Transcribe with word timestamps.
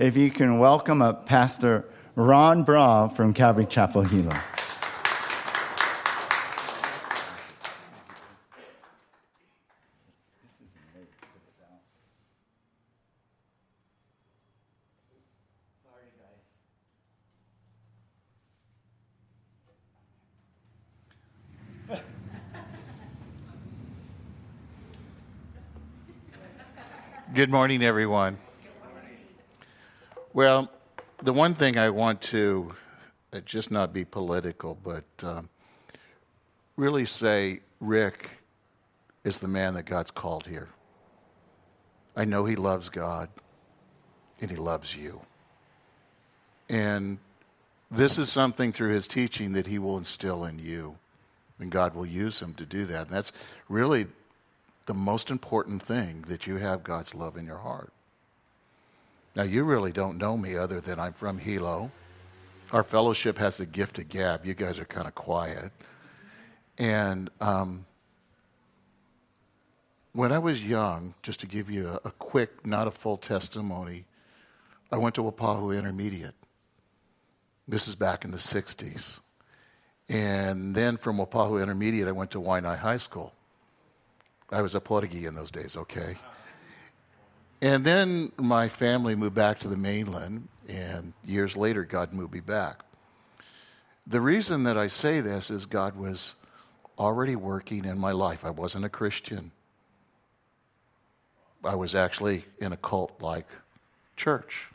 if 0.00 0.16
you 0.16 0.30
can 0.30 0.58
welcome 0.58 1.02
up 1.02 1.26
Pastor 1.26 1.86
Ron 2.14 2.64
Brav 2.64 3.14
from 3.14 3.34
Calvary 3.34 3.66
Chapel 3.66 4.00
Hilo. 4.00 4.34
Good 27.34 27.50
morning, 27.50 27.82
everyone. 27.82 28.38
Well, 30.40 30.70
the 31.22 31.34
one 31.34 31.54
thing 31.54 31.76
I 31.76 31.90
want 31.90 32.22
to 32.22 32.74
uh, 33.30 33.40
just 33.40 33.70
not 33.70 33.92
be 33.92 34.06
political, 34.06 34.74
but 34.82 35.04
um, 35.22 35.50
really 36.78 37.04
say 37.04 37.60
Rick 37.78 38.30
is 39.22 39.38
the 39.38 39.48
man 39.48 39.74
that 39.74 39.82
God's 39.82 40.10
called 40.10 40.46
here. 40.46 40.70
I 42.16 42.24
know 42.24 42.46
he 42.46 42.56
loves 42.56 42.88
God 42.88 43.28
and 44.40 44.50
he 44.50 44.56
loves 44.56 44.96
you. 44.96 45.20
And 46.70 47.18
this 47.90 48.16
is 48.16 48.32
something 48.32 48.72
through 48.72 48.94
his 48.94 49.06
teaching 49.06 49.52
that 49.52 49.66
he 49.66 49.78
will 49.78 49.98
instill 49.98 50.46
in 50.46 50.58
you. 50.58 50.96
And 51.58 51.70
God 51.70 51.94
will 51.94 52.06
use 52.06 52.40
him 52.40 52.54
to 52.54 52.64
do 52.64 52.86
that. 52.86 53.08
And 53.08 53.10
that's 53.14 53.32
really 53.68 54.06
the 54.86 54.94
most 54.94 55.30
important 55.30 55.82
thing 55.82 56.24
that 56.28 56.46
you 56.46 56.56
have 56.56 56.82
God's 56.82 57.14
love 57.14 57.36
in 57.36 57.44
your 57.44 57.58
heart. 57.58 57.92
Now, 59.36 59.44
you 59.44 59.64
really 59.64 59.92
don't 59.92 60.18
know 60.18 60.36
me 60.36 60.56
other 60.56 60.80
than 60.80 60.98
I'm 60.98 61.12
from 61.12 61.38
Hilo. 61.38 61.90
Our 62.72 62.82
fellowship 62.82 63.38
has 63.38 63.56
the 63.56 63.66
gift 63.66 63.98
of 63.98 64.08
gab. 64.08 64.44
You 64.44 64.54
guys 64.54 64.78
are 64.78 64.84
kind 64.84 65.06
of 65.06 65.14
quiet. 65.14 65.72
And 66.78 67.30
um, 67.40 67.86
when 70.12 70.32
I 70.32 70.38
was 70.38 70.64
young, 70.64 71.14
just 71.22 71.40
to 71.40 71.46
give 71.46 71.70
you 71.70 71.88
a, 71.88 72.00
a, 72.06 72.10
quick, 72.12 72.66
not 72.66 72.88
a 72.88 72.90
full 72.90 73.16
testimony, 73.16 74.04
I 74.90 74.96
went 74.96 75.14
to 75.16 75.22
Waipahu 75.22 75.76
Intermediate. 75.76 76.34
This 77.68 77.86
is 77.86 77.94
back 77.94 78.24
in 78.24 78.32
the 78.32 78.38
60s. 78.38 79.20
And 80.08 80.74
then 80.74 80.96
from 80.96 81.18
Waipahu 81.18 81.62
Intermediate, 81.62 82.08
I 82.08 82.12
went 82.12 82.32
to 82.32 82.40
Waianae 82.40 82.78
High 82.78 82.96
School. 82.96 83.32
I 84.50 84.62
was 84.62 84.74
a 84.74 84.80
Portuguese 84.80 85.26
in 85.26 85.34
those 85.36 85.52
days, 85.52 85.76
okay? 85.76 86.16
And 87.62 87.84
then 87.84 88.32
my 88.38 88.68
family 88.68 89.14
moved 89.14 89.34
back 89.34 89.58
to 89.60 89.68
the 89.68 89.76
mainland, 89.76 90.48
and 90.68 91.12
years 91.24 91.56
later, 91.56 91.84
God 91.84 92.12
moved 92.12 92.32
me 92.32 92.40
back. 92.40 92.80
The 94.06 94.20
reason 94.20 94.64
that 94.64 94.78
I 94.78 94.86
say 94.86 95.20
this 95.20 95.50
is 95.50 95.66
God 95.66 95.94
was 95.96 96.34
already 96.98 97.36
working 97.36 97.84
in 97.84 97.98
my 97.98 98.12
life. 98.12 98.44
I 98.44 98.50
wasn't 98.50 98.84
a 98.84 98.88
Christian, 98.88 99.50
I 101.62 101.74
was 101.74 101.94
actually 101.94 102.44
in 102.60 102.72
a 102.72 102.76
cult 102.76 103.20
like 103.20 103.46
church. 104.16 104.68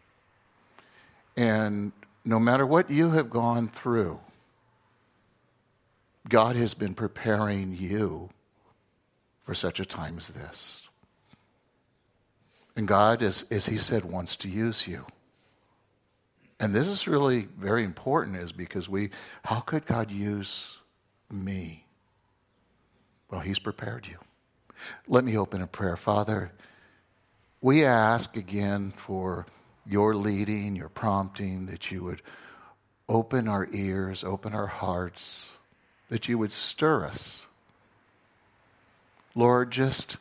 And 1.36 1.92
no 2.24 2.40
matter 2.40 2.66
what 2.66 2.90
you 2.90 3.12
have 3.12 3.30
gone 3.30 3.68
through, 3.68 4.20
God 6.30 6.56
has 6.56 6.74
been 6.74 6.94
preparing 6.94 7.76
you 7.76 8.30
for 9.44 9.54
such 9.54 9.80
a 9.80 9.86
time 9.86 10.18
as 10.18 10.30
this. 10.30 10.85
And 12.76 12.88
God, 12.88 13.22
as, 13.22 13.46
as 13.52 13.66
He 13.66 13.78
said, 13.78 14.06
wants 14.06 14.36
to 14.38 14.50
use 14.50 14.88
you. 14.88 15.06
And 16.60 16.74
this 16.74 16.88
is 16.88 17.08
really 17.08 17.48
very 17.58 17.84
important, 17.84 18.38
is 18.38 18.52
because 18.52 18.88
we, 18.88 19.10
how 19.44 19.60
could 19.60 19.86
God 19.86 20.12
use 20.12 20.78
me? 21.32 21.86
Well, 23.30 23.42
He's 23.42 23.60
prepared 23.60 24.08
you. 24.08 24.18
Let 25.08 25.24
me 25.24 25.38
open 25.38 25.62
a 25.62 25.68
prayer. 25.68 25.98
Father, 25.98 26.52
we 27.62 27.86
ask 27.86 28.36
again 28.38 28.94
for 28.96 29.46
your 29.86 30.16
leading, 30.16 30.76
your 30.76 30.90
prompting, 30.90 31.68
that 31.68 31.92
you 31.92 32.04
would 32.04 32.22
open 33.08 33.48
our 33.48 33.68
ears, 33.72 34.24
open 34.24 34.54
our 34.54 34.68
hearts, 34.68 35.54
that 36.10 36.28
you 36.28 36.38
would 36.38 36.52
stir 36.52 37.06
us 37.06 37.46
Lord, 39.36 39.70
just 39.70 40.18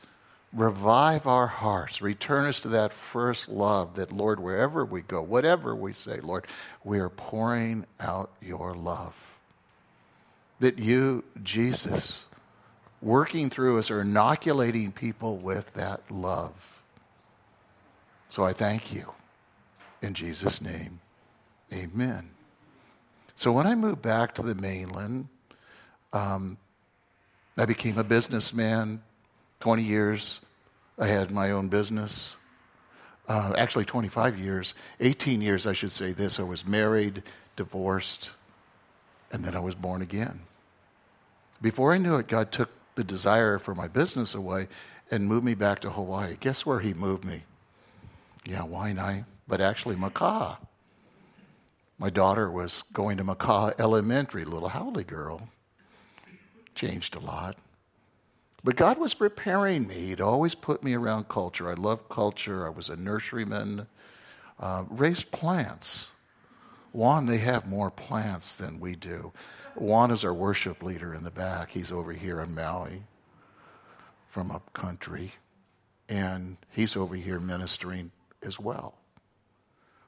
revive 0.54 1.26
our 1.26 1.46
hearts. 1.46 2.00
Return 2.00 2.46
us 2.46 2.60
to 2.60 2.68
that 2.68 2.92
first 2.92 3.48
love 3.48 3.94
that, 3.96 4.12
Lord, 4.12 4.40
wherever 4.40 4.84
we 4.84 5.02
go, 5.02 5.20
whatever 5.20 5.74
we 5.74 5.92
say, 5.92 6.20
Lord, 6.20 6.46
we 6.84 7.00
are 7.00 7.08
pouring 7.08 7.84
out 8.00 8.30
your 8.40 8.74
love. 8.74 9.14
That 10.60 10.78
you, 10.78 11.24
Jesus, 11.42 12.26
working 13.02 13.50
through 13.50 13.78
us, 13.78 13.90
are 13.90 14.02
inoculating 14.02 14.92
people 14.92 15.36
with 15.38 15.72
that 15.74 16.00
love. 16.10 16.82
So 18.28 18.44
I 18.44 18.52
thank 18.52 18.92
you. 18.92 19.12
In 20.02 20.14
Jesus' 20.14 20.60
name, 20.60 21.00
amen. 21.72 22.30
So 23.34 23.50
when 23.52 23.66
I 23.66 23.74
moved 23.74 24.02
back 24.02 24.34
to 24.36 24.42
the 24.42 24.54
mainland, 24.54 25.28
um, 26.12 26.56
I 27.56 27.64
became 27.64 27.98
a 27.98 28.04
businessman. 28.04 29.02
20 29.64 29.82
years, 29.82 30.42
I 30.98 31.06
had 31.06 31.30
my 31.30 31.52
own 31.52 31.68
business. 31.68 32.36
Uh, 33.26 33.54
actually, 33.56 33.86
25 33.86 34.38
years, 34.38 34.74
18 35.00 35.40
years, 35.40 35.66
I 35.66 35.72
should 35.72 35.90
say 35.90 36.12
this. 36.12 36.38
I 36.38 36.42
was 36.42 36.66
married, 36.66 37.22
divorced, 37.56 38.32
and 39.32 39.42
then 39.42 39.56
I 39.56 39.60
was 39.60 39.74
born 39.74 40.02
again. 40.02 40.40
Before 41.62 41.94
I 41.94 41.96
knew 41.96 42.16
it, 42.16 42.28
God 42.28 42.52
took 42.52 42.68
the 42.94 43.04
desire 43.04 43.58
for 43.58 43.74
my 43.74 43.88
business 43.88 44.34
away 44.34 44.68
and 45.10 45.26
moved 45.26 45.46
me 45.46 45.54
back 45.54 45.80
to 45.80 45.90
Hawaii. 45.90 46.36
Guess 46.38 46.66
where 46.66 46.80
He 46.80 46.92
moved 46.92 47.24
me? 47.24 47.44
Yeah, 48.44 48.66
Waianae, 48.66 49.24
but 49.48 49.62
actually 49.62 49.96
Makaha. 49.96 50.58
My 51.98 52.10
daughter 52.10 52.50
was 52.50 52.82
going 52.92 53.16
to 53.16 53.24
Makaha 53.24 53.72
Elementary, 53.78 54.44
little 54.44 54.68
haole 54.68 55.02
girl 55.04 55.48
changed 56.74 57.16
a 57.16 57.20
lot. 57.20 57.56
But 58.64 58.76
God 58.76 58.96
was 58.98 59.12
preparing 59.12 59.86
me. 59.86 60.06
He'd 60.06 60.22
always 60.22 60.54
put 60.54 60.82
me 60.82 60.94
around 60.94 61.28
culture. 61.28 61.70
I 61.70 61.74
loved 61.74 62.08
culture. 62.08 62.66
I 62.66 62.70
was 62.70 62.88
a 62.88 62.96
nurseryman, 62.96 63.86
uh, 64.58 64.84
raised 64.88 65.30
plants. 65.30 66.12
Juan, 66.92 67.26
they 67.26 67.38
have 67.38 67.66
more 67.66 67.90
plants 67.90 68.54
than 68.54 68.80
we 68.80 68.96
do. 68.96 69.32
Juan 69.74 70.10
is 70.10 70.24
our 70.24 70.32
worship 70.32 70.82
leader 70.82 71.12
in 71.12 71.24
the 71.24 71.30
back. 71.30 71.72
He's 71.72 71.92
over 71.92 72.12
here 72.12 72.40
in 72.40 72.54
Maui 72.54 73.02
from 74.28 74.50
up 74.50 74.72
country, 74.72 75.32
and 76.08 76.56
he's 76.70 76.96
over 76.96 77.16
here 77.16 77.40
ministering 77.40 78.12
as 78.42 78.58
well. 78.58 78.94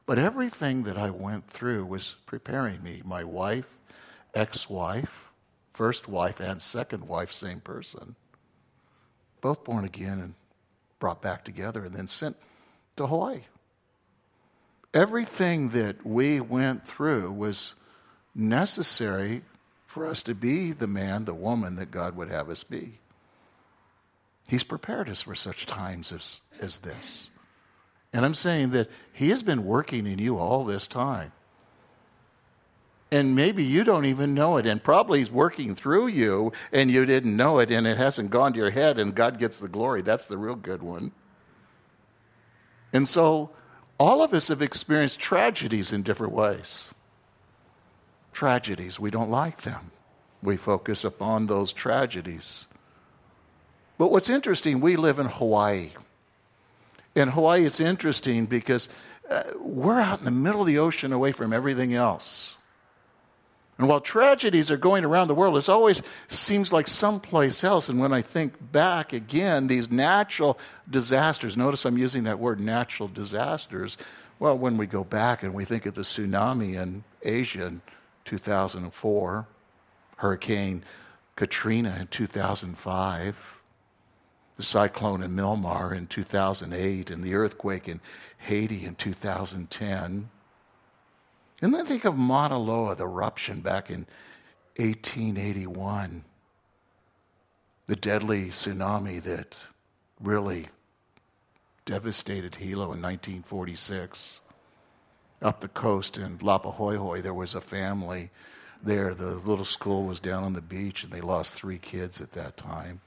But 0.06 0.18
everything 0.18 0.84
that 0.84 0.96
I 0.96 1.10
went 1.10 1.50
through 1.50 1.84
was 1.86 2.16
preparing 2.24 2.82
me. 2.82 3.02
My 3.04 3.24
wife, 3.24 3.66
ex 4.34 4.70
wife, 4.70 5.30
first 5.72 6.08
wife 6.08 6.40
and 6.40 6.62
second 6.62 7.06
wife, 7.06 7.32
same 7.32 7.60
person. 7.60 8.14
Both 9.46 9.62
born 9.62 9.84
again 9.84 10.18
and 10.18 10.34
brought 10.98 11.22
back 11.22 11.44
together 11.44 11.84
and 11.84 11.94
then 11.94 12.08
sent 12.08 12.36
to 12.96 13.06
Hawaii. 13.06 13.42
Everything 14.92 15.68
that 15.68 16.04
we 16.04 16.40
went 16.40 16.84
through 16.84 17.30
was 17.30 17.76
necessary 18.34 19.42
for 19.86 20.04
us 20.04 20.24
to 20.24 20.34
be 20.34 20.72
the 20.72 20.88
man, 20.88 21.26
the 21.26 21.32
woman 21.32 21.76
that 21.76 21.92
God 21.92 22.16
would 22.16 22.28
have 22.28 22.50
us 22.50 22.64
be. 22.64 22.98
He's 24.48 24.64
prepared 24.64 25.08
us 25.08 25.22
for 25.22 25.36
such 25.36 25.64
times 25.64 26.10
as, 26.10 26.40
as 26.58 26.78
this. 26.78 27.30
And 28.12 28.24
I'm 28.24 28.34
saying 28.34 28.70
that 28.70 28.90
He 29.12 29.28
has 29.28 29.44
been 29.44 29.64
working 29.64 30.08
in 30.08 30.18
you 30.18 30.38
all 30.38 30.64
this 30.64 30.88
time. 30.88 31.30
And 33.10 33.36
maybe 33.36 33.62
you 33.62 33.84
don't 33.84 34.04
even 34.06 34.34
know 34.34 34.56
it, 34.56 34.66
and 34.66 34.82
probably 34.82 35.20
He's 35.20 35.30
working 35.30 35.74
through 35.74 36.08
you, 36.08 36.52
and 36.72 36.90
you 36.90 37.06
didn't 37.06 37.36
know 37.36 37.60
it, 37.60 37.70
and 37.70 37.86
it 37.86 37.96
hasn't 37.96 38.30
gone 38.30 38.52
to 38.52 38.58
your 38.58 38.70
head, 38.70 38.98
and 38.98 39.14
God 39.14 39.38
gets 39.38 39.58
the 39.58 39.68
glory. 39.68 40.02
That's 40.02 40.26
the 40.26 40.38
real 40.38 40.56
good 40.56 40.82
one. 40.82 41.12
And 42.92 43.06
so, 43.06 43.50
all 43.98 44.22
of 44.22 44.34
us 44.34 44.48
have 44.48 44.60
experienced 44.60 45.20
tragedies 45.20 45.92
in 45.92 46.02
different 46.02 46.32
ways. 46.32 46.90
Tragedies, 48.32 48.98
we 48.98 49.10
don't 49.10 49.30
like 49.30 49.62
them. 49.62 49.92
We 50.42 50.56
focus 50.56 51.04
upon 51.04 51.46
those 51.46 51.72
tragedies. 51.72 52.66
But 53.98 54.10
what's 54.10 54.28
interesting, 54.28 54.80
we 54.80 54.96
live 54.96 55.18
in 55.18 55.26
Hawaii. 55.26 55.90
In 57.14 57.28
Hawaii, 57.28 57.64
it's 57.64 57.80
interesting 57.80 58.44
because 58.44 58.90
uh, 59.30 59.42
we're 59.58 60.00
out 60.00 60.18
in 60.18 60.24
the 60.26 60.30
middle 60.30 60.60
of 60.60 60.66
the 60.66 60.78
ocean 60.78 61.12
away 61.12 61.32
from 61.32 61.52
everything 61.52 61.94
else. 61.94 62.55
And 63.78 63.88
while 63.88 64.00
tragedies 64.00 64.70
are 64.70 64.78
going 64.78 65.04
around 65.04 65.28
the 65.28 65.34
world, 65.34 65.58
it 65.58 65.68
always 65.68 66.00
seems 66.28 66.72
like 66.72 66.88
someplace 66.88 67.62
else. 67.62 67.90
And 67.90 68.00
when 68.00 68.12
I 68.12 68.22
think 68.22 68.54
back 68.72 69.12
again, 69.12 69.66
these 69.66 69.90
natural 69.90 70.58
disasters, 70.88 71.56
notice 71.56 71.84
I'm 71.84 71.98
using 71.98 72.24
that 72.24 72.38
word 72.38 72.58
natural 72.58 73.08
disasters, 73.08 73.98
Well, 74.38 74.56
when 74.56 74.78
we 74.78 74.86
go 74.86 75.04
back 75.04 75.42
and 75.42 75.52
we 75.52 75.64
think 75.64 75.84
of 75.84 75.94
the 75.94 76.02
tsunami 76.02 76.74
in 76.74 77.04
Asia 77.22 77.66
in 77.66 77.82
2004, 78.24 79.46
Hurricane 80.16 80.82
Katrina 81.36 81.98
in 82.00 82.06
2005, 82.06 83.36
the 84.56 84.62
cyclone 84.62 85.22
in 85.22 85.32
Myanmar 85.32 85.94
in 85.94 86.06
2008, 86.06 87.10
and 87.10 87.22
the 87.22 87.34
earthquake 87.34 87.88
in 87.88 88.00
Haiti 88.38 88.86
in 88.86 88.94
2010. 88.94 90.30
And 91.62 91.74
then 91.74 91.86
think 91.86 92.04
of 92.04 92.16
Mauna 92.16 92.58
Loa, 92.58 92.94
the 92.94 93.04
eruption 93.04 93.60
back 93.60 93.90
in 93.90 94.06
1881, 94.76 96.24
the 97.86 97.96
deadly 97.96 98.48
tsunami 98.48 99.22
that 99.22 99.56
really 100.20 100.68
devastated 101.86 102.56
Hilo 102.56 102.92
in 102.92 103.00
1946. 103.00 104.40
Up 105.40 105.60
the 105.60 105.68
coast 105.68 106.18
in 106.18 106.38
Laupahoehoe, 106.38 107.22
there 107.22 107.34
was 107.34 107.54
a 107.54 107.60
family 107.60 108.30
there. 108.82 109.14
The 109.14 109.36
little 109.36 109.64
school 109.64 110.04
was 110.04 110.20
down 110.20 110.44
on 110.44 110.52
the 110.52 110.60
beach, 110.60 111.04
and 111.04 111.12
they 111.12 111.20
lost 111.20 111.54
three 111.54 111.78
kids 111.78 112.20
at 112.20 112.32
that 112.32 112.56
time. 112.56 113.00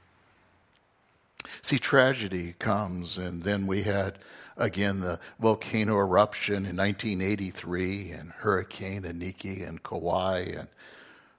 See, 1.62 1.78
tragedy 1.78 2.54
comes, 2.58 3.18
and 3.18 3.42
then 3.42 3.66
we 3.66 3.82
had 3.82 4.18
again 4.60 5.00
the 5.00 5.18
volcano 5.40 5.96
eruption 5.98 6.66
in 6.66 6.76
1983, 6.76 8.12
and 8.12 8.30
Hurricane 8.30 9.02
Iniki 9.02 9.66
in 9.66 9.78
Kauai, 9.78 10.42
and 10.56 10.68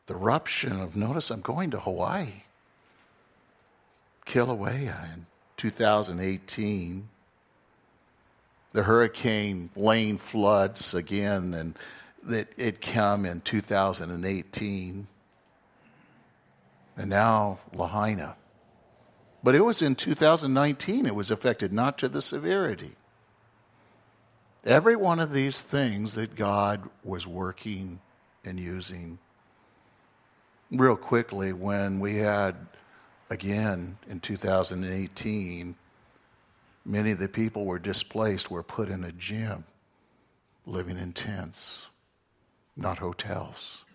the 0.07 0.15
eruption 0.15 0.81
of, 0.81 0.95
notice 0.95 1.29
I'm 1.29 1.41
going 1.41 1.71
to 1.71 1.79
Hawaii, 1.79 2.43
Kilauea 4.25 5.13
in 5.13 5.25
2018 5.55 7.07
the 8.73 8.83
Hurricane 8.83 9.69
Lane 9.75 10.17
floods 10.17 10.93
again, 10.93 11.53
and 11.53 11.77
that 12.23 12.47
it 12.57 12.81
come 12.81 13.25
in 13.25 13.41
2018, 13.41 15.07
and 16.97 17.09
now 17.09 17.59
Lahaina. 17.73 18.35
But 19.43 19.55
it 19.55 19.65
was 19.65 19.81
in 19.81 19.95
2019 19.95 21.05
it 21.05 21.15
was 21.15 21.31
affected, 21.31 21.73
not 21.73 21.97
to 21.97 22.09
the 22.09 22.21
severity. 22.21 22.95
Every 24.63 24.95
one 24.95 25.19
of 25.19 25.33
these 25.33 25.61
things 25.61 26.13
that 26.13 26.35
God 26.35 26.87
was 27.03 27.25
working 27.25 27.99
and 28.45 28.59
using. 28.59 29.17
Real 30.71 30.95
quickly, 30.95 31.51
when 31.51 31.99
we 31.99 32.17
had, 32.17 32.55
again, 33.29 33.97
in 34.09 34.19
2018, 34.19 35.75
Many 36.85 37.11
of 37.11 37.19
the 37.19 37.29
people 37.29 37.65
were 37.65 37.79
displaced, 37.79 38.49
were 38.49 38.63
put 38.63 38.89
in 38.89 39.03
a 39.03 39.11
gym, 39.11 39.65
living 40.65 40.97
in 40.97 41.13
tents, 41.13 41.85
not 42.75 42.97
hotels, 42.97 43.85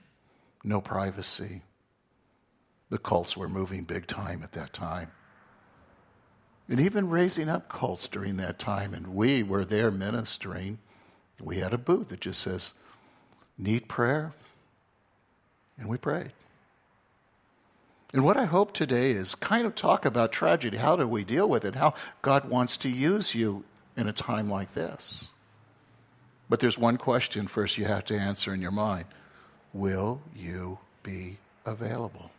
no 0.62 0.80
privacy. 0.80 1.62
The 2.90 2.98
cults 2.98 3.36
were 3.36 3.48
moving 3.48 3.82
big 3.82 4.06
time 4.06 4.42
at 4.44 4.52
that 4.52 4.72
time. 4.72 5.10
And 6.68 6.80
even 6.80 7.10
raising 7.10 7.48
up 7.48 7.68
cults 7.68 8.08
during 8.08 8.38
that 8.38 8.58
time. 8.58 8.92
And 8.92 9.14
we 9.14 9.42
were 9.42 9.64
there 9.64 9.90
ministering. 9.90 10.78
We 11.40 11.58
had 11.58 11.72
a 11.72 11.78
booth 11.78 12.08
that 12.08 12.20
just 12.20 12.40
says, 12.40 12.74
Need 13.58 13.88
prayer? 13.88 14.32
And 15.78 15.88
we 15.88 15.96
prayed. 15.96 16.32
And 18.12 18.24
what 18.24 18.36
I 18.36 18.44
hope 18.44 18.72
today 18.72 19.10
is 19.10 19.34
kind 19.34 19.66
of 19.66 19.74
talk 19.74 20.04
about 20.04 20.32
tragedy. 20.32 20.76
How 20.76 20.96
do 20.96 21.06
we 21.06 21.24
deal 21.24 21.48
with 21.48 21.64
it? 21.64 21.74
How 21.74 21.94
God 22.22 22.48
wants 22.48 22.76
to 22.78 22.88
use 22.88 23.34
you 23.34 23.64
in 23.96 24.08
a 24.08 24.12
time 24.12 24.48
like 24.50 24.74
this. 24.74 25.28
But 26.48 26.60
there's 26.60 26.78
one 26.78 26.96
question 26.96 27.46
first 27.46 27.78
you 27.78 27.84
have 27.84 28.04
to 28.06 28.18
answer 28.18 28.54
in 28.54 28.62
your 28.62 28.70
mind 28.70 29.06
Will 29.72 30.20
you 30.34 30.78
be 31.02 31.38
available? 31.64 32.30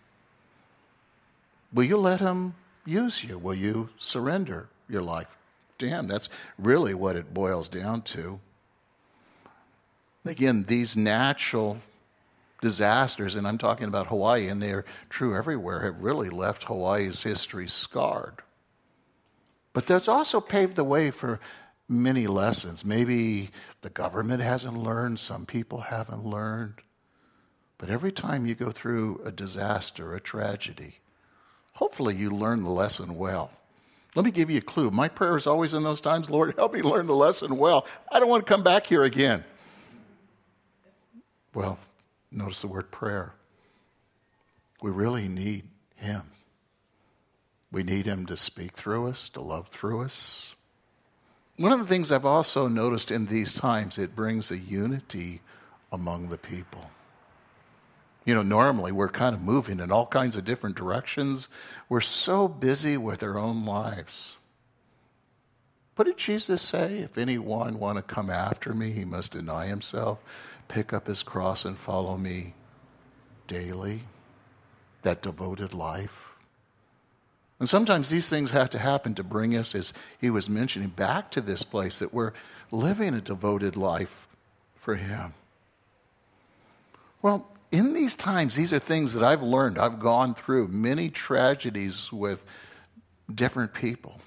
Will 1.74 1.84
you 1.84 1.98
let 1.98 2.22
Him 2.22 2.56
use 2.88 3.24
you? 3.24 3.38
Will 3.38 3.56
you 3.56 3.90
surrender 3.98 4.70
your 4.90 5.02
life 5.02 5.28
Him? 5.80 6.08
That's 6.08 6.30
really 6.58 6.94
what 6.94 7.16
it 7.16 7.34
boils 7.34 7.70
down 7.70 8.02
to. 8.04 8.40
Again, 10.26 10.66
these 10.68 10.98
natural 10.98 11.78
disasters, 12.62 13.36
and 13.36 13.48
I'm 13.48 13.58
talking 13.58 13.88
about 13.88 14.08
Hawaii, 14.08 14.48
and 14.48 14.62
they're 14.62 14.86
true 15.10 15.36
everywhere, 15.38 15.82
have 15.82 16.02
really 16.02 16.30
left 16.30 16.64
Hawaii's 16.64 17.24
history 17.24 17.68
scarred. 17.68 18.42
But 19.74 19.86
that's 19.86 20.08
also 20.08 20.42
paved 20.42 20.76
the 20.76 20.84
way 20.84 21.12
for 21.12 21.40
many 21.88 22.28
lessons. 22.28 22.84
Maybe 22.84 23.52
the 23.82 23.90
government 23.90 24.42
hasn't 24.42 24.78
learned, 24.78 25.20
some 25.20 25.46
people 25.46 25.82
haven't 25.82 26.26
learned. 26.26 26.82
But 27.78 27.90
every 27.90 28.12
time 28.12 28.48
you 28.48 28.56
go 28.56 28.72
through 28.72 29.22
a 29.24 29.32
disaster, 29.32 30.16
a 30.16 30.20
tragedy, 30.20 30.96
hopefully 31.78 32.16
you 32.16 32.30
learn 32.30 32.64
the 32.64 32.70
lesson 32.70 33.18
well. 33.18 33.50
Let 34.16 34.26
me 34.26 34.32
give 34.32 34.50
you 34.50 34.58
a 34.58 34.62
clue. 34.62 34.92
My 34.92 35.08
prayer 35.08 35.38
is 35.38 35.48
always 35.48 35.74
in 35.74 35.84
those 35.84 36.02
times 36.02 36.30
Lord, 36.30 36.56
help 36.56 36.74
me 36.74 36.82
learn 36.82 37.08
the 37.08 37.16
lesson 37.16 37.58
well. 37.58 37.86
I 38.12 38.20
don't 38.20 38.30
want 38.30 38.46
to 38.46 38.52
come 38.52 38.64
back 38.64 38.86
here 38.86 39.04
again. 39.04 39.44
Well, 41.54 41.80
Notice 42.32 42.62
the 42.62 42.68
word 42.68 42.92
prayer. 42.92 43.34
We 44.82 44.92
really 44.92 45.28
need 45.28 45.64
Him. 45.96 46.24
We 47.72 47.84
need 47.84 48.06
Him 48.06 48.26
to 48.28 48.38
speak 48.38 48.74
through 48.74 49.08
us, 49.08 49.30
to 49.30 49.42
love 49.42 49.68
through 49.70 50.04
us. 50.04 50.56
One 51.58 51.72
of 51.72 51.80
the 51.80 51.86
things 51.86 52.12
I've 52.12 52.26
also 52.26 52.68
noticed 52.68 53.10
in 53.10 53.26
these 53.26 53.54
times, 53.54 53.98
it 53.98 54.16
brings 54.16 54.52
a 54.52 54.58
unity 54.58 55.42
among 55.92 56.30
the 56.30 56.38
people. 56.38 56.92
You 58.28 58.36
know, 58.36 58.44
normally 58.44 58.92
we're 58.92 59.08
kind 59.08 59.34
of 59.34 59.42
moving 59.42 59.80
in 59.80 59.90
all 59.90 60.06
kinds 60.06 60.36
of 60.36 60.44
different 60.44 60.76
directions. 60.76 61.48
We're 61.88 62.02
so 62.02 62.50
busy 62.50 62.98
with 62.98 63.24
our 63.24 63.40
own 63.40 63.64
lives. 63.66 64.36
What 65.96 66.06
did 66.06 66.18
Jesus 66.18 66.62
say? 66.62 66.98
If 66.98 67.18
anyone 67.18 67.80
want 67.80 67.96
to 67.96 68.02
come 68.02 68.30
after 68.30 68.74
me, 68.74 68.92
he 68.92 69.06
must 69.06 69.32
deny 69.32 69.68
himself, 69.68 70.20
pick 70.68 70.92
up 70.92 71.08
his 71.08 71.24
cross 71.24 71.64
and 71.64 71.78
follow 71.78 72.18
me 72.18 72.54
daily. 73.48 74.02
That 75.04 75.22
devoted 75.22 75.74
life. 75.74 76.32
And 77.62 77.70
sometimes 77.70 78.10
these 78.10 78.28
things 78.28 78.52
have 78.52 78.72
to 78.72 78.78
happen 78.78 79.16
to 79.16 79.24
bring 79.24 79.56
us, 79.56 79.74
as 79.74 79.94
he 80.20 80.30
was 80.30 80.50
mentioning, 80.50 80.90
back 80.90 81.32
to 81.32 81.40
this 81.40 81.64
place 81.64 82.00
that 82.00 82.14
we're 82.14 82.34
living 82.72 83.14
a 83.14 83.22
devoted 83.22 83.78
life 83.78 84.28
for 84.76 84.96
him. 84.96 85.34
Well, 87.22 87.48
in 87.72 87.94
these 87.94 88.16
times, 88.16 88.56
these 88.56 88.72
are 88.72 88.80
things 88.80 89.14
that 89.14 89.24
I've 89.24 89.44
learned. 89.44 89.78
I've 89.78 90.00
gone 90.00 90.36
through 90.36 90.70
many 90.70 91.10
tragedies 91.10 92.12
with 92.12 92.44
different 93.34 93.74
people. 93.74 94.20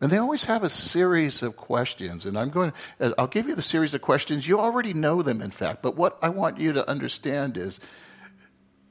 And 0.00 0.10
they 0.10 0.18
always 0.18 0.44
have 0.44 0.64
a 0.64 0.68
series 0.68 1.42
of 1.42 1.56
questions. 1.56 2.26
And 2.26 2.36
I'm 2.36 2.50
going 2.50 2.72
to, 2.98 3.14
I'll 3.16 3.28
give 3.28 3.48
you 3.48 3.54
the 3.54 3.62
series 3.62 3.94
of 3.94 4.02
questions. 4.02 4.46
You 4.46 4.58
already 4.58 4.92
know 4.92 5.22
them, 5.22 5.40
in 5.40 5.52
fact. 5.52 5.80
But 5.80 5.96
what 5.96 6.18
I 6.20 6.28
want 6.28 6.58
you 6.58 6.72
to 6.72 6.88
understand 6.88 7.56
is 7.56 7.78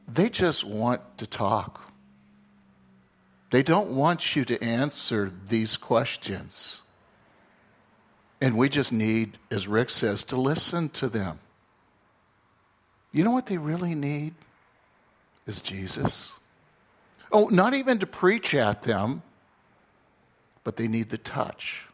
they 0.08 0.30
just 0.30 0.64
want 0.64 1.02
to 1.18 1.28
talk. 1.28 1.82
They 3.52 3.62
don't 3.62 3.92
want 3.92 4.36
you 4.36 4.46
to 4.46 4.64
answer 4.64 5.32
these 5.50 5.76
questions. 5.76 6.82
And 8.40 8.58
we 8.58 8.70
just 8.70 8.94
need, 8.94 9.38
as 9.52 9.68
Rick 9.68 9.90
says, 9.90 10.24
to 10.24 10.38
listen 10.38 10.90
to 10.90 11.10
them. 11.10 11.40
You 13.12 13.24
know 13.24 13.32
what 13.32 13.46
they 13.46 13.58
really 13.58 13.96
need? 13.96 14.34
Is 15.48 15.60
Jesus. 15.60 16.34
Oh, 17.32 17.48
not 17.48 17.74
even 17.74 18.00
to 18.00 18.06
preach 18.06 18.54
at 18.54 18.84
them 18.84 19.24
but 20.64 20.76
they 20.76 20.88
need 20.88 21.10
the 21.10 21.18
touch. 21.18 21.88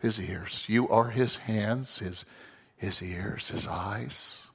His 0.00 0.20
ears. 0.20 0.64
You 0.68 0.88
are 0.88 1.08
his 1.08 1.36
hands, 1.36 1.98
his, 1.98 2.24
his 2.76 3.02
ears, 3.02 3.48
his 3.48 3.66
eyes. 3.66 4.46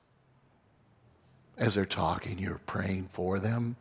As 1.58 1.76
they're 1.76 1.86
talking, 1.86 2.40
you're 2.40 2.62
praying 2.66 3.10
for 3.12 3.40
them, 3.40 3.76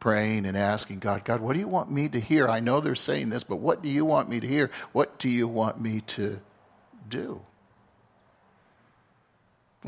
praying 0.00 0.46
and 0.46 0.56
asking 0.56 1.00
God, 1.00 1.24
God, 1.24 1.40
what 1.40 1.54
do 1.54 1.60
you 1.60 1.68
want 1.68 1.90
me 1.90 2.08
to 2.08 2.20
hear? 2.20 2.48
I 2.48 2.60
know 2.60 2.80
they're 2.80 2.94
saying 2.94 3.30
this, 3.30 3.42
but 3.42 3.56
what 3.56 3.82
do 3.82 3.88
you 3.88 4.04
want 4.04 4.28
me 4.28 4.40
to 4.40 4.46
hear? 4.46 4.70
What 4.92 5.18
do 5.18 5.28
you 5.28 5.48
want 5.48 5.80
me 5.80 6.02
to 6.02 6.40
do? 7.08 7.40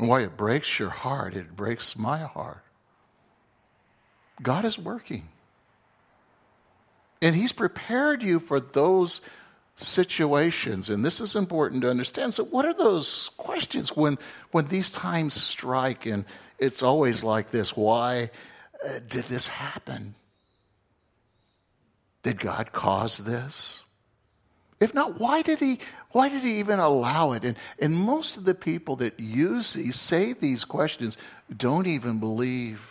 And 0.01 0.09
why 0.09 0.21
it 0.21 0.35
breaks 0.35 0.79
your 0.79 0.89
heart, 0.89 1.35
it 1.35 1.55
breaks 1.55 1.95
my 1.95 2.17
heart. 2.17 2.63
God 4.41 4.65
is 4.65 4.75
working. 4.75 5.29
And 7.21 7.35
He's 7.35 7.51
prepared 7.51 8.23
you 8.23 8.39
for 8.39 8.59
those 8.59 9.21
situations. 9.75 10.89
And 10.89 11.05
this 11.05 11.21
is 11.21 11.35
important 11.35 11.83
to 11.83 11.89
understand. 11.91 12.33
So, 12.33 12.43
what 12.43 12.65
are 12.65 12.73
those 12.73 13.29
questions 13.37 13.95
when, 13.95 14.17
when 14.49 14.65
these 14.65 14.89
times 14.89 15.35
strike? 15.35 16.07
And 16.07 16.25
it's 16.57 16.81
always 16.81 17.23
like 17.23 17.51
this 17.51 17.77
why 17.77 18.31
uh, 18.83 19.01
did 19.07 19.25
this 19.25 19.47
happen? 19.47 20.15
Did 22.23 22.39
God 22.39 22.71
cause 22.71 23.19
this? 23.19 23.83
If 24.81 24.93
not, 24.93 25.19
why 25.19 25.43
did 25.43 25.59
he, 25.59 25.79
why 26.11 26.27
did 26.27 26.43
he 26.43 26.59
even 26.59 26.79
allow 26.79 27.31
it? 27.31 27.45
And, 27.45 27.55
and 27.79 27.95
most 27.95 28.35
of 28.35 28.43
the 28.43 28.55
people 28.55 28.97
that 28.97 29.19
use 29.19 29.73
these, 29.73 29.95
say 29.95 30.33
these 30.33 30.65
questions, 30.65 31.17
don't 31.55 31.87
even 31.87 32.19
believe 32.19 32.81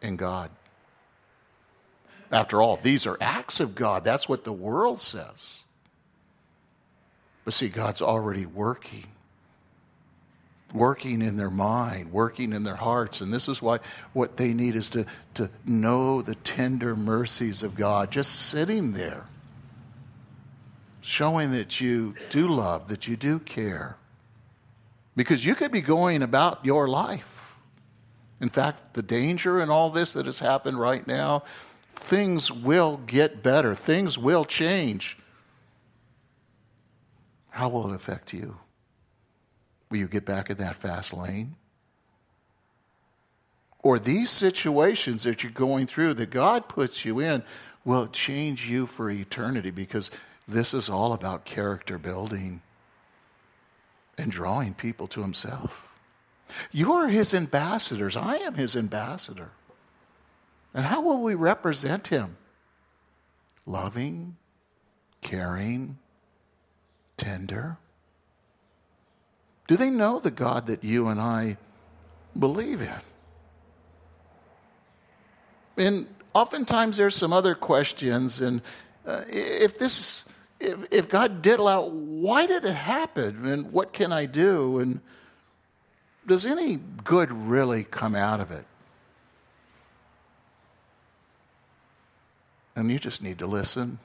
in 0.00 0.16
God. 0.16 0.50
After 2.32 2.62
all, 2.62 2.76
these 2.76 3.06
are 3.06 3.18
acts 3.20 3.60
of 3.60 3.74
God. 3.74 4.04
That's 4.04 4.28
what 4.28 4.44
the 4.44 4.52
world 4.52 5.00
says. 5.00 5.64
But 7.44 7.54
see, 7.54 7.68
God's 7.68 8.00
already 8.00 8.46
working 8.46 9.04
working 10.74 11.22
in 11.22 11.36
their 11.36 11.50
mind, 11.50 12.12
working 12.12 12.52
in 12.52 12.64
their 12.64 12.74
hearts. 12.74 13.20
And 13.20 13.32
this 13.32 13.48
is 13.48 13.62
why 13.62 13.78
what 14.12 14.36
they 14.36 14.52
need 14.52 14.74
is 14.74 14.88
to, 14.90 15.06
to 15.34 15.48
know 15.64 16.20
the 16.20 16.34
tender 16.34 16.96
mercies 16.96 17.62
of 17.62 17.76
God, 17.76 18.10
just 18.10 18.48
sitting 18.48 18.92
there, 18.92 19.24
showing 21.04 21.50
that 21.50 21.82
you 21.82 22.14
do 22.30 22.48
love, 22.48 22.88
that 22.88 23.06
you 23.06 23.14
do 23.14 23.38
care. 23.38 23.98
Because 25.14 25.44
you 25.44 25.54
could 25.54 25.70
be 25.70 25.82
going 25.82 26.22
about 26.22 26.64
your 26.64 26.88
life. 26.88 27.52
In 28.40 28.48
fact, 28.48 28.94
the 28.94 29.02
danger 29.02 29.60
in 29.60 29.68
all 29.68 29.90
this 29.90 30.14
that 30.14 30.24
has 30.24 30.38
happened 30.38 30.80
right 30.80 31.06
now, 31.06 31.44
things 31.94 32.50
will 32.50 32.96
get 33.06 33.42
better, 33.42 33.74
things 33.74 34.16
will 34.16 34.46
change. 34.46 35.18
How 37.50 37.68
will 37.68 37.90
it 37.90 37.94
affect 37.94 38.32
you? 38.32 38.56
Will 39.90 39.98
you 39.98 40.08
get 40.08 40.24
back 40.24 40.48
in 40.48 40.56
that 40.56 40.76
fast 40.76 41.12
lane? 41.12 41.54
Or 43.82 43.98
these 43.98 44.30
situations 44.30 45.24
that 45.24 45.42
you're 45.42 45.52
going 45.52 45.86
through 45.86 46.14
that 46.14 46.30
God 46.30 46.66
puts 46.66 47.04
you 47.04 47.20
in 47.20 47.42
will 47.84 48.06
change 48.06 48.68
you 48.68 48.86
for 48.86 49.10
eternity 49.10 49.70
because 49.70 50.10
this 50.46 50.74
is 50.74 50.88
all 50.88 51.12
about 51.12 51.44
character 51.44 51.98
building 51.98 52.60
and 54.18 54.30
drawing 54.30 54.74
people 54.74 55.06
to 55.08 55.22
Himself. 55.22 55.88
You 56.70 56.92
are 56.92 57.08
His 57.08 57.34
ambassadors. 57.34 58.16
I 58.16 58.36
am 58.36 58.54
His 58.54 58.76
ambassador. 58.76 59.50
And 60.74 60.84
how 60.84 61.00
will 61.00 61.22
we 61.22 61.34
represent 61.34 62.08
Him? 62.08 62.36
Loving, 63.66 64.36
caring, 65.20 65.98
tender. 67.16 67.78
Do 69.66 69.76
they 69.76 69.90
know 69.90 70.20
the 70.20 70.30
God 70.30 70.66
that 70.66 70.84
you 70.84 71.08
and 71.08 71.20
I 71.20 71.56
believe 72.38 72.82
in? 72.82 73.00
And 75.76 76.06
oftentimes 76.34 76.96
there's 76.96 77.16
some 77.16 77.32
other 77.32 77.54
questions, 77.54 78.40
and 78.40 78.60
uh, 79.06 79.22
if 79.28 79.78
this, 79.78 80.24
if, 80.64 80.78
if 80.90 81.08
God 81.08 81.42
did 81.42 81.60
allow, 81.60 81.88
why 81.88 82.46
did 82.46 82.64
it 82.64 82.74
happen, 82.74 83.46
and 83.46 83.72
what 83.72 83.92
can 83.92 84.12
I 84.12 84.26
do, 84.26 84.78
and 84.78 85.00
does 86.26 86.46
any 86.46 86.76
good 87.04 87.30
really 87.32 87.84
come 87.84 88.14
out 88.14 88.40
of 88.40 88.50
it? 88.50 88.64
And 92.76 92.90
you 92.90 92.98
just 92.98 93.22
need 93.22 93.38
to 93.38 93.46
listen. 93.46 93.98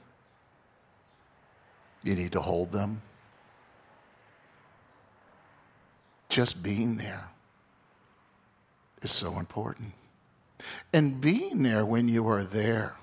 You 2.04 2.14
need 2.14 2.32
to 2.32 2.40
hold 2.40 2.72
them. 2.72 3.02
Just 6.28 6.62
being 6.62 6.96
there 6.96 7.28
is 9.02 9.10
so 9.10 9.38
important. 9.38 9.92
And 10.92 11.20
being 11.20 11.62
there 11.62 11.84
when 11.84 12.08
you 12.08 12.28
are 12.28 12.44
there, 12.44 12.94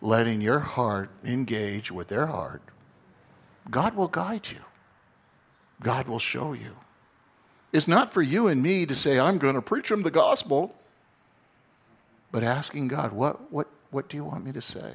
letting 0.00 0.40
your 0.40 0.60
heart 0.60 1.10
engage 1.24 1.90
with 1.90 2.08
their 2.08 2.26
heart, 2.26 2.62
God 3.70 3.94
will 3.94 4.08
guide 4.08 4.48
you. 4.50 4.60
God 5.82 6.08
will 6.08 6.18
show 6.18 6.52
you. 6.52 6.76
It's 7.72 7.88
not 7.88 8.12
for 8.12 8.22
you 8.22 8.48
and 8.48 8.62
me 8.62 8.86
to 8.86 8.94
say, 8.94 9.18
I'm 9.18 9.38
going 9.38 9.54
to 9.54 9.62
preach 9.62 9.88
them 9.88 10.02
the 10.02 10.10
gospel, 10.10 10.74
but 12.32 12.42
asking 12.42 12.88
God, 12.88 13.12
what, 13.12 13.52
what, 13.52 13.68
what 13.90 14.08
do 14.08 14.16
you 14.16 14.24
want 14.24 14.44
me 14.44 14.52
to 14.52 14.62
say? 14.62 14.92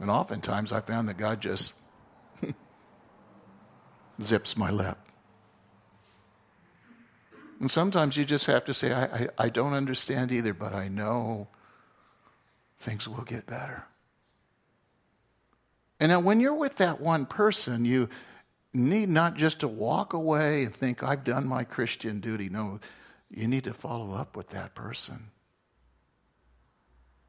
And 0.00 0.10
oftentimes 0.10 0.72
I 0.72 0.80
found 0.80 1.08
that 1.08 1.16
God 1.16 1.40
just 1.40 1.74
zips 4.22 4.56
my 4.56 4.70
lip. 4.70 4.98
And 7.60 7.70
sometimes 7.70 8.16
you 8.16 8.24
just 8.24 8.46
have 8.46 8.64
to 8.66 8.74
say, 8.74 8.92
I, 8.92 9.04
I, 9.04 9.28
I 9.38 9.48
don't 9.48 9.72
understand 9.72 10.32
either, 10.32 10.54
but 10.54 10.74
I 10.74 10.88
know 10.88 11.48
things 12.78 13.08
will 13.08 13.24
get 13.24 13.46
better. 13.46 13.84
And 16.00 16.10
now, 16.10 16.20
when 16.20 16.40
you're 16.40 16.54
with 16.54 16.76
that 16.76 17.00
one 17.00 17.26
person, 17.26 17.84
you 17.84 18.08
need 18.72 19.08
not 19.08 19.34
just 19.34 19.60
to 19.60 19.68
walk 19.68 20.12
away 20.12 20.64
and 20.64 20.74
think, 20.74 21.02
I've 21.02 21.24
done 21.24 21.46
my 21.46 21.64
Christian 21.64 22.20
duty. 22.20 22.48
No, 22.48 22.78
you 23.30 23.48
need 23.48 23.64
to 23.64 23.74
follow 23.74 24.14
up 24.14 24.36
with 24.36 24.50
that 24.50 24.74
person. 24.74 25.30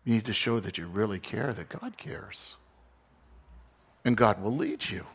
You 0.03 0.13
need 0.13 0.25
to 0.25 0.33
show 0.33 0.59
that 0.59 0.77
you 0.77 0.87
really 0.87 1.19
care, 1.19 1.51
that 1.53 1.69
God 1.69 1.97
cares. 1.97 2.57
And 4.05 4.15
God 4.15 4.41
will 4.41 4.55
lead 4.55 4.89
you. 4.89 5.05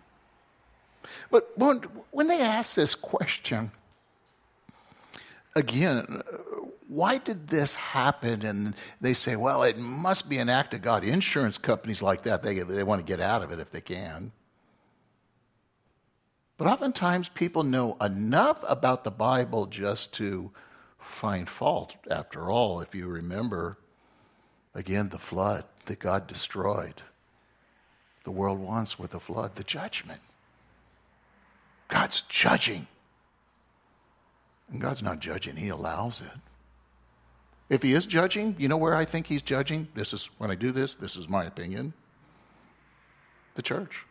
But 1.31 1.51
when, 1.57 2.27
they 2.27 2.41
ask 2.41 2.75
this 2.75 2.95
question, 2.95 3.71
again, 5.57 6.23
why 6.89 7.19
did 7.19 7.49
this 7.49 7.75
happen? 7.75 8.45
And 8.45 8.75
they 9.01 9.15
say, 9.15 9.37
well, 9.37 9.63
it 9.63 9.79
must 9.79 10.29
be 10.29 10.39
an 10.39 10.49
act 10.49 10.75
of 10.75 10.83
God. 10.83 11.05
Insurance 11.05 11.59
companies 11.59 12.03
like 12.03 12.23
that, 12.23 12.43
they, 12.43 12.59
they 12.61 12.83
want 12.83 13.01
to 13.01 13.07
get 13.07 13.21
out 13.21 13.43
of 13.43 13.51
it 13.53 13.59
if 13.59 13.71
they 13.71 13.81
can. 13.81 14.33
But 16.57 16.69
oftentimes 16.69 17.29
people 17.29 17.65
know 17.65 17.97
enough 18.01 18.63
about 18.69 19.05
the 19.05 19.11
Bible 19.11 19.67
just 19.67 20.15
to 20.15 20.53
find 20.99 21.49
fault. 21.49 21.95
After 22.11 22.51
all, 22.51 22.81
if 22.81 22.95
you 22.95 23.09
remember, 23.09 23.79
again, 24.75 25.09
the 25.09 25.19
flood 25.19 25.65
that 25.87 25.99
God 25.99 26.27
destroyed 26.27 27.03
the 28.25 28.31
world 28.31 28.59
wants 28.59 28.99
with 28.99 29.11
the 29.11 29.21
flood, 29.21 29.55
the 29.55 29.65
judgment. 29.65 30.21
God's 31.89 32.23
judging. 32.23 32.87
And 34.71 34.81
God's 34.81 35.03
not 35.03 35.21
judging, 35.21 35.57
He 35.57 35.69
allows 35.69 36.21
it. 36.21 36.41
If 37.69 37.83
He 37.83 37.93
is 37.93 38.07
judging, 38.07 38.57
you 38.59 38.69
know 38.69 38.77
where 38.77 38.95
I 38.95 39.05
think 39.05 39.27
He's 39.27 39.43
judging? 39.43 39.89
This 39.95 40.13
is, 40.13 40.27
when 40.39 40.51
I 40.51 40.55
do 40.55 40.73
this, 40.73 40.95
this 40.95 41.17
is 41.17 41.29
my 41.29 41.45
opinion. 41.45 41.93
The 43.55 43.63
church. 43.63 44.05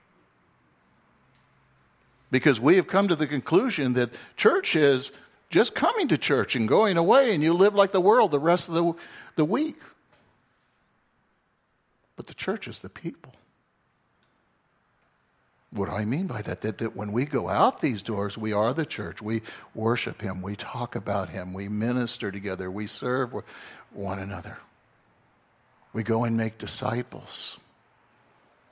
Because 2.32 2.60
we 2.60 2.78
have 2.78 2.88
come 2.88 3.08
to 3.10 3.16
the 3.16 3.28
conclusion 3.28 3.94
that 3.94 4.14
church 4.38 4.76
is 4.76 5.12
just 5.50 5.76
coming 5.76 6.08
to 6.08 6.18
church 6.18 6.56
and 6.56 6.68
going 6.68 6.98
away, 6.98 7.34
and 7.34 7.44
you 7.44 7.54
live 7.54 7.76
like 7.76 7.92
the 7.92 8.02
world 8.02 8.32
the 8.32 8.40
rest 8.40 8.70
of 8.70 8.76
the, 8.76 8.94
the 9.36 9.46
week. 9.46 9.80
But 12.16 12.28
the 12.28 12.34
church 12.34 12.68
is 12.68 12.80
the 12.80 12.90
people. 12.90 13.36
What 15.74 15.90
do 15.90 15.96
I 15.96 16.06
mean 16.06 16.28
by 16.28 16.44
that? 16.44 16.62
that? 16.62 16.78
That 16.78 16.96
when 16.96 17.12
we 17.12 17.26
go 17.26 17.50
out 17.50 17.82
these 17.82 18.04
doors, 18.04 18.38
we 18.38 18.54
are 18.54 18.74
the 18.74 18.86
church. 18.86 19.22
We 19.22 19.42
worship 19.74 20.22
Him. 20.22 20.42
We 20.42 20.56
talk 20.56 20.96
about 20.96 21.30
Him. 21.30 21.54
We 21.54 21.68
minister 21.68 22.32
together. 22.32 22.70
We 22.70 22.86
serve 22.86 23.34
one 23.92 24.20
another. 24.20 24.58
We 25.92 26.04
go 26.04 26.26
and 26.26 26.38
make 26.38 26.60
disciples. 26.60 27.58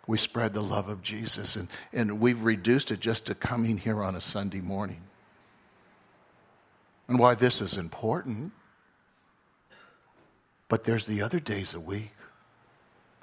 We 0.05 0.17
spread 0.17 0.53
the 0.53 0.62
love 0.62 0.89
of 0.89 1.01
Jesus. 1.01 1.55
And, 1.55 1.70
and 1.91 2.20
we've 2.20 2.41
reduced 2.41 2.91
it 2.91 3.00
just 3.00 3.25
to 3.27 3.36
coming 3.36 3.77
here 3.77 4.03
on 4.03 4.15
a 4.15 4.22
Sunday 4.22 4.62
morning. 4.62 5.01
And 7.08 7.17
why 7.17 7.34
this 7.34 7.62
is 7.62 7.77
important. 7.77 8.51
But 10.70 10.84
there's 10.84 11.08
the 11.08 11.24
other 11.24 11.39
days 11.39 11.74
a 11.74 11.79
week 11.79 12.12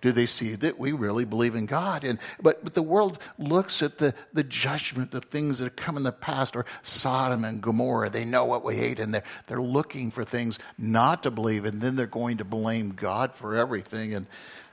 do 0.00 0.12
they 0.12 0.26
see 0.26 0.55
that 0.55 0.78
we 0.78 0.93
really 0.93 1.25
believe 1.25 1.55
in 1.55 1.67
God? 1.67 2.05
And, 2.05 2.19
but, 2.40 2.62
but 2.62 2.75
the 2.75 2.83
world 2.83 3.19
looks 3.37 3.83
at 3.83 3.99
the, 3.99 4.14
the 4.33 4.45
judgment, 4.45 5.11
the 5.11 5.21
things 5.21 5.59
that 5.59 5.64
have 5.64 5.76
come 5.76 5.97
in 5.97 6.05
the 6.05 6.12
past, 6.12 6.55
or 6.55 6.67
Sodom 6.83 7.45
and 7.45 7.61
Gomorrah. 7.61 8.11
They 8.11 8.25
know 8.25 8.45
what 8.45 8.64
we 8.64 8.76
hate, 8.76 9.00
and 9.00 9.12
they're, 9.12 9.25
they're 9.47 9.61
looking 9.61 10.11
for 10.11 10.25
things 10.25 10.59
not 10.78 11.25
to 11.25 11.31
believe, 11.31 11.64
and 11.64 11.81
then 11.81 11.97
they're 11.97 12.07
going 12.07 12.37
to 12.37 12.45
blame 12.45 12.90
God 12.90 13.35
for 13.35 13.57
everything. 13.57 14.14
And, 14.14 14.26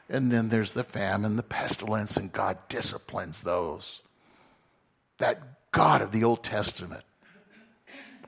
and 0.10 0.32
then 0.32 0.50
there's 0.50 0.74
the 0.74 0.84
famine, 0.84 1.38
the 1.38 1.44
pestilence, 1.44 2.17
and 2.17 2.32
God 2.32 2.58
disciplines 2.70 3.41
those. 3.41 4.01
That 5.17 5.72
God 5.72 6.01
of 6.01 6.12
the 6.12 6.24
Old 6.24 6.44
Testament. 6.44 7.03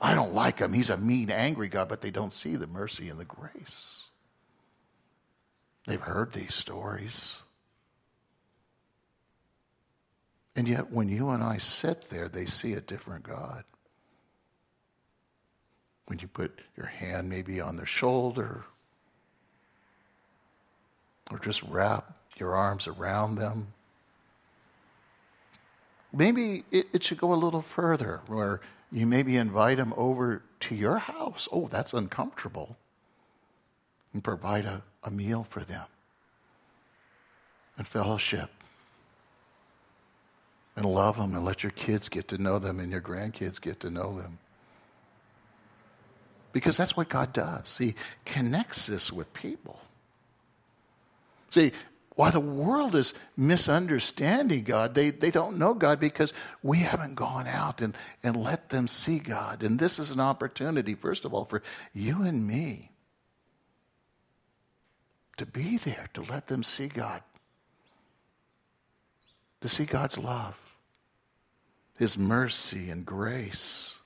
I 0.01 0.13
don't 0.13 0.33
like 0.33 0.59
him. 0.59 0.73
He's 0.73 0.89
a 0.89 0.97
mean, 0.97 1.31
angry 1.31 1.67
God, 1.67 1.89
but 1.89 2.01
they 2.01 2.11
don't 2.11 2.33
see 2.33 2.55
the 2.55 2.67
mercy 2.67 3.09
and 3.09 3.19
the 3.19 3.25
grace. 3.25 4.06
They've 5.87 5.99
heard 5.99 6.33
these 6.33 6.53
stories. 6.53 7.37
And 10.55 10.67
yet, 10.67 10.91
when 10.91 11.07
you 11.07 11.29
and 11.29 11.41
I 11.41 11.59
sit 11.59 12.09
there, 12.09 12.27
they 12.27 12.45
see 12.45 12.73
a 12.73 12.81
different 12.81 13.23
God. 13.23 13.63
When 16.07 16.19
you 16.19 16.27
put 16.27 16.59
your 16.75 16.87
hand 16.87 17.29
maybe 17.29 17.61
on 17.61 17.77
their 17.77 17.85
shoulder, 17.85 18.65
or 21.31 21.39
just 21.39 21.63
wrap 21.63 22.17
your 22.37 22.53
arms 22.53 22.87
around 22.87 23.35
them, 23.35 23.67
maybe 26.11 26.65
it, 26.71 26.87
it 26.91 27.03
should 27.03 27.19
go 27.19 27.33
a 27.33 27.35
little 27.35 27.61
further 27.61 28.21
where 28.27 28.59
you 28.91 29.05
maybe 29.05 29.37
invite 29.37 29.77
them 29.77 29.93
over 29.95 30.41
to 30.61 30.75
your 30.75 30.97
house. 30.97 31.47
Oh, 31.51 31.67
that's 31.67 31.93
uncomfortable. 31.93 32.75
And 34.17 34.23
provide 34.23 34.65
a, 34.65 34.81
a 35.03 35.11
meal 35.11 35.45
for 35.47 35.59
them 35.59 35.85
and 37.77 37.87
fellowship 37.87 38.49
and 40.75 40.87
love 40.87 41.17
them 41.17 41.35
and 41.35 41.45
let 41.45 41.61
your 41.61 41.71
kids 41.73 42.09
get 42.09 42.27
to 42.29 42.39
know 42.39 42.57
them 42.57 42.79
and 42.79 42.91
your 42.91 42.99
grandkids 42.99 43.61
get 43.61 43.79
to 43.81 43.91
know 43.91 44.17
them. 44.17 44.39
Because 46.51 46.77
that's 46.77 46.97
what 46.97 47.09
God 47.09 47.31
does. 47.31 47.77
He 47.77 47.93
connects 48.25 48.89
us 48.89 49.13
with 49.13 49.31
people. 49.33 49.79
See, 51.51 51.71
why 52.15 52.31
the 52.31 52.39
world 52.39 52.95
is 52.95 53.13
misunderstanding 53.37 54.63
God, 54.63 54.95
they, 54.95 55.11
they 55.11 55.29
don't 55.29 55.59
know 55.59 55.75
God 55.75 55.99
because 55.99 56.33
we 56.63 56.79
haven't 56.79 57.13
gone 57.13 57.45
out 57.45 57.83
and, 57.83 57.95
and 58.23 58.35
let 58.35 58.69
them 58.69 58.87
see 58.87 59.19
God. 59.19 59.61
And 59.61 59.77
this 59.77 59.99
is 59.99 60.09
an 60.09 60.19
opportunity, 60.19 60.95
first 60.95 61.23
of 61.23 61.35
all, 61.35 61.45
for 61.45 61.61
you 61.93 62.23
and 62.23 62.47
me 62.47 62.89
to 65.37 65.45
be 65.45 65.77
there, 65.77 66.07
to 66.13 66.23
let 66.23 66.47
them 66.47 66.63
see 66.63 66.87
God, 66.87 67.21
to 69.61 69.69
see 69.69 69.85
God's 69.85 70.17
love, 70.17 70.59
His 71.97 72.17
mercy 72.17 72.89
and 72.89 73.05
grace. 73.05 73.99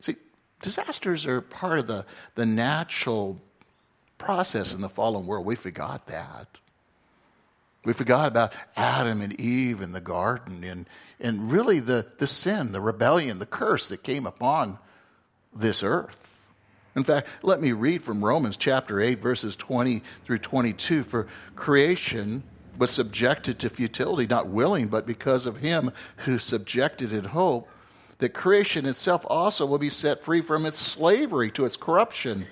See, 0.00 0.16
disasters 0.60 1.26
are 1.26 1.40
part 1.40 1.78
of 1.78 1.86
the, 1.86 2.06
the 2.34 2.46
natural 2.46 3.40
process 4.18 4.74
in 4.74 4.80
the 4.80 4.88
fallen 4.88 5.26
world. 5.26 5.44
We 5.46 5.56
forgot 5.56 6.06
that. 6.06 6.46
We 7.84 7.92
forgot 7.92 8.26
about 8.26 8.52
Adam 8.76 9.22
and 9.22 9.40
Eve 9.40 9.80
in 9.80 9.92
the 9.92 10.00
garden 10.00 10.64
and, 10.64 10.88
and 11.20 11.52
really 11.52 11.78
the, 11.78 12.04
the 12.18 12.26
sin, 12.26 12.72
the 12.72 12.80
rebellion, 12.80 13.38
the 13.38 13.46
curse 13.46 13.88
that 13.90 14.02
came 14.02 14.26
upon 14.26 14.78
this 15.54 15.84
earth. 15.84 16.25
In 16.96 17.04
fact, 17.04 17.28
let 17.42 17.60
me 17.60 17.72
read 17.72 18.02
from 18.02 18.24
Romans 18.24 18.56
chapter 18.56 19.02
8, 19.02 19.20
verses 19.20 19.54
20 19.54 20.02
through 20.24 20.38
22. 20.38 21.04
For 21.04 21.26
creation 21.54 22.42
was 22.78 22.90
subjected 22.90 23.58
to 23.58 23.70
futility, 23.70 24.26
not 24.26 24.48
willing, 24.48 24.88
but 24.88 25.06
because 25.06 25.44
of 25.44 25.58
him 25.58 25.92
who 26.18 26.38
subjected 26.38 27.12
it 27.12 27.26
hope, 27.26 27.68
that 28.18 28.30
creation 28.30 28.86
itself 28.86 29.26
also 29.28 29.66
will 29.66 29.78
be 29.78 29.90
set 29.90 30.24
free 30.24 30.40
from 30.40 30.64
its 30.64 30.78
slavery 30.78 31.50
to 31.50 31.66
its 31.66 31.76
corruption 31.76 32.46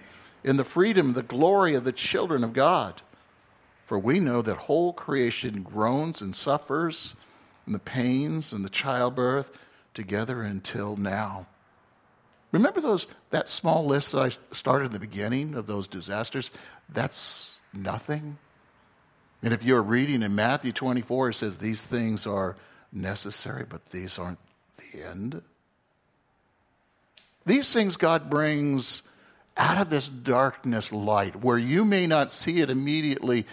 in 0.44 0.58
the 0.58 0.64
freedom, 0.64 1.14
the 1.14 1.22
glory 1.22 1.74
of 1.74 1.84
the 1.84 1.92
children 1.92 2.44
of 2.44 2.52
God. 2.52 3.00
For 3.86 3.98
we 3.98 4.20
know 4.20 4.42
that 4.42 4.56
whole 4.56 4.92
creation 4.92 5.62
groans 5.62 6.20
and 6.20 6.36
suffers 6.36 7.16
in 7.66 7.72
the 7.72 7.78
pains 7.78 8.52
and 8.52 8.62
the 8.62 8.70
childbirth 8.70 9.58
together 9.94 10.42
until 10.42 10.96
now. 10.96 11.46
Remember 12.54 12.80
those 12.80 13.08
that 13.30 13.48
small 13.48 13.84
list 13.84 14.12
that 14.12 14.20
I 14.20 14.54
started 14.54 14.86
at 14.86 14.92
the 14.92 15.00
beginning 15.00 15.56
of 15.56 15.66
those 15.66 15.88
disasters? 15.88 16.52
That's 16.88 17.58
nothing. 17.72 18.38
And 19.42 19.52
if 19.52 19.64
you're 19.64 19.82
reading 19.82 20.22
in 20.22 20.36
Matthew 20.36 20.70
24, 20.70 21.30
it 21.30 21.34
says 21.34 21.58
these 21.58 21.82
things 21.82 22.28
are 22.28 22.54
necessary, 22.92 23.66
but 23.68 23.86
these 23.86 24.20
aren't 24.20 24.38
the 24.76 25.02
end. 25.02 25.42
These 27.44 27.72
things 27.72 27.96
God 27.96 28.30
brings 28.30 29.02
out 29.56 29.78
of 29.78 29.90
this 29.90 30.08
darkness 30.08 30.92
light 30.92 31.34
where 31.34 31.58
you 31.58 31.84
may 31.84 32.06
not 32.06 32.30
see 32.30 32.60
it 32.60 32.70
immediately, 32.70 33.46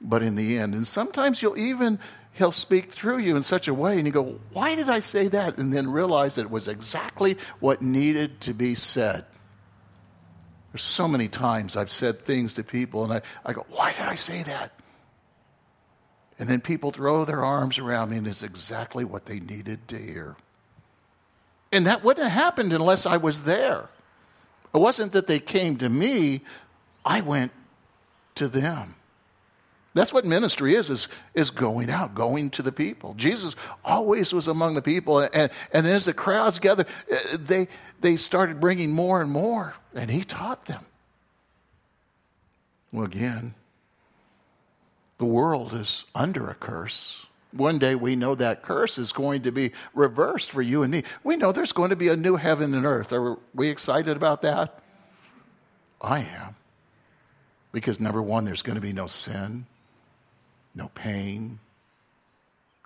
but 0.00 0.22
in 0.22 0.36
the 0.36 0.56
end. 0.56 0.76
And 0.76 0.86
sometimes 0.86 1.42
you'll 1.42 1.58
even, 1.58 1.98
he'll 2.36 2.52
speak 2.52 2.92
through 2.92 3.18
you 3.18 3.36
in 3.36 3.42
such 3.42 3.68
a 3.68 3.74
way, 3.74 3.96
and 3.96 4.06
you 4.06 4.12
go, 4.12 4.38
Why 4.52 4.74
did 4.74 4.88
I 4.88 5.00
say 5.00 5.28
that? 5.28 5.58
And 5.58 5.72
then 5.72 5.90
realize 5.90 6.36
that 6.36 6.42
it 6.42 6.50
was 6.50 6.68
exactly 6.68 7.36
what 7.60 7.82
needed 7.82 8.40
to 8.42 8.54
be 8.54 8.74
said. 8.74 9.24
There's 10.72 10.82
so 10.82 11.08
many 11.08 11.28
times 11.28 11.76
I've 11.76 11.90
said 11.90 12.22
things 12.22 12.54
to 12.54 12.64
people, 12.64 13.04
and 13.04 13.12
I, 13.12 13.22
I 13.44 13.52
go, 13.52 13.66
Why 13.70 13.92
did 13.92 14.02
I 14.02 14.14
say 14.14 14.42
that? 14.42 14.72
And 16.38 16.48
then 16.48 16.60
people 16.60 16.90
throw 16.90 17.24
their 17.24 17.42
arms 17.42 17.78
around 17.78 18.10
me, 18.10 18.18
and 18.18 18.26
it's 18.26 18.42
exactly 18.42 19.04
what 19.04 19.24
they 19.24 19.40
needed 19.40 19.88
to 19.88 19.98
hear. 19.98 20.36
And 21.72 21.86
that 21.86 22.04
wouldn't 22.04 22.28
have 22.28 22.38
happened 22.38 22.72
unless 22.72 23.06
I 23.06 23.16
was 23.16 23.42
there. 23.42 23.88
It 24.74 24.78
wasn't 24.78 25.12
that 25.12 25.26
they 25.26 25.38
came 25.38 25.78
to 25.78 25.88
me, 25.88 26.42
I 27.04 27.22
went 27.22 27.52
to 28.34 28.48
them. 28.48 28.95
That's 29.96 30.12
what 30.12 30.26
ministry 30.26 30.74
is, 30.74 30.90
is, 30.90 31.08
is 31.34 31.50
going 31.50 31.88
out, 31.88 32.14
going 32.14 32.50
to 32.50 32.62
the 32.62 32.70
people. 32.70 33.14
Jesus 33.14 33.56
always 33.82 34.30
was 34.30 34.46
among 34.46 34.74
the 34.74 34.82
people, 34.82 35.20
and, 35.20 35.50
and 35.72 35.86
as 35.86 36.04
the 36.04 36.12
crowds 36.12 36.58
gathered, 36.58 36.86
uh, 37.10 37.16
they, 37.40 37.66
they 38.02 38.16
started 38.16 38.60
bringing 38.60 38.92
more 38.92 39.22
and 39.22 39.30
more, 39.30 39.74
and 39.94 40.10
he 40.10 40.22
taught 40.22 40.66
them. 40.66 40.84
Well, 42.92 43.06
again, 43.06 43.54
the 45.16 45.24
world 45.24 45.72
is 45.72 46.04
under 46.14 46.50
a 46.50 46.54
curse. 46.54 47.24
One 47.52 47.78
day 47.78 47.94
we 47.94 48.16
know 48.16 48.34
that 48.34 48.62
curse 48.62 48.98
is 48.98 49.12
going 49.12 49.42
to 49.42 49.50
be 49.50 49.72
reversed 49.94 50.50
for 50.50 50.60
you 50.60 50.82
and 50.82 50.92
me. 50.92 51.04
We 51.24 51.36
know 51.38 51.52
there's 51.52 51.72
going 51.72 51.88
to 51.88 51.96
be 51.96 52.08
a 52.08 52.16
new 52.16 52.36
heaven 52.36 52.74
and 52.74 52.84
earth. 52.84 53.14
Are 53.14 53.38
we 53.54 53.70
excited 53.70 54.14
about 54.14 54.42
that? 54.42 54.78
I 56.02 56.18
am. 56.18 56.54
Because 57.72 57.98
number 57.98 58.20
one, 58.20 58.44
there's 58.44 58.62
going 58.62 58.74
to 58.74 58.82
be 58.82 58.92
no 58.92 59.06
sin 59.06 59.64
no 60.76 60.90
pain, 60.94 61.58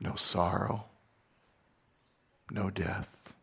no 0.00 0.14
sorrow, 0.14 0.86
no 2.50 2.70
death. 2.70 3.34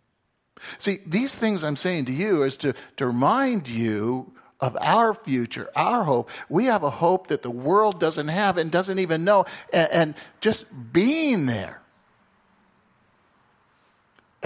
See, 0.80 1.00
these 1.06 1.38
things 1.38 1.64
I'm 1.64 1.76
saying 1.76 2.06
to 2.06 2.14
you 2.14 2.42
is 2.44 2.58
to, 2.58 2.74
to 2.96 3.06
remind 3.06 3.68
you 3.68 4.32
of 4.60 4.76
our 4.82 5.14
future, 5.14 5.70
our 5.76 6.04
hope. 6.04 6.32
We 6.50 6.66
have 6.66 6.84
a 6.84 6.90
hope 6.90 7.28
that 7.28 7.44
the 7.44 7.52
world 7.52 8.00
doesn't 8.00 8.30
have 8.30 8.58
and 8.58 8.72
doesn't 8.72 8.98
even 8.98 9.24
know. 9.24 9.46
And, 9.72 9.92
and 9.92 10.16
just 10.42 10.66
being 10.92 11.46
there 11.46 11.82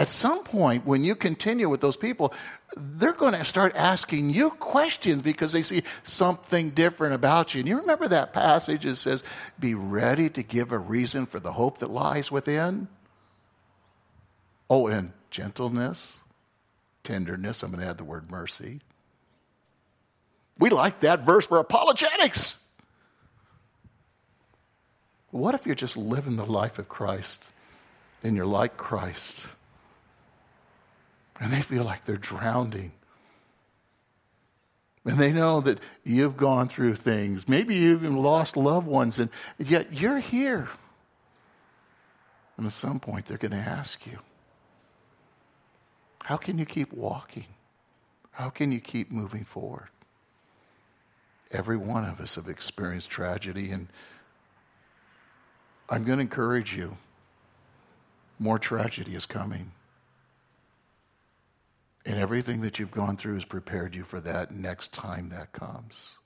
at 0.01 0.09
some 0.09 0.43
point, 0.43 0.83
when 0.83 1.03
you 1.03 1.13
continue 1.13 1.69
with 1.69 1.79
those 1.79 1.95
people, 1.95 2.33
they're 2.75 3.13
going 3.13 3.33
to 3.33 3.45
start 3.45 3.75
asking 3.75 4.31
you 4.31 4.49
questions 4.49 5.21
because 5.21 5.51
they 5.51 5.61
see 5.61 5.83
something 6.01 6.71
different 6.71 7.13
about 7.13 7.53
you. 7.53 7.59
And 7.59 7.69
you 7.69 7.77
remember 7.77 8.07
that 8.07 8.33
passage 8.33 8.81
that 8.81 8.95
says, 8.95 9.23
Be 9.59 9.75
ready 9.75 10.27
to 10.31 10.41
give 10.41 10.71
a 10.71 10.79
reason 10.79 11.27
for 11.27 11.39
the 11.39 11.51
hope 11.51 11.77
that 11.77 11.91
lies 11.91 12.31
within? 12.31 12.87
Oh, 14.71 14.87
and 14.87 15.11
gentleness, 15.29 16.19
tenderness. 17.03 17.61
I'm 17.61 17.69
going 17.69 17.83
to 17.83 17.87
add 17.87 17.99
the 17.99 18.03
word 18.03 18.31
mercy. 18.31 18.79
We 20.57 20.71
like 20.71 21.01
that 21.01 21.27
verse 21.27 21.45
for 21.45 21.59
apologetics. 21.59 22.57
What 25.29 25.53
if 25.53 25.67
you're 25.67 25.75
just 25.75 25.95
living 25.95 26.37
the 26.37 26.45
life 26.47 26.79
of 26.79 26.89
Christ 26.89 27.51
and 28.23 28.35
you're 28.35 28.47
like 28.47 28.77
Christ? 28.77 29.45
And 31.41 31.51
they 31.51 31.61
feel 31.61 31.83
like 31.83 32.05
they're 32.05 32.17
drowning. 32.17 32.91
And 35.03 35.17
they 35.17 35.33
know 35.33 35.59
that 35.61 35.79
you've 36.03 36.37
gone 36.37 36.69
through 36.69 36.95
things. 36.95 37.49
Maybe 37.49 37.75
you've 37.75 38.03
even 38.03 38.17
lost 38.17 38.55
loved 38.55 38.85
ones, 38.85 39.17
and 39.17 39.31
yet 39.57 39.91
you're 39.91 40.19
here. 40.19 40.69
And 42.55 42.67
at 42.67 42.73
some 42.73 42.99
point, 42.99 43.25
they're 43.25 43.39
going 43.39 43.51
to 43.51 43.57
ask 43.57 44.05
you, 44.05 44.19
How 46.23 46.37
can 46.37 46.59
you 46.59 46.65
keep 46.65 46.93
walking? 46.93 47.47
How 48.33 48.51
can 48.51 48.71
you 48.71 48.79
keep 48.79 49.11
moving 49.11 49.43
forward? 49.43 49.89
Every 51.49 51.75
one 51.75 52.05
of 52.05 52.21
us 52.21 52.35
have 52.35 52.47
experienced 52.47 53.09
tragedy, 53.09 53.71
and 53.71 53.87
I'm 55.89 56.03
going 56.03 56.19
to 56.19 56.21
encourage 56.21 56.77
you 56.77 56.97
more 58.37 58.59
tragedy 58.59 59.15
is 59.15 59.25
coming. 59.25 59.71
And 62.05 62.17
everything 62.17 62.61
that 62.61 62.79
you've 62.79 62.91
gone 62.91 63.15
through 63.15 63.35
has 63.35 63.45
prepared 63.45 63.95
you 63.95 64.03
for 64.03 64.19
that 64.21 64.51
next 64.51 64.91
time 64.91 65.29
that 65.29 65.51
comes. 65.51 66.17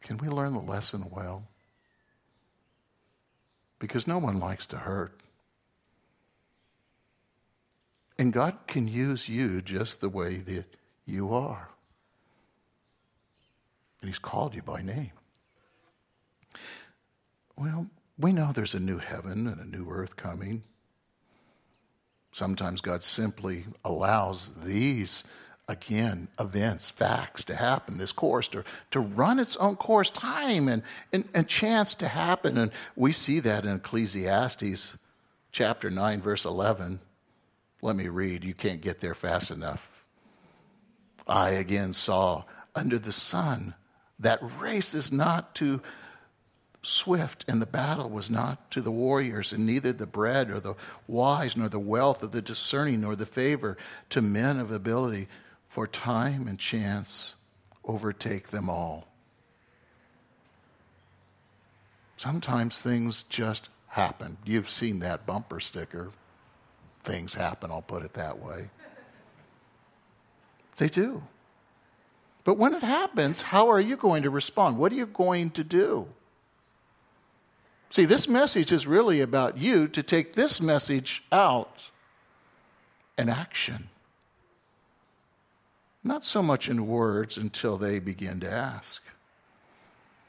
Can 0.00 0.16
we 0.18 0.28
learn 0.28 0.54
the 0.54 0.60
lesson 0.60 1.10
well? 1.10 1.44
Because 3.78 4.06
no 4.06 4.18
one 4.18 4.40
likes 4.40 4.66
to 4.66 4.78
hurt. 4.78 5.20
And 8.18 8.32
God 8.32 8.56
can 8.66 8.88
use 8.88 9.28
you 9.28 9.62
just 9.62 10.00
the 10.00 10.08
way 10.08 10.36
that 10.36 10.64
you 11.06 11.32
are. 11.34 11.68
And 14.00 14.08
He's 14.08 14.18
called 14.18 14.54
you 14.54 14.62
by 14.62 14.82
name. 14.82 15.12
Well, 17.56 17.88
we 18.18 18.32
know 18.32 18.52
there's 18.52 18.74
a 18.74 18.80
new 18.80 18.98
heaven 18.98 19.46
and 19.46 19.60
a 19.60 19.76
new 19.76 19.88
earth 19.90 20.16
coming. 20.16 20.62
Sometimes 22.38 22.80
God 22.80 23.02
simply 23.02 23.66
allows 23.84 24.52
these 24.62 25.24
again, 25.66 26.28
events, 26.38 26.88
facts 26.88 27.42
to 27.42 27.56
happen, 27.56 27.98
this 27.98 28.12
course 28.12 28.46
to, 28.46 28.62
to 28.92 29.00
run 29.00 29.40
its 29.40 29.56
own 29.56 29.74
course, 29.74 30.08
time 30.08 30.68
and, 30.68 30.84
and, 31.12 31.28
and 31.34 31.48
chance 31.48 31.96
to 31.96 32.06
happen. 32.06 32.56
And 32.56 32.70
we 32.94 33.10
see 33.10 33.40
that 33.40 33.66
in 33.66 33.74
Ecclesiastes 33.74 34.96
chapter 35.50 35.90
9, 35.90 36.22
verse 36.22 36.44
11. 36.44 37.00
Let 37.82 37.96
me 37.96 38.06
read. 38.06 38.44
You 38.44 38.54
can't 38.54 38.80
get 38.80 39.00
there 39.00 39.16
fast 39.16 39.50
enough. 39.50 40.04
I 41.26 41.50
again 41.50 41.92
saw 41.92 42.44
under 42.72 43.00
the 43.00 43.10
sun 43.10 43.74
that 44.20 44.38
race 44.60 44.94
is 44.94 45.10
not 45.10 45.56
to 45.56 45.82
swift, 46.82 47.44
and 47.48 47.60
the 47.60 47.66
battle 47.66 48.08
was 48.08 48.30
not 48.30 48.70
to 48.70 48.80
the 48.80 48.90
warriors, 48.90 49.52
and 49.52 49.66
neither 49.66 49.92
the 49.92 50.06
bread 50.06 50.50
or 50.50 50.60
the 50.60 50.74
wise, 51.06 51.56
nor 51.56 51.68
the 51.68 51.78
wealth 51.78 52.22
of 52.22 52.32
the 52.32 52.42
discerning, 52.42 53.00
nor 53.00 53.16
the 53.16 53.26
favor 53.26 53.76
to 54.10 54.22
men 54.22 54.58
of 54.58 54.70
ability, 54.70 55.28
for 55.68 55.86
time 55.86 56.48
and 56.48 56.58
chance 56.58 57.34
overtake 57.84 58.48
them 58.48 58.70
all. 58.70 59.06
Sometimes 62.16 62.80
things 62.80 63.24
just 63.24 63.68
happen. 63.88 64.36
You've 64.44 64.70
seen 64.70 65.00
that 65.00 65.26
bumper 65.26 65.60
sticker. 65.60 66.10
Things 67.04 67.34
happen, 67.34 67.70
I'll 67.70 67.82
put 67.82 68.04
it 68.04 68.14
that 68.14 68.38
way. 68.38 68.70
They 70.76 70.88
do. 70.88 71.22
But 72.44 72.56
when 72.56 72.74
it 72.74 72.82
happens, 72.82 73.42
how 73.42 73.68
are 73.70 73.80
you 73.80 73.96
going 73.96 74.22
to 74.22 74.30
respond? 74.30 74.78
What 74.78 74.92
are 74.92 74.96
you 74.96 75.06
going 75.06 75.50
to 75.50 75.64
do? 75.64 76.08
See, 77.90 78.04
this 78.04 78.28
message 78.28 78.70
is 78.70 78.86
really 78.86 79.20
about 79.20 79.58
you 79.58 79.88
to 79.88 80.02
take 80.02 80.34
this 80.34 80.60
message 80.60 81.22
out 81.32 81.90
and 83.16 83.30
action. 83.30 83.88
Not 86.04 86.24
so 86.24 86.42
much 86.42 86.68
in 86.68 86.86
words 86.86 87.36
until 87.36 87.76
they 87.76 87.98
begin 87.98 88.40
to 88.40 88.50
ask. 88.50 89.02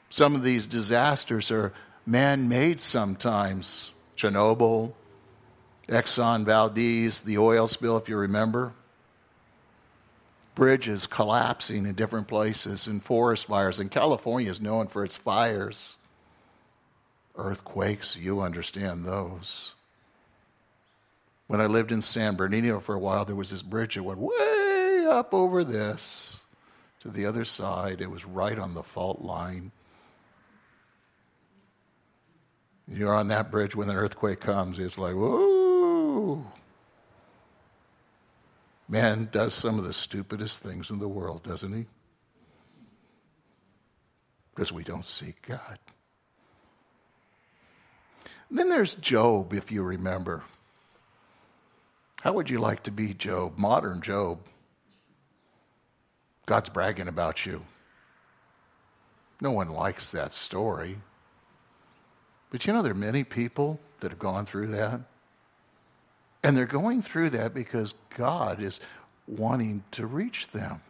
Some 0.10 0.36
of 0.36 0.43
these 0.43 0.65
disasters 0.65 1.52
are 1.52 1.74
man 2.06 2.50
made 2.50 2.80
sometimes. 2.80 3.91
Chernobyl, 4.17 4.93
Exxon 5.88 6.45
Valdez, 6.45 7.22
the 7.22 7.38
oil 7.38 7.67
spill, 7.67 7.98
if 7.98 8.10
you 8.10 8.17
remember 8.17 8.74
bridges 10.60 11.08
collapsing 11.08 11.86
in 11.86 11.95
different 11.95 12.28
places 12.28 12.88
and 12.88 13.02
forest 13.02 13.48
fires. 13.48 13.80
And 13.80 13.89
California 13.89 14.52
is 14.52 14.60
known 14.60 14.88
for 14.88 15.06
its 15.06 15.15
fires. 15.15 15.95
Earthquakes, 17.39 18.17
you 18.17 18.41
understand 18.41 19.06
those. 19.06 19.73
When 21.47 21.62
I 21.62 21.65
lived 21.65 21.91
in 21.91 22.02
San 22.02 22.36
Bernardino 22.36 22.80
for 22.80 22.93
a 22.93 22.99
while, 22.99 23.25
there 23.25 23.36
was 23.36 23.49
this 23.49 23.62
bridge 23.62 23.95
that 23.95 24.04
went 24.04 24.19
way 24.19 25.06
up 25.08 25.34
over 25.34 25.63
this 25.63 26.43
to 26.99 27.10
the 27.10 27.25
other 27.25 27.45
side. 27.45 28.02
It 28.02 28.12
was 28.12 28.25
right 28.25 28.60
on 28.60 28.73
the 28.73 28.84
fault 28.84 29.21
line. 29.21 29.71
You're 32.88 33.13
on 33.13 33.30
that 33.30 33.52
bridge 33.52 33.75
when 33.75 33.89
an 33.89 33.95
earthquake 33.95 34.39
comes, 34.39 34.78
it's 34.78 34.97
like, 34.97 35.15
whoa. 35.15 36.45
Man 38.88 39.30
does 39.32 39.54
some 39.54 39.78
of 39.78 39.86
the 39.86 39.93
stupidest 39.93 40.60
things 40.60 40.89
in 40.89 40.99
the 40.99 41.08
world, 41.08 41.43
doesn't 41.43 41.71
he? 41.71 41.86
Because 44.54 44.71
we 44.71 44.84
don't 44.84 45.06
seek 45.06 45.41
God. 45.47 45.80
Then 48.58 48.70
there's 48.70 48.96
Job, 48.96 49.54
if 49.54 49.72
you 49.72 49.84
remember. 49.84 50.44
How 52.22 52.34
would 52.34 52.50
you 52.50 52.60
like 52.60 52.84
to 52.84 52.92
be 52.92 53.14
Job, 53.14 53.58
modern 53.58 54.02
Job? 54.02 54.40
God's 56.46 56.70
bragging 56.70 57.08
about 57.08 57.46
you. 57.46 57.62
No 59.40 59.52
one 59.52 59.70
likes 59.70 60.12
that 60.12 60.34
story. 60.34 60.98
But 62.50 62.66
you 62.66 62.74
know, 62.74 62.82
there 62.82 62.92
are 62.92 62.96
many 62.96 63.24
people 63.24 63.80
that 64.00 64.12
have 64.12 64.20
gone 64.20 64.46
through 64.46 64.68
that. 64.68 65.02
And 66.44 66.58
they're 66.58 66.66
going 66.66 67.02
through 67.02 67.32
that 67.32 67.54
because 67.54 67.94
God 68.16 68.62
is 68.62 68.80
wanting 69.28 69.84
to 69.92 70.08
reach 70.08 70.48
them. 70.48 70.82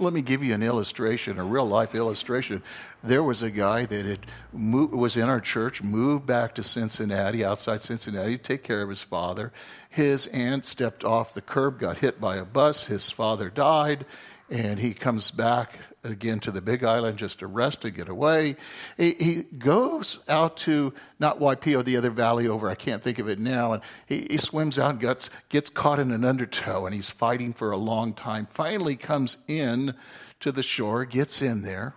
Let 0.00 0.12
me 0.12 0.22
give 0.22 0.44
you 0.44 0.54
an 0.54 0.62
illustration, 0.62 1.40
a 1.40 1.44
real 1.44 1.66
life 1.66 1.92
illustration. 1.92 2.62
There 3.02 3.24
was 3.24 3.42
a 3.42 3.50
guy 3.50 3.84
that 3.84 4.06
had 4.06 4.26
moved, 4.52 4.94
was 4.94 5.16
in 5.16 5.28
our 5.28 5.40
church, 5.40 5.82
moved 5.82 6.24
back 6.24 6.54
to 6.54 6.62
Cincinnati, 6.62 7.44
outside 7.44 7.82
Cincinnati, 7.82 8.36
to 8.36 8.42
take 8.42 8.62
care 8.62 8.80
of 8.80 8.90
his 8.90 9.02
father. 9.02 9.52
His 9.90 10.28
aunt 10.28 10.64
stepped 10.66 11.04
off 11.04 11.34
the 11.34 11.40
curb, 11.40 11.80
got 11.80 11.96
hit 11.96 12.20
by 12.20 12.36
a 12.36 12.44
bus. 12.44 12.86
His 12.86 13.10
father 13.10 13.50
died, 13.50 14.06
and 14.48 14.78
he 14.78 14.94
comes 14.94 15.32
back 15.32 15.80
again 16.08 16.40
to 16.40 16.50
the 16.50 16.60
Big 16.60 16.84
Island 16.84 17.18
just 17.18 17.40
to 17.40 17.46
rest 17.46 17.82
to 17.82 17.90
get 17.90 18.08
away. 18.08 18.56
He, 18.96 19.12
he 19.12 19.42
goes 19.42 20.20
out 20.28 20.56
to 20.58 20.92
not 21.18 21.40
Waipio, 21.40 21.84
the 21.84 21.96
other 21.96 22.10
valley 22.10 22.48
over. 22.48 22.68
I 22.68 22.74
can't 22.74 23.02
think 23.02 23.18
of 23.18 23.28
it 23.28 23.38
now. 23.38 23.74
And 23.74 23.82
he, 24.06 24.26
he 24.30 24.38
swims 24.38 24.78
out 24.78 24.92
and 24.92 25.00
gets, 25.00 25.30
gets 25.48 25.70
caught 25.70 26.00
in 26.00 26.10
an 26.10 26.24
undertow, 26.24 26.86
and 26.86 26.94
he's 26.94 27.10
fighting 27.10 27.52
for 27.52 27.70
a 27.70 27.76
long 27.76 28.12
time. 28.12 28.48
Finally, 28.50 28.96
comes 28.96 29.38
in 29.46 29.94
to 30.40 30.52
the 30.52 30.62
shore, 30.62 31.04
gets 31.04 31.42
in 31.42 31.62
there, 31.62 31.94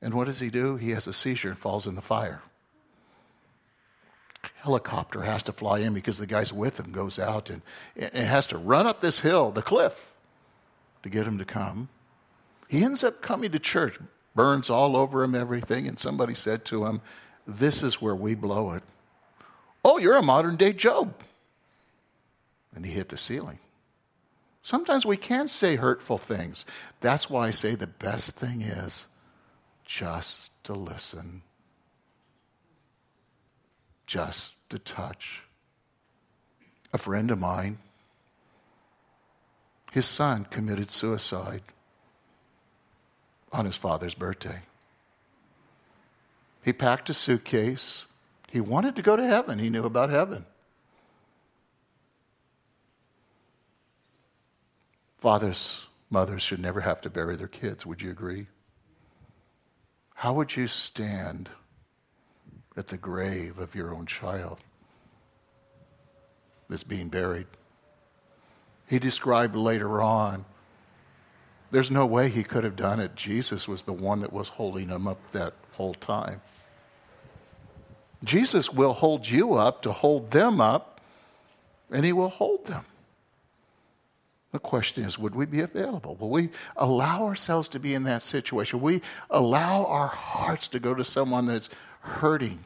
and 0.00 0.14
what 0.14 0.26
does 0.26 0.40
he 0.40 0.50
do? 0.50 0.76
He 0.76 0.90
has 0.90 1.06
a 1.06 1.12
seizure 1.12 1.50
and 1.50 1.58
falls 1.58 1.86
in 1.86 1.94
the 1.94 2.02
fire. 2.02 2.42
Helicopter 4.56 5.22
has 5.22 5.42
to 5.44 5.52
fly 5.52 5.80
in 5.80 5.94
because 5.94 6.18
the 6.18 6.26
guy's 6.26 6.52
with 6.52 6.78
him 6.78 6.92
goes 6.92 7.18
out 7.18 7.50
and, 7.50 7.62
and 7.96 8.26
has 8.26 8.46
to 8.48 8.58
run 8.58 8.86
up 8.86 9.00
this 9.00 9.20
hill, 9.20 9.50
the 9.50 9.62
cliff, 9.62 10.12
to 11.02 11.08
get 11.08 11.26
him 11.26 11.38
to 11.38 11.44
come. 11.44 11.88
He 12.74 12.82
ends 12.82 13.04
up 13.04 13.22
coming 13.22 13.52
to 13.52 13.60
church, 13.60 14.00
burns 14.34 14.68
all 14.68 14.96
over 14.96 15.22
him, 15.22 15.36
everything, 15.36 15.86
and 15.86 15.96
somebody 15.96 16.34
said 16.34 16.64
to 16.64 16.86
him, 16.86 17.02
This 17.46 17.84
is 17.84 18.02
where 18.02 18.16
we 18.16 18.34
blow 18.34 18.72
it. 18.72 18.82
Oh, 19.84 19.98
you're 19.98 20.16
a 20.16 20.22
modern 20.22 20.56
day 20.56 20.72
Job. 20.72 21.14
And 22.74 22.84
he 22.84 22.90
hit 22.90 23.10
the 23.10 23.16
ceiling. 23.16 23.60
Sometimes 24.64 25.06
we 25.06 25.16
can 25.16 25.46
say 25.46 25.76
hurtful 25.76 26.18
things. 26.18 26.64
That's 27.00 27.30
why 27.30 27.46
I 27.46 27.50
say 27.50 27.76
the 27.76 27.86
best 27.86 28.32
thing 28.32 28.62
is 28.62 29.06
just 29.84 30.50
to 30.64 30.72
listen, 30.72 31.42
just 34.04 34.52
to 34.70 34.80
touch. 34.80 35.44
A 36.92 36.98
friend 36.98 37.30
of 37.30 37.38
mine, 37.38 37.78
his 39.92 40.06
son 40.06 40.44
committed 40.50 40.90
suicide 40.90 41.62
on 43.54 43.64
his 43.64 43.76
father's 43.76 44.14
birthday. 44.14 44.62
He 46.64 46.72
packed 46.72 47.08
a 47.08 47.14
suitcase. 47.14 48.04
He 48.50 48.60
wanted 48.60 48.96
to 48.96 49.02
go 49.02 49.14
to 49.14 49.24
heaven. 49.24 49.60
He 49.60 49.70
knew 49.70 49.84
about 49.84 50.10
heaven. 50.10 50.44
Fathers, 55.18 55.86
mothers 56.10 56.42
should 56.42 56.58
never 56.58 56.80
have 56.80 57.00
to 57.02 57.10
bury 57.10 57.36
their 57.36 57.46
kids. 57.46 57.86
Would 57.86 58.02
you 58.02 58.10
agree? 58.10 58.48
How 60.14 60.32
would 60.32 60.56
you 60.56 60.66
stand 60.66 61.48
at 62.76 62.88
the 62.88 62.96
grave 62.96 63.58
of 63.60 63.76
your 63.76 63.94
own 63.94 64.06
child 64.06 64.58
that's 66.68 66.82
being 66.82 67.08
buried? 67.08 67.46
He 68.88 68.98
described 68.98 69.54
later 69.54 70.02
on 70.02 70.44
there's 71.74 71.90
no 71.90 72.06
way 72.06 72.28
he 72.28 72.44
could 72.44 72.62
have 72.62 72.76
done 72.76 73.00
it. 73.00 73.16
Jesus 73.16 73.66
was 73.66 73.82
the 73.82 73.92
one 73.92 74.20
that 74.20 74.32
was 74.32 74.48
holding 74.48 74.90
him 74.90 75.08
up 75.08 75.18
that 75.32 75.54
whole 75.72 75.94
time. 75.94 76.40
Jesus 78.22 78.72
will 78.72 78.92
hold 78.92 79.26
you 79.26 79.54
up 79.54 79.82
to 79.82 79.90
hold 79.90 80.30
them 80.30 80.60
up, 80.60 81.00
and 81.90 82.06
he 82.06 82.12
will 82.12 82.28
hold 82.28 82.66
them. 82.66 82.84
The 84.52 84.60
question 84.60 85.02
is, 85.02 85.18
would 85.18 85.34
we 85.34 85.46
be 85.46 85.62
available? 85.62 86.14
Will 86.14 86.30
we 86.30 86.50
allow 86.76 87.24
ourselves 87.24 87.66
to 87.70 87.80
be 87.80 87.92
in 87.92 88.04
that 88.04 88.22
situation? 88.22 88.80
Will 88.80 88.92
we 88.92 89.02
allow 89.28 89.84
our 89.86 90.06
hearts 90.06 90.68
to 90.68 90.78
go 90.78 90.94
to 90.94 91.02
someone 91.02 91.46
that's 91.46 91.70
hurting? 92.02 92.64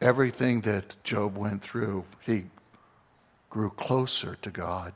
Everything 0.00 0.60
that 0.60 0.94
Job 1.02 1.36
went 1.36 1.60
through, 1.60 2.04
he 2.24 2.44
grew 3.56 3.70
closer 3.70 4.36
to 4.42 4.50
God. 4.50 4.92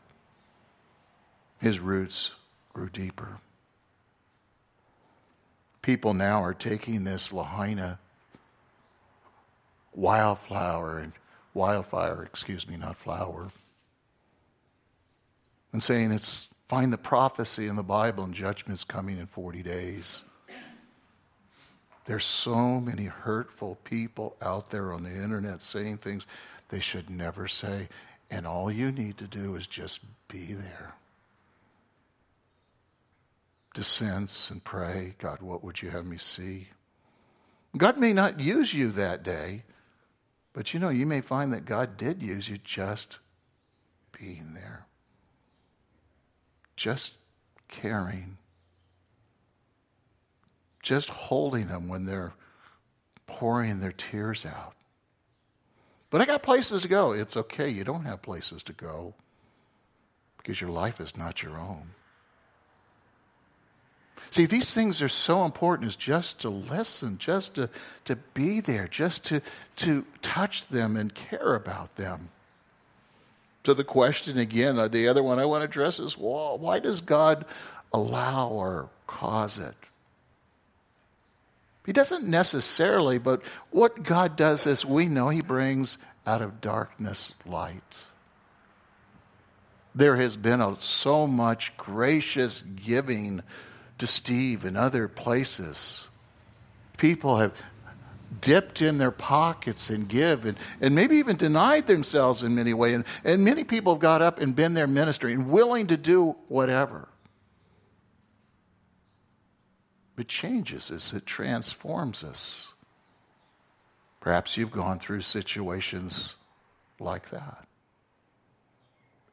His 1.60 1.80
roots 1.80 2.34
grew 2.74 2.90
deeper. 2.90 3.38
People 5.80 6.12
now 6.12 6.44
are 6.44 6.52
taking 6.52 7.04
this 7.04 7.32
Lahaina 7.32 7.98
wildflower 9.94 10.98
and 10.98 11.12
wildfire, 11.54 12.22
excuse 12.22 12.68
me, 12.68 12.76
not 12.76 12.98
flower, 12.98 13.48
and 15.72 15.82
saying 15.82 16.12
it's 16.12 16.46
find 16.68 16.92
the 16.92 16.98
prophecy 16.98 17.66
in 17.66 17.76
the 17.76 17.82
Bible 17.82 18.24
and 18.24 18.34
judgment's 18.34 18.84
coming 18.84 19.16
in 19.16 19.24
40 19.24 19.62
days. 19.62 20.22
There's 22.04 22.26
so 22.26 22.78
many 22.78 23.06
hurtful 23.06 23.78
people 23.84 24.36
out 24.42 24.68
there 24.68 24.92
on 24.92 25.02
the 25.02 25.14
internet 25.14 25.62
saying 25.62 25.96
things 25.96 26.26
they 26.68 26.80
should 26.80 27.08
never 27.08 27.48
say, 27.48 27.88
and 28.30 28.46
all 28.46 28.70
you 28.70 28.92
need 28.92 29.18
to 29.18 29.26
do 29.26 29.56
is 29.56 29.66
just 29.66 30.00
be 30.28 30.54
there. 30.54 30.94
To 33.74 33.84
sense 33.84 34.50
and 34.50 34.62
pray, 34.62 35.14
God, 35.18 35.42
what 35.42 35.62
would 35.64 35.82
you 35.82 35.90
have 35.90 36.06
me 36.06 36.16
see? 36.16 36.68
God 37.76 37.98
may 37.98 38.12
not 38.12 38.40
use 38.40 38.74
you 38.74 38.90
that 38.92 39.22
day, 39.22 39.62
but 40.52 40.74
you 40.74 40.80
know, 40.80 40.88
you 40.88 41.06
may 41.06 41.20
find 41.20 41.52
that 41.52 41.64
God 41.64 41.96
did 41.96 42.22
use 42.22 42.48
you 42.48 42.58
just 42.58 43.18
being 44.18 44.54
there, 44.54 44.86
just 46.76 47.14
caring, 47.68 48.38
just 50.82 51.08
holding 51.10 51.68
them 51.68 51.88
when 51.88 52.06
they're 52.06 52.32
pouring 53.26 53.78
their 53.78 53.92
tears 53.92 54.44
out. 54.44 54.74
But 56.10 56.20
I 56.20 56.26
got 56.26 56.42
places 56.42 56.82
to 56.82 56.88
go. 56.88 57.12
It's 57.12 57.36
okay. 57.36 57.68
You 57.68 57.84
don't 57.84 58.04
have 58.04 58.20
places 58.20 58.62
to 58.64 58.72
go 58.72 59.14
because 60.38 60.60
your 60.60 60.70
life 60.70 61.00
is 61.00 61.16
not 61.16 61.42
your 61.42 61.56
own. 61.56 61.90
See, 64.30 64.46
these 64.46 64.72
things 64.74 65.00
are 65.02 65.08
so 65.08 65.44
important 65.44 65.88
is 65.88 65.96
just 65.96 66.40
to 66.40 66.50
listen, 66.50 67.18
just 67.18 67.54
to, 67.54 67.70
to 68.04 68.16
be 68.34 68.60
there, 68.60 68.86
just 68.86 69.24
to, 69.26 69.40
to 69.76 70.04
touch 70.22 70.66
them 70.66 70.96
and 70.96 71.14
care 71.14 71.54
about 71.54 71.96
them. 71.96 72.30
So 73.64 73.74
the 73.74 73.84
question 73.84 74.38
again, 74.38 74.78
uh, 74.78 74.88
the 74.88 75.08
other 75.08 75.22
one 75.22 75.38
I 75.38 75.44
want 75.44 75.62
to 75.62 75.64
address 75.66 75.98
is 75.98 76.16
well, 76.16 76.58
why 76.58 76.78
does 76.78 77.00
God 77.00 77.44
allow 77.92 78.48
or 78.48 78.88
cause 79.06 79.58
it? 79.58 79.74
He 81.90 81.92
doesn't 81.92 82.24
necessarily, 82.24 83.18
but 83.18 83.42
what 83.70 84.04
God 84.04 84.36
does 84.36 84.64
is 84.64 84.84
we 84.86 85.08
know 85.08 85.28
He 85.28 85.40
brings 85.40 85.98
out 86.24 86.40
of 86.40 86.60
darkness 86.60 87.34
light. 87.44 88.04
There 89.92 90.14
has 90.14 90.36
been 90.36 90.60
a, 90.60 90.78
so 90.78 91.26
much 91.26 91.76
gracious 91.76 92.62
giving 92.62 93.42
to 93.98 94.06
Steve 94.06 94.64
and 94.64 94.76
other 94.76 95.08
places. 95.08 96.06
People 96.96 97.38
have 97.38 97.54
dipped 98.40 98.82
in 98.82 98.98
their 98.98 99.10
pockets 99.10 99.90
and 99.90 100.08
give 100.08 100.46
and, 100.46 100.56
and 100.80 100.94
maybe 100.94 101.16
even 101.16 101.34
denied 101.34 101.88
themselves 101.88 102.44
in 102.44 102.54
many 102.54 102.72
ways. 102.72 102.94
And, 102.94 103.04
and 103.24 103.44
many 103.44 103.64
people 103.64 103.94
have 103.94 104.00
got 104.00 104.22
up 104.22 104.38
and 104.38 104.54
been 104.54 104.74
there 104.74 104.86
ministering, 104.86 105.48
willing 105.48 105.88
to 105.88 105.96
do 105.96 106.36
whatever. 106.46 107.08
It 110.18 110.28
changes 110.28 110.90
us, 110.90 111.12
it 111.12 111.26
transforms 111.26 112.22
us. 112.22 112.72
Perhaps 114.20 114.56
you've 114.56 114.70
gone 114.70 114.98
through 114.98 115.22
situations 115.22 116.36
like 116.98 117.30
that. 117.30 117.66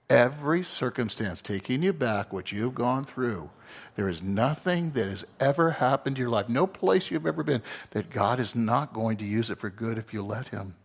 Every 0.09 0.63
circumstance 0.63 1.41
taking 1.41 1.83
you 1.83 1.91
back, 1.91 2.31
what 2.31 2.53
you've 2.53 2.75
gone 2.75 3.03
through, 3.03 3.49
there 3.97 4.07
is 4.07 4.21
nothing 4.21 4.91
that 4.91 5.09
has 5.09 5.25
ever 5.37 5.71
happened 5.71 6.15
to 6.15 6.21
your 6.21 6.29
life, 6.29 6.47
no 6.47 6.65
place 6.65 7.11
you've 7.11 7.27
ever 7.27 7.43
been, 7.43 7.61
that 7.91 8.09
God 8.09 8.39
is 8.39 8.55
not 8.55 8.93
going 8.93 9.17
to 9.17 9.25
use 9.25 9.49
it 9.49 9.59
for 9.59 9.69
good 9.69 9.97
if 9.97 10.13
you 10.13 10.23
let 10.23 10.47
Him. 10.47 10.75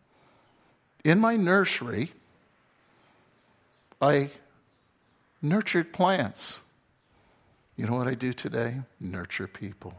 In 1.04 1.20
my 1.20 1.36
nursery, 1.36 2.12
I 4.00 4.30
nurtured 5.40 5.92
plants. 5.92 6.58
You 7.82 7.88
know 7.88 7.96
what 7.96 8.06
I 8.06 8.14
do 8.14 8.32
today? 8.32 8.76
Nurture 9.00 9.48
people. 9.48 9.92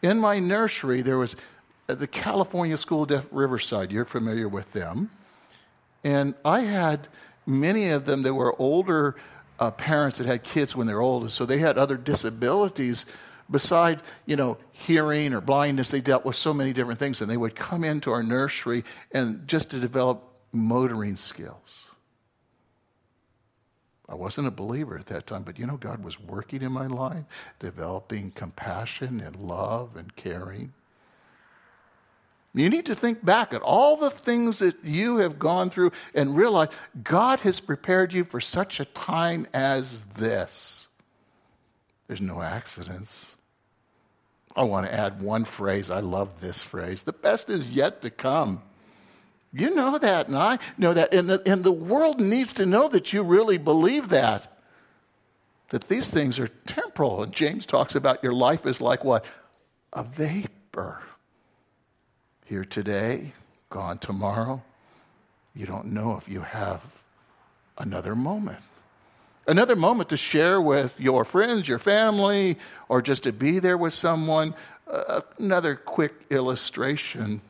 In 0.00 0.18
my 0.18 0.38
nursery, 0.38 1.02
there 1.02 1.18
was 1.18 1.36
the 1.86 2.06
California 2.06 2.78
School 2.78 3.02
of 3.02 3.26
Riverside. 3.30 3.92
You're 3.92 4.06
familiar 4.06 4.48
with 4.48 4.72
them. 4.72 5.10
And 6.02 6.34
I 6.46 6.60
had 6.60 7.08
many 7.44 7.90
of 7.90 8.06
them 8.06 8.22
that 8.22 8.32
were 8.32 8.58
older 8.58 9.16
uh, 9.58 9.70
parents 9.72 10.16
that 10.16 10.26
had 10.26 10.44
kids 10.44 10.74
when 10.74 10.86
they're 10.86 11.02
older, 11.02 11.28
so 11.28 11.44
they 11.44 11.58
had 11.58 11.76
other 11.76 11.98
disabilities 11.98 13.04
beside 13.50 14.00
you 14.24 14.36
know 14.36 14.56
hearing 14.70 15.34
or 15.34 15.42
blindness 15.42 15.90
they 15.90 16.00
dealt 16.00 16.24
with 16.24 16.36
so 16.36 16.54
many 16.54 16.72
different 16.72 16.98
things 16.98 17.20
and 17.20 17.30
they 17.30 17.36
would 17.36 17.54
come 17.54 17.84
into 17.84 18.10
our 18.10 18.22
nursery 18.22 18.82
and 19.10 19.46
just 19.46 19.68
to 19.68 19.78
develop 19.78 20.22
motoring 20.52 21.16
skills 21.16 21.91
i 24.08 24.14
wasn't 24.14 24.46
a 24.46 24.50
believer 24.50 24.98
at 24.98 25.06
that 25.06 25.26
time 25.26 25.42
but 25.42 25.58
you 25.58 25.66
know 25.66 25.76
god 25.76 26.02
was 26.04 26.20
working 26.20 26.62
in 26.62 26.72
my 26.72 26.86
life 26.86 27.24
developing 27.58 28.30
compassion 28.32 29.20
and 29.20 29.36
love 29.36 29.96
and 29.96 30.14
caring 30.16 30.72
you 32.54 32.68
need 32.68 32.86
to 32.86 32.94
think 32.94 33.24
back 33.24 33.54
at 33.54 33.62
all 33.62 33.96
the 33.96 34.10
things 34.10 34.58
that 34.58 34.84
you 34.84 35.16
have 35.16 35.38
gone 35.38 35.70
through 35.70 35.92
and 36.14 36.36
realize 36.36 36.68
God 37.02 37.40
has 37.40 37.60
prepared 37.60 38.12
you 38.12 38.24
for 38.24 38.40
such 38.40 38.78
a 38.78 38.84
time 38.84 39.46
as 39.54 40.02
this. 40.16 40.88
There's 42.08 42.20
no 42.20 42.42
accidents. 42.42 43.36
I 44.54 44.64
want 44.64 44.84
to 44.86 44.92
add 44.92 45.22
one 45.22 45.46
phrase. 45.46 45.90
I 45.90 46.00
love 46.00 46.42
this 46.42 46.62
phrase. 46.62 47.04
The 47.04 47.14
best 47.14 47.48
is 47.48 47.68
yet 47.68 48.02
to 48.02 48.10
come. 48.10 48.62
You 49.52 49.74
know 49.74 49.98
that, 49.98 50.28
and 50.28 50.36
I 50.36 50.58
know 50.78 50.94
that. 50.94 51.12
And 51.12 51.28
the, 51.28 51.42
and 51.44 51.62
the 51.62 51.72
world 51.72 52.20
needs 52.20 52.54
to 52.54 52.66
know 52.66 52.88
that 52.88 53.12
you 53.12 53.22
really 53.22 53.58
believe 53.58 54.08
that. 54.08 54.48
That 55.70 55.88
these 55.88 56.10
things 56.10 56.38
are 56.38 56.48
temporal. 56.66 57.22
And 57.22 57.32
James 57.32 57.66
talks 57.66 57.94
about 57.94 58.22
your 58.22 58.32
life 58.32 58.66
is 58.66 58.80
like 58.80 59.04
what? 59.04 59.24
A 59.92 60.04
vapor 60.04 61.02
here 62.46 62.64
today, 62.64 63.32
gone 63.70 63.98
tomorrow. 63.98 64.62
You 65.54 65.66
don't 65.66 65.86
know 65.86 66.16
if 66.16 66.28
you 66.28 66.40
have 66.40 66.82
another 67.76 68.14
moment. 68.14 68.60
Another 69.46 69.76
moment 69.76 70.10
to 70.10 70.16
share 70.16 70.60
with 70.60 70.98
your 70.98 71.24
friends, 71.24 71.66
your 71.66 71.78
family, 71.78 72.58
or 72.88 73.02
just 73.02 73.24
to 73.24 73.32
be 73.32 73.58
there 73.58 73.76
with 73.76 73.92
someone. 73.92 74.54
Uh, 74.86 75.20
another 75.38 75.74
quick 75.74 76.12
illustration. 76.30 77.40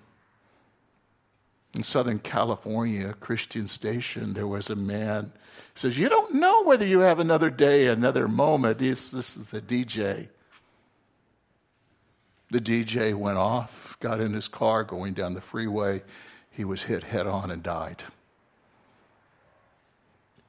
In 1.74 1.82
Southern 1.82 2.18
California, 2.18 3.14
Christian 3.20 3.66
station, 3.66 4.34
there 4.34 4.46
was 4.46 4.68
a 4.68 4.76
man. 4.76 5.32
He 5.74 5.80
says, 5.80 5.98
You 5.98 6.08
don't 6.08 6.34
know 6.34 6.64
whether 6.64 6.86
you 6.86 7.00
have 7.00 7.18
another 7.18 7.48
day, 7.48 7.86
another 7.86 8.28
moment. 8.28 8.78
This, 8.78 9.10
this 9.10 9.36
is 9.36 9.48
the 9.48 9.62
DJ. 9.62 10.28
The 12.50 12.60
DJ 12.60 13.14
went 13.14 13.38
off, 13.38 13.96
got 14.00 14.20
in 14.20 14.34
his 14.34 14.48
car 14.48 14.84
going 14.84 15.14
down 15.14 15.32
the 15.32 15.40
freeway. 15.40 16.02
He 16.50 16.64
was 16.64 16.82
hit 16.82 17.02
head 17.02 17.26
on 17.26 17.50
and 17.50 17.62
died. 17.62 18.02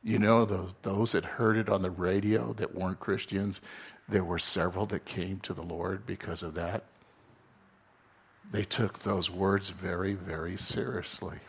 You 0.04 0.20
know, 0.20 0.44
those, 0.44 0.72
those 0.82 1.12
that 1.14 1.24
heard 1.24 1.56
it 1.56 1.70
on 1.70 1.82
the 1.82 1.90
radio 1.90 2.52
that 2.54 2.76
weren't 2.76 3.00
Christians, 3.00 3.62
there 4.10 4.26
were 4.26 4.40
several 4.40 4.86
that 4.88 5.06
came 5.06 5.40
to 5.40 5.54
the 5.54 5.62
Lord 5.62 6.06
because 6.06 6.44
of 6.44 6.56
that. 6.56 6.84
They 8.54 8.64
took 8.64 9.00
those 9.00 9.30
words 9.30 9.70
very, 9.70 10.14
very 10.14 10.56
seriously. 10.56 11.40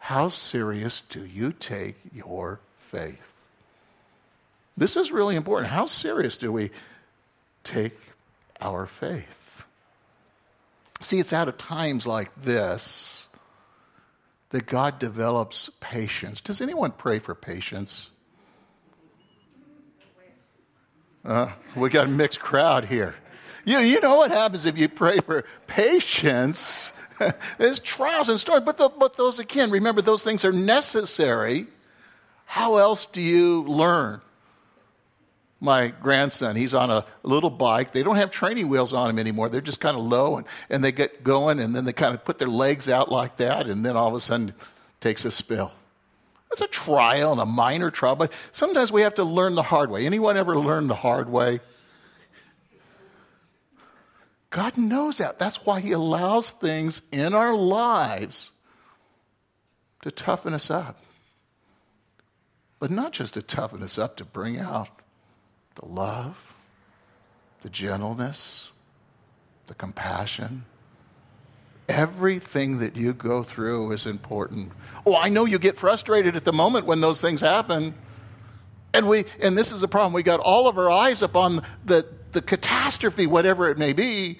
How 0.00 0.28
serious 0.28 1.02
do 1.02 1.24
you 1.24 1.52
take 1.52 1.94
your 2.12 2.58
faith? 2.78 3.22
This 4.76 4.96
is 4.96 5.12
really 5.12 5.36
important. 5.36 5.70
How 5.70 5.86
serious 5.86 6.36
do 6.36 6.50
we 6.50 6.72
take 7.64 7.96
our 8.60 8.86
faith. 8.86 9.64
See, 11.00 11.18
it's 11.18 11.32
out 11.32 11.48
of 11.48 11.58
times 11.58 12.06
like 12.06 12.34
this 12.36 13.28
that 14.50 14.66
God 14.66 14.98
develops 14.98 15.70
patience. 15.80 16.40
Does 16.40 16.60
anyone 16.60 16.92
pray 16.92 17.18
for 17.18 17.34
patience? 17.34 18.10
Uh, 21.24 21.50
we 21.74 21.90
got 21.90 22.06
a 22.06 22.10
mixed 22.10 22.38
crowd 22.38 22.84
here. 22.84 23.14
You, 23.64 23.78
you 23.78 24.00
know 24.00 24.16
what 24.16 24.30
happens 24.30 24.66
if 24.66 24.78
you 24.78 24.88
pray 24.88 25.20
for 25.20 25.44
patience? 25.66 26.92
There's 27.58 27.80
trials 27.80 28.28
and 28.28 28.38
storms, 28.38 28.64
but, 28.64 28.76
the, 28.76 28.88
but 28.88 29.16
those 29.16 29.38
again, 29.38 29.70
remember, 29.70 30.02
those 30.02 30.22
things 30.22 30.44
are 30.44 30.52
necessary. 30.52 31.66
How 32.44 32.76
else 32.76 33.06
do 33.06 33.22
you 33.22 33.62
learn? 33.62 34.20
my 35.64 35.88
grandson. 35.88 36.56
He's 36.56 36.74
on 36.74 36.90
a 36.90 37.04
little 37.22 37.50
bike. 37.50 37.92
They 37.92 38.02
don't 38.02 38.16
have 38.16 38.30
training 38.30 38.68
wheels 38.68 38.92
on 38.92 39.10
him 39.10 39.18
anymore. 39.18 39.48
They're 39.48 39.62
just 39.62 39.80
kind 39.80 39.96
of 39.96 40.04
low 40.04 40.36
and, 40.36 40.46
and 40.68 40.84
they 40.84 40.92
get 40.92 41.24
going 41.24 41.58
and 41.58 41.74
then 41.74 41.86
they 41.86 41.92
kind 41.92 42.14
of 42.14 42.24
put 42.24 42.38
their 42.38 42.48
legs 42.48 42.88
out 42.88 43.10
like 43.10 43.36
that 43.36 43.66
and 43.66 43.84
then 43.84 43.96
all 43.96 44.08
of 44.08 44.14
a 44.14 44.20
sudden 44.20 44.54
takes 45.00 45.24
a 45.24 45.30
spill. 45.30 45.72
That's 46.50 46.60
a 46.60 46.66
trial 46.68 47.32
and 47.32 47.40
a 47.40 47.46
minor 47.46 47.90
trial, 47.90 48.14
but 48.14 48.32
sometimes 48.52 48.92
we 48.92 49.02
have 49.02 49.14
to 49.14 49.24
learn 49.24 49.54
the 49.54 49.62
hard 49.62 49.90
way. 49.90 50.06
Anyone 50.06 50.36
ever 50.36 50.56
learn 50.56 50.86
the 50.86 50.94
hard 50.94 51.28
way? 51.30 51.60
God 54.54 54.76
knows 54.76 55.18
that. 55.18 55.40
That's 55.40 55.66
why 55.66 55.80
He 55.80 55.90
allows 55.90 56.50
things 56.50 57.02
in 57.10 57.34
our 57.34 57.56
lives 57.56 58.52
to 60.02 60.12
toughen 60.12 60.54
us 60.54 60.70
up. 60.70 61.02
But 62.78 62.92
not 62.92 63.10
just 63.10 63.34
to 63.34 63.42
toughen 63.42 63.82
us 63.82 63.98
up, 63.98 64.16
to 64.18 64.24
bring 64.24 64.60
out 64.60 64.88
the 65.74 65.86
love, 65.86 66.54
the 67.62 67.68
gentleness, 67.68 68.70
the 69.66 69.74
compassion, 69.74 70.66
Everything 71.88 72.78
that 72.78 72.96
you 72.96 73.12
go 73.12 73.42
through 73.42 73.92
is 73.92 74.06
important. 74.06 74.72
Oh, 75.04 75.16
I 75.16 75.28
know 75.28 75.44
you 75.44 75.58
get 75.58 75.76
frustrated 75.76 76.34
at 76.34 76.44
the 76.44 76.52
moment 76.52 76.86
when 76.86 77.02
those 77.02 77.20
things 77.20 77.42
happen. 77.42 77.94
And 78.94 79.06
we 79.06 79.26
and 79.42 79.58
this 79.58 79.70
is 79.70 79.82
the 79.82 79.88
problem. 79.88 80.14
We 80.14 80.22
got 80.22 80.40
all 80.40 80.66
of 80.66 80.78
our 80.78 80.88
eyes 80.88 81.20
upon 81.20 81.62
the, 81.84 82.06
the 82.34 82.42
catastrophe, 82.42 83.26
whatever 83.26 83.70
it 83.70 83.78
may 83.78 83.92
be. 83.92 84.38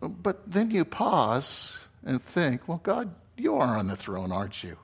But 0.00 0.50
then 0.50 0.70
you 0.70 0.84
pause 0.84 1.86
and 2.04 2.20
think, 2.20 2.66
well, 2.66 2.80
God, 2.82 3.14
you 3.36 3.56
are 3.56 3.78
on 3.78 3.86
the 3.86 3.96
throne, 3.96 4.32
aren't 4.32 4.64
you? 4.64 4.76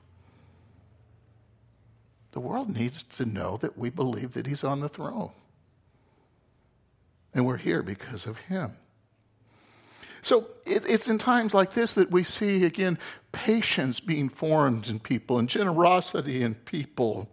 The 2.31 2.39
world 2.39 2.73
needs 2.73 3.03
to 3.17 3.25
know 3.25 3.57
that 3.57 3.77
we 3.77 3.89
believe 3.89 4.33
that 4.33 4.47
He's 4.47 4.63
on 4.63 4.79
the 4.79 4.89
throne. 4.89 5.31
And 7.33 7.45
we're 7.45 7.57
here 7.57 7.83
because 7.83 8.25
of 8.25 8.37
Him. 8.37 8.77
So 10.21 10.47
it, 10.65 10.83
it's 10.87 11.07
in 11.07 11.17
times 11.17 11.53
like 11.53 11.73
this 11.73 11.93
that 11.93 12.11
we 12.11 12.23
see, 12.23 12.65
again, 12.65 12.97
patience 13.31 13.99
being 13.99 14.29
formed 14.29 14.89
in 14.89 14.99
people 14.99 15.39
and 15.39 15.49
generosity 15.49 16.43
in 16.43 16.55
people. 16.55 17.29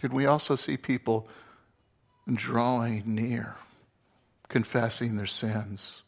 Could 0.00 0.12
we 0.12 0.26
also 0.26 0.56
see 0.56 0.76
people 0.76 1.28
drawing 2.32 3.02
near, 3.06 3.56
confessing 4.52 5.16
their 5.16 5.26
sins, 5.26 6.02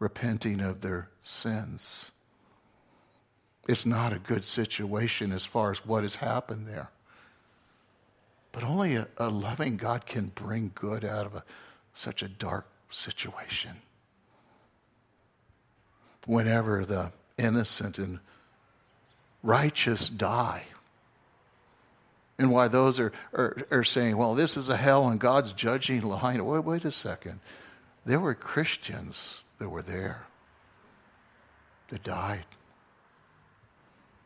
repenting 0.00 0.60
of 0.60 0.80
their 0.80 1.08
sins? 1.22 2.10
It's 3.68 3.86
not 3.86 4.12
a 4.12 4.18
good 4.18 4.44
situation 4.44 5.30
as 5.30 5.46
far 5.46 5.70
as 5.70 5.86
what 5.86 6.02
has 6.02 6.16
happened 6.16 6.66
there. 6.66 6.90
But 8.50 8.64
only 8.64 8.96
a, 8.96 9.06
a 9.16 9.30
loving 9.30 9.76
God 9.76 10.04
can 10.04 10.32
bring 10.34 10.72
good 10.74 11.04
out 11.04 11.26
of 11.26 11.36
a, 11.36 11.44
such 11.94 12.22
a 12.22 12.28
dark 12.28 12.66
situation 12.90 13.76
whenever 16.26 16.84
the 16.84 17.12
innocent 17.38 17.98
and 17.98 18.18
righteous 19.44 20.08
die. 20.08 20.64
And 22.40 22.50
why 22.50 22.68
those 22.68 22.98
are, 22.98 23.12
are, 23.34 23.54
are, 23.70 23.84
saying, 23.84 24.16
well, 24.16 24.34
this 24.34 24.56
is 24.56 24.70
a 24.70 24.76
hell 24.78 25.08
and 25.08 25.20
God's 25.20 25.52
judging 25.52 26.00
Lahaina. 26.00 26.42
Wait, 26.42 26.64
wait 26.64 26.86
a 26.86 26.90
second. 26.90 27.38
There 28.06 28.18
were 28.18 28.34
Christians 28.34 29.42
that 29.58 29.68
were 29.68 29.82
there 29.82 30.22
that 31.90 32.02
died. 32.02 32.46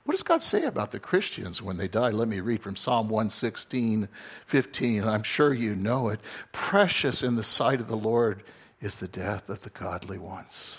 What 0.04 0.12
does 0.12 0.22
God 0.22 0.44
say 0.44 0.62
about 0.62 0.92
the 0.92 1.00
Christians 1.00 1.60
when 1.60 1.76
they 1.76 1.88
die? 1.88 2.10
Let 2.10 2.28
me 2.28 2.38
read 2.38 2.62
from 2.62 2.76
Psalm 2.76 3.08
116, 3.08 4.08
15. 4.46 5.02
I'm 5.02 5.24
sure 5.24 5.52
you 5.52 5.74
know 5.74 6.08
it. 6.10 6.20
Precious 6.52 7.20
in 7.20 7.34
the 7.34 7.42
sight 7.42 7.80
of 7.80 7.88
the 7.88 7.96
Lord 7.96 8.44
is 8.80 8.98
the 8.98 9.08
death 9.08 9.48
of 9.48 9.62
the 9.62 9.70
godly 9.70 10.18
ones. 10.18 10.76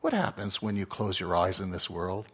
What 0.00 0.12
happens 0.12 0.62
when 0.62 0.76
you 0.76 0.86
close 0.86 1.18
your 1.18 1.34
eyes 1.34 1.58
in 1.58 1.72
this 1.72 1.90
world? 1.90 2.26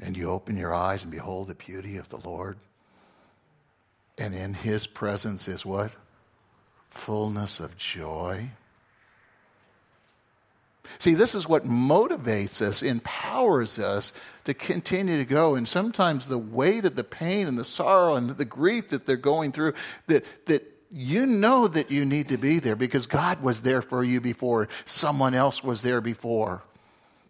And 0.00 0.16
you 0.16 0.30
open 0.30 0.56
your 0.56 0.74
eyes 0.74 1.02
and 1.02 1.12
behold 1.12 1.48
the 1.48 1.54
beauty 1.54 1.98
of 1.98 2.08
the 2.08 2.16
Lord. 2.16 2.56
And 4.16 4.34
in 4.34 4.54
his 4.54 4.86
presence 4.86 5.46
is 5.46 5.64
what? 5.64 5.92
Fullness 6.90 7.60
of 7.60 7.76
joy. 7.76 8.50
See, 10.98 11.14
this 11.14 11.34
is 11.34 11.48
what 11.48 11.66
motivates 11.66 12.60
us, 12.62 12.82
empowers 12.82 13.78
us 13.78 14.12
to 14.44 14.54
continue 14.54 15.18
to 15.18 15.24
go. 15.24 15.54
And 15.54 15.68
sometimes 15.68 16.26
the 16.26 16.38
weight 16.38 16.84
of 16.84 16.96
the 16.96 17.04
pain 17.04 17.46
and 17.46 17.58
the 17.58 17.64
sorrow 17.64 18.16
and 18.16 18.30
the 18.30 18.44
grief 18.44 18.88
that 18.88 19.06
they're 19.06 19.16
going 19.16 19.52
through, 19.52 19.74
that, 20.08 20.24
that 20.46 20.66
you 20.90 21.26
know 21.26 21.68
that 21.68 21.90
you 21.90 22.04
need 22.04 22.28
to 22.28 22.36
be 22.36 22.58
there 22.58 22.76
because 22.76 23.06
God 23.06 23.42
was 23.42 23.60
there 23.60 23.82
for 23.82 24.02
you 24.02 24.20
before, 24.20 24.68
someone 24.84 25.34
else 25.34 25.62
was 25.62 25.82
there 25.82 26.00
before. 26.00 26.62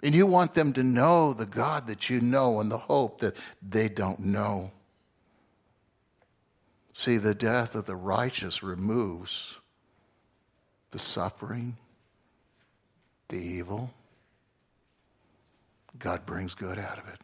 And 0.02 0.14
you 0.14 0.26
want 0.26 0.54
them 0.54 0.72
to 0.74 0.82
know 0.82 1.34
the 1.34 1.46
God 1.46 1.86
that 1.86 2.08
you 2.08 2.20
know 2.20 2.60
and 2.60 2.70
the 2.70 2.78
hope 2.78 3.20
that 3.20 3.36
they 3.60 3.88
don't 3.88 4.20
know. 4.20 4.70
See, 6.92 7.18
the 7.18 7.34
death 7.34 7.74
of 7.74 7.86
the 7.86 7.96
righteous 7.96 8.62
removes 8.62 9.56
the 10.90 10.98
suffering, 10.98 11.76
the 13.28 13.36
evil. 13.36 13.90
God 15.98 16.26
brings 16.26 16.54
good 16.54 16.78
out 16.78 16.98
of 16.98 17.06
it. 17.06 17.20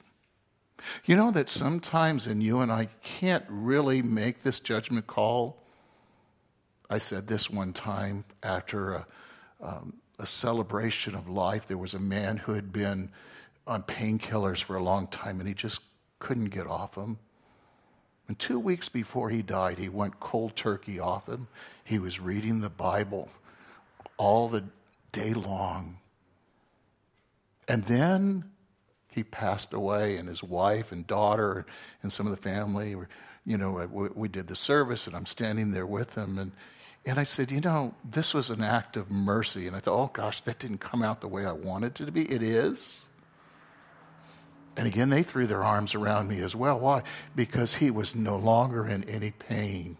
You 1.04 1.16
know 1.16 1.32
that 1.32 1.48
sometimes, 1.48 2.28
and 2.28 2.42
you 2.42 2.60
and 2.60 2.70
I 2.70 2.84
can't 3.02 3.44
really 3.48 4.02
make 4.02 4.42
this 4.42 4.60
judgment 4.60 5.08
call 5.08 5.56
I 6.88 6.98
said 6.98 7.26
this 7.26 7.50
one 7.50 7.72
time 7.72 8.24
after 8.42 8.94
a, 8.94 9.06
um, 9.60 9.94
a 10.18 10.26
celebration 10.26 11.14
of 11.14 11.28
life. 11.28 11.66
There 11.66 11.78
was 11.78 11.94
a 11.94 11.98
man 11.98 12.38
who 12.38 12.52
had 12.52 12.72
been 12.72 13.10
on 13.66 13.82
painkillers 13.82 14.62
for 14.62 14.76
a 14.76 14.82
long 14.82 15.06
time 15.08 15.40
and 15.40 15.48
he 15.48 15.54
just 15.54 15.80
couldn't 16.18 16.50
get 16.50 16.66
off 16.66 16.94
them. 16.94 17.18
And 18.28 18.38
two 18.38 18.58
weeks 18.58 18.88
before 18.88 19.30
he 19.30 19.42
died, 19.42 19.78
he 19.78 19.88
went 19.88 20.18
cold 20.18 20.56
turkey 20.56 20.98
off 20.98 21.28
him. 21.28 21.48
He 21.84 21.98
was 21.98 22.18
reading 22.18 22.60
the 22.60 22.70
Bible 22.70 23.28
all 24.16 24.48
the 24.48 24.64
day 25.12 25.32
long. 25.32 25.98
And 27.68 27.84
then 27.84 28.44
he 29.08 29.22
passed 29.22 29.72
away, 29.72 30.16
and 30.16 30.28
his 30.28 30.42
wife 30.42 30.92
and 30.92 31.06
daughter 31.06 31.66
and 32.02 32.12
some 32.12 32.26
of 32.26 32.30
the 32.30 32.42
family 32.42 32.94
were, 32.94 33.08
you 33.44 33.56
know, 33.56 33.86
we, 33.90 34.08
we 34.14 34.28
did 34.28 34.46
the 34.46 34.56
service, 34.56 35.06
and 35.06 35.16
I'm 35.16 35.26
standing 35.26 35.70
there 35.70 35.86
with 35.86 36.14
him. 36.16 36.38
And 36.38 36.52
and 37.06 37.20
I 37.20 37.22
said, 37.22 37.52
you 37.52 37.60
know, 37.60 37.94
this 38.04 38.34
was 38.34 38.50
an 38.50 38.62
act 38.62 38.96
of 38.96 39.10
mercy. 39.10 39.68
And 39.68 39.76
I 39.76 39.78
thought, 39.78 39.96
oh 39.96 40.10
gosh, 40.12 40.40
that 40.42 40.58
didn't 40.58 40.78
come 40.78 41.02
out 41.02 41.20
the 41.20 41.28
way 41.28 41.46
I 41.46 41.52
wanted 41.52 42.00
it 42.00 42.06
to 42.06 42.12
be. 42.12 42.24
It 42.30 42.42
is. 42.42 43.08
And 44.76 44.88
again, 44.88 45.08
they 45.08 45.22
threw 45.22 45.46
their 45.46 45.62
arms 45.62 45.94
around 45.94 46.28
me 46.28 46.40
as 46.40 46.56
well. 46.56 46.80
Why? 46.80 47.04
Because 47.34 47.76
he 47.76 47.92
was 47.92 48.14
no 48.14 48.36
longer 48.36 48.86
in 48.86 49.04
any 49.04 49.30
pain. 49.30 49.96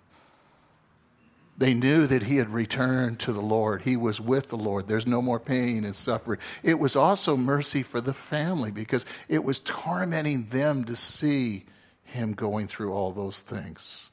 They 1.57 1.73
knew 1.73 2.07
that 2.09 2.25
he 2.25 2.37
had 2.37 2.53
returned 2.53 3.21
to 3.21 3.33
the 3.33 3.41
Lord. 3.41 3.83
He 3.83 3.97
was 3.97 4.21
with 4.21 4.49
the 4.49 4.59
Lord. 4.59 4.89
There's 4.89 5.07
no 5.07 5.23
more 5.23 5.41
pain 5.41 5.85
and 5.87 5.97
suffering. 5.97 6.41
It 6.63 6.79
was 6.79 6.97
also 6.97 7.37
mercy 7.37 7.83
for 7.83 8.01
the 8.01 8.13
family 8.13 8.71
because 8.71 9.07
it 9.29 9.43
was 9.43 9.61
tormenting 9.61 10.49
them 10.49 10.85
to 10.85 10.97
see 10.97 11.65
him 12.03 12.33
going 12.33 12.67
through 12.67 12.93
all 12.93 13.13
those 13.13 13.41
things. 13.41 14.11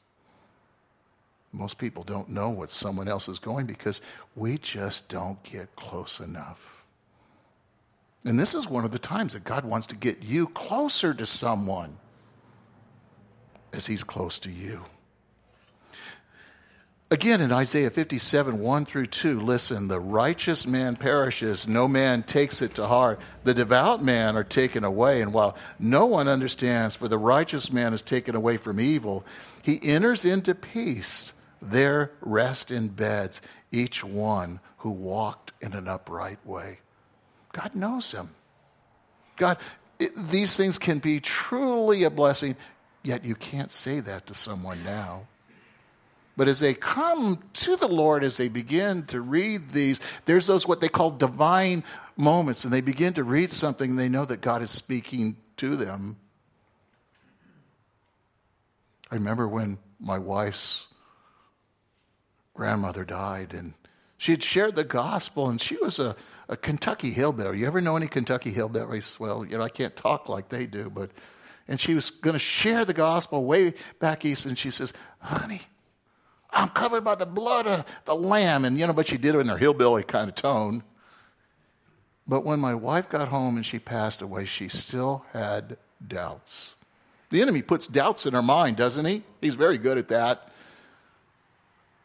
Most 1.54 1.78
people 1.78 2.04
don't 2.04 2.30
know 2.30 2.50
what 2.50 2.72
someone 2.72 3.08
else 3.08 3.30
is 3.30 3.38
going 3.38 3.68
because 3.68 4.02
we 4.36 4.58
just 4.58 5.08
don't 5.08 5.42
get 5.44 5.76
close 5.76 6.20
enough. 6.20 6.84
And 8.26 8.40
this 8.40 8.56
is 8.56 8.68
one 8.68 8.86
of 8.86 8.92
the 8.92 9.00
times 9.00 9.34
that 9.34 9.44
God 9.44 9.64
wants 9.64 9.88
to 9.88 9.96
get 9.96 10.24
you 10.24 10.48
closer 10.48 11.14
to 11.14 11.26
someone 11.28 11.98
as 13.72 13.86
he's 13.86 14.04
close 14.04 14.40
to 14.40 14.50
you. 14.50 14.82
Again, 17.12 17.42
in 17.42 17.52
Isaiah 17.52 17.92
57, 17.92 18.58
1 18.58 18.86
through 18.86 19.06
2, 19.06 19.40
listen, 19.40 19.88
the 19.88 20.00
righteous 20.00 20.66
man 20.66 20.96
perishes, 20.96 21.68
no 21.68 21.88
man 21.88 22.24
takes 22.24 22.64
it 22.64 22.74
to 22.76 22.88
heart. 22.88 23.20
The 23.44 23.54
devout 23.54 24.02
man 24.02 24.36
are 24.36 24.44
taken 24.44 24.84
away, 24.84 25.22
and 25.22 25.32
while 25.32 25.56
no 25.78 26.08
one 26.08 26.28
understands, 26.28 26.96
for 26.96 27.08
the 27.08 27.20
righteous 27.20 27.72
man 27.72 27.94
is 27.94 28.02
taken 28.02 28.34
away 28.36 28.58
from 28.58 28.80
evil, 28.80 29.24
he 29.62 29.80
enters 29.84 30.26
into 30.26 30.56
peace 30.56 31.34
there 31.72 32.12
rest 32.22 32.72
in 32.72 32.90
beds 32.90 33.42
each 33.72 34.04
one 34.04 34.60
who 34.78 34.90
walked 34.90 35.54
in 35.62 35.74
an 35.74 35.88
upright 35.88 36.46
way. 36.46 36.80
God 37.54 37.76
knows 37.76 38.12
him. 38.12 38.32
God, 39.38 39.58
it, 40.00 40.12
these 40.30 40.56
things 40.58 40.78
can 40.78 41.00
be 41.00 41.20
truly 41.20 42.04
a 42.04 42.10
blessing, 42.10 42.56
yet 43.04 43.26
you 43.26 43.36
can't 43.36 43.72
say 43.72 44.00
that 44.02 44.28
to 44.28 44.34
someone 44.34 44.84
now. 44.84 45.28
But 46.36 46.48
as 46.48 46.60
they 46.60 46.74
come 46.74 47.44
to 47.54 47.76
the 47.76 47.88
Lord, 47.88 48.24
as 48.24 48.38
they 48.38 48.48
begin 48.48 49.06
to 49.08 49.22
read 49.22 49.70
these, 49.70 50.00
there's 50.26 50.48
those 50.48 50.68
what 50.68 50.82
they 50.82 50.90
call 50.90 51.12
divine 51.12 51.84
moments, 52.18 52.64
and 52.64 52.74
they 52.74 52.82
begin 52.82 53.14
to 53.14 53.24
read 53.24 53.52
something, 53.52 53.92
and 53.92 54.00
they 54.00 54.10
know 54.10 54.26
that 54.26 54.42
God 54.42 54.62
is 54.62 54.72
speaking 54.72 55.38
to 55.58 55.76
them. 55.76 56.18
I 59.12 59.16
remember 59.16 59.48
when 59.48 59.78
my 60.00 60.18
wife's 60.18 60.88
grandmother 62.54 63.04
died, 63.04 63.54
and 63.54 63.74
she 64.18 64.32
had 64.32 64.44
shared 64.44 64.76
the 64.76 64.84
gospel, 64.84 65.50
and 65.50 65.60
she 65.60 65.78
was 65.78 66.00
a, 66.00 66.16
a 66.48 66.56
Kentucky 66.56 67.12
hillbilly. 67.12 67.60
You 67.60 67.68
ever 67.68 67.82
know 67.82 67.96
any 67.96 68.08
Kentucky 68.08 68.54
hillbillies? 68.54 69.20
Well, 69.20 69.46
you 69.46 69.58
know, 69.58 69.64
I 69.64 69.70
can't 69.70 69.96
talk 69.96 70.30
like 70.30 70.50
they 70.50 70.66
do, 70.66 70.90
but 70.90 71.12
and 71.68 71.80
she 71.80 71.94
was 71.94 72.10
going 72.10 72.34
to 72.34 72.40
share 72.40 72.86
the 72.86 72.94
gospel 72.94 73.44
way 73.46 73.74
back 74.00 74.26
east, 74.26 74.46
and 74.46 74.58
she 74.58 74.72
says, 74.72 74.94
"Honey, 75.20 75.62
I'm 76.52 76.70
covered 76.70 77.04
by 77.04 77.16
the 77.16 77.26
blood 77.26 77.68
of 77.68 77.86
the 78.06 78.16
lamb," 78.16 78.66
and 78.66 78.80
you 78.80 78.86
know, 78.86 78.94
but 78.94 79.08
she 79.08 79.18
did 79.18 79.36
it 79.36 79.40
in 79.40 79.48
her 79.48 79.58
hillbilly 79.58 80.04
kind 80.04 80.30
of 80.30 80.36
tone. 80.36 80.84
But 82.28 82.46
when 82.46 82.60
my 82.60 82.74
wife 82.74 83.10
got 83.10 83.28
home 83.28 83.58
and 83.58 83.66
she 83.66 83.80
passed 83.80 84.22
away, 84.22 84.46
she 84.46 84.70
still 84.70 85.26
had 85.34 85.78
doubts. 86.08 86.76
The 87.32 87.42
enemy 87.42 87.62
puts 87.62 87.88
doubts 87.88 88.26
in 88.26 88.34
her 88.34 88.42
mind, 88.42 88.78
doesn't 88.78 89.06
he? 89.06 89.24
He's 89.42 89.56
very 89.56 89.78
good 89.78 89.98
at 89.98 90.08
that. 90.10 90.53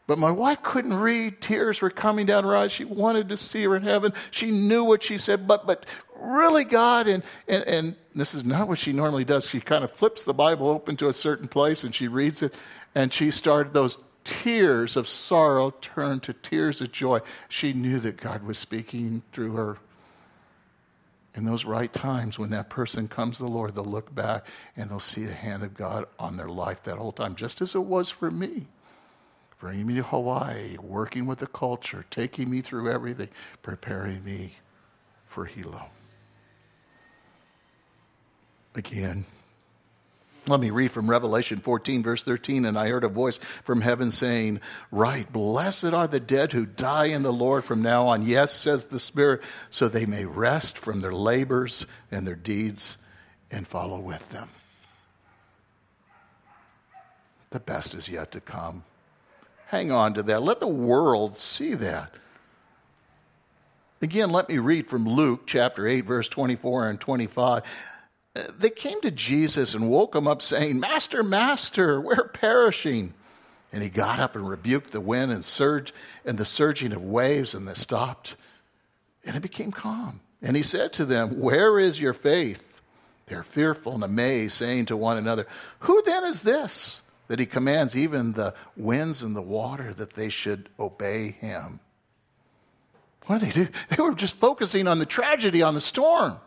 But 0.09 0.17
my 0.17 0.31
wife 0.31 0.63
couldn't 0.63 0.95
read. 0.95 1.39
Tears 1.39 1.81
were 1.81 1.91
coming 1.91 2.25
down 2.25 2.43
her 2.43 2.57
eyes. 2.57 2.71
She 2.71 2.83
wanted 2.83 3.29
to 3.29 3.37
see 3.37 3.61
her 3.65 3.75
in 3.75 3.83
heaven. 3.83 4.11
She 4.31 4.49
knew 4.49 4.83
what 4.83 5.03
she 5.03 5.19
said, 5.19 5.47
but, 5.47 5.67
but 5.67 5.85
really, 6.15 6.63
God, 6.63 7.05
and, 7.05 7.21
and, 7.47 7.63
and 7.65 7.95
this 8.15 8.33
is 8.33 8.43
not 8.43 8.67
what 8.67 8.79
she 8.79 8.91
normally 8.91 9.23
does. 9.23 9.47
She 9.47 9.59
kind 9.59 9.83
of 9.83 9.91
flips 9.91 10.23
the 10.23 10.33
Bible 10.33 10.67
open 10.67 10.97
to 10.97 11.09
a 11.09 11.13
certain 11.13 11.47
place 11.47 11.83
and 11.83 11.93
she 11.93 12.07
reads 12.07 12.41
it, 12.41 12.55
and 12.95 13.13
she 13.13 13.29
started 13.29 13.71
those 13.71 13.99
tears 14.23 14.97
of 14.97 15.07
sorrow 15.07 15.69
turned 15.79 16.23
to 16.23 16.33
tears 16.33 16.81
of 16.81 16.91
joy. 16.91 17.19
She 17.47 17.73
knew 17.73 17.99
that 17.99 18.17
God 18.17 18.41
was 18.41 18.57
speaking 18.57 19.21
through 19.31 19.51
her. 19.51 19.77
In 21.35 21.45
those 21.45 21.65
right 21.65 21.93
times, 21.93 22.39
when 22.39 22.49
that 22.49 22.71
person 22.71 23.07
comes 23.07 23.37
to 23.37 23.43
the 23.43 23.49
Lord, 23.49 23.75
they'll 23.75 23.85
look 23.85 24.15
back 24.15 24.47
and 24.75 24.89
they'll 24.89 24.99
see 24.99 25.25
the 25.25 25.33
hand 25.33 25.61
of 25.61 25.75
God 25.75 26.07
on 26.17 26.35
their 26.35 26.49
life 26.49 26.81
that 26.85 26.97
whole 26.97 27.11
time, 27.11 27.35
just 27.35 27.61
as 27.61 27.75
it 27.75 27.83
was 27.83 28.09
for 28.09 28.31
me 28.31 28.65
bringing 29.59 29.85
me 29.85 29.95
to 29.95 30.03
Hawaii, 30.03 30.77
working 30.77 31.25
with 31.25 31.39
the 31.39 31.47
culture, 31.47 32.05
taking 32.09 32.49
me 32.49 32.61
through 32.61 32.89
everything, 32.89 33.29
preparing 33.61 34.23
me 34.23 34.55
for 35.25 35.45
Hilo. 35.45 35.89
Again, 38.75 39.25
let 40.47 40.59
me 40.59 40.69
read 40.71 40.91
from 40.91 41.09
Revelation 41.09 41.59
14, 41.59 42.01
verse 42.01 42.23
13. 42.23 42.65
And 42.65 42.77
I 42.77 42.87
heard 42.87 43.03
a 43.03 43.09
voice 43.09 43.37
from 43.63 43.81
heaven 43.81 44.09
saying, 44.09 44.61
Right, 44.91 45.31
blessed 45.31 45.93
are 45.93 46.07
the 46.07 46.19
dead 46.19 46.53
who 46.53 46.65
die 46.65 47.07
in 47.07 47.21
the 47.21 47.33
Lord 47.33 47.65
from 47.65 47.81
now 47.81 48.07
on. 48.07 48.25
Yes, 48.25 48.53
says 48.53 48.85
the 48.85 48.99
Spirit, 48.99 49.41
so 49.69 49.87
they 49.87 50.05
may 50.05 50.25
rest 50.25 50.77
from 50.77 51.01
their 51.01 51.13
labors 51.13 51.85
and 52.09 52.25
their 52.25 52.35
deeds 52.35 52.97
and 53.51 53.67
follow 53.67 53.99
with 53.99 54.29
them. 54.29 54.49
The 57.51 57.59
best 57.59 57.93
is 57.93 58.09
yet 58.09 58.31
to 58.31 58.39
come. 58.39 58.83
Hang 59.69 59.91
on 59.91 60.15
to 60.15 60.23
that. 60.23 60.41
Let 60.41 60.59
the 60.59 60.67
world 60.67 61.37
see 61.37 61.75
that. 61.75 62.11
Again, 64.01 64.31
let 64.31 64.49
me 64.49 64.57
read 64.57 64.89
from 64.89 65.07
Luke 65.07 65.45
chapter 65.45 65.87
8, 65.87 66.05
verse 66.05 66.27
24 66.27 66.89
and 66.89 66.99
25. 66.99 67.61
Uh, 68.35 68.43
they 68.57 68.71
came 68.71 68.99
to 69.01 69.11
Jesus 69.11 69.75
and 69.75 69.87
woke 69.87 70.15
him 70.15 70.27
up, 70.27 70.41
saying, 70.41 70.79
Master, 70.79 71.21
Master, 71.21 72.01
we're 72.01 72.29
perishing. 72.29 73.13
And 73.71 73.83
he 73.83 73.89
got 73.89 74.19
up 74.19 74.35
and 74.35 74.49
rebuked 74.49 74.91
the 74.91 75.01
wind 75.01 75.31
and 75.31 75.45
surge 75.45 75.93
and 76.25 76.39
the 76.39 76.45
surging 76.45 76.91
of 76.91 77.03
waves, 77.03 77.53
and 77.53 77.67
they 77.67 77.75
stopped. 77.75 78.37
And 79.23 79.35
it 79.35 79.41
became 79.41 79.71
calm. 79.71 80.21
And 80.41 80.55
he 80.55 80.63
said 80.63 80.93
to 80.93 81.05
them, 81.05 81.39
Where 81.39 81.77
is 81.77 81.99
your 81.99 82.13
faith? 82.15 82.81
They're 83.27 83.43
fearful 83.43 83.93
and 83.93 84.03
amazed, 84.03 84.55
saying 84.55 84.87
to 84.87 84.97
one 84.97 85.17
another, 85.17 85.45
Who 85.81 86.01
then 86.01 86.23
is 86.23 86.41
this? 86.41 87.03
That 87.29 87.39
he 87.39 87.45
commands 87.45 87.95
even 87.95 88.33
the 88.33 88.53
winds 88.75 89.23
and 89.23 89.35
the 89.35 89.41
water 89.41 89.93
that 89.93 90.13
they 90.13 90.29
should 90.29 90.67
obey 90.77 91.31
him. 91.31 91.79
What 93.27 93.39
do 93.39 93.45
they 93.45 93.51
do? 93.51 93.67
They 93.95 94.03
were 94.03 94.13
just 94.13 94.35
focusing 94.35 94.87
on 94.87 94.99
the 94.99 95.05
tragedy, 95.05 95.61
on 95.61 95.75
the 95.75 95.81
storm. 95.81 96.39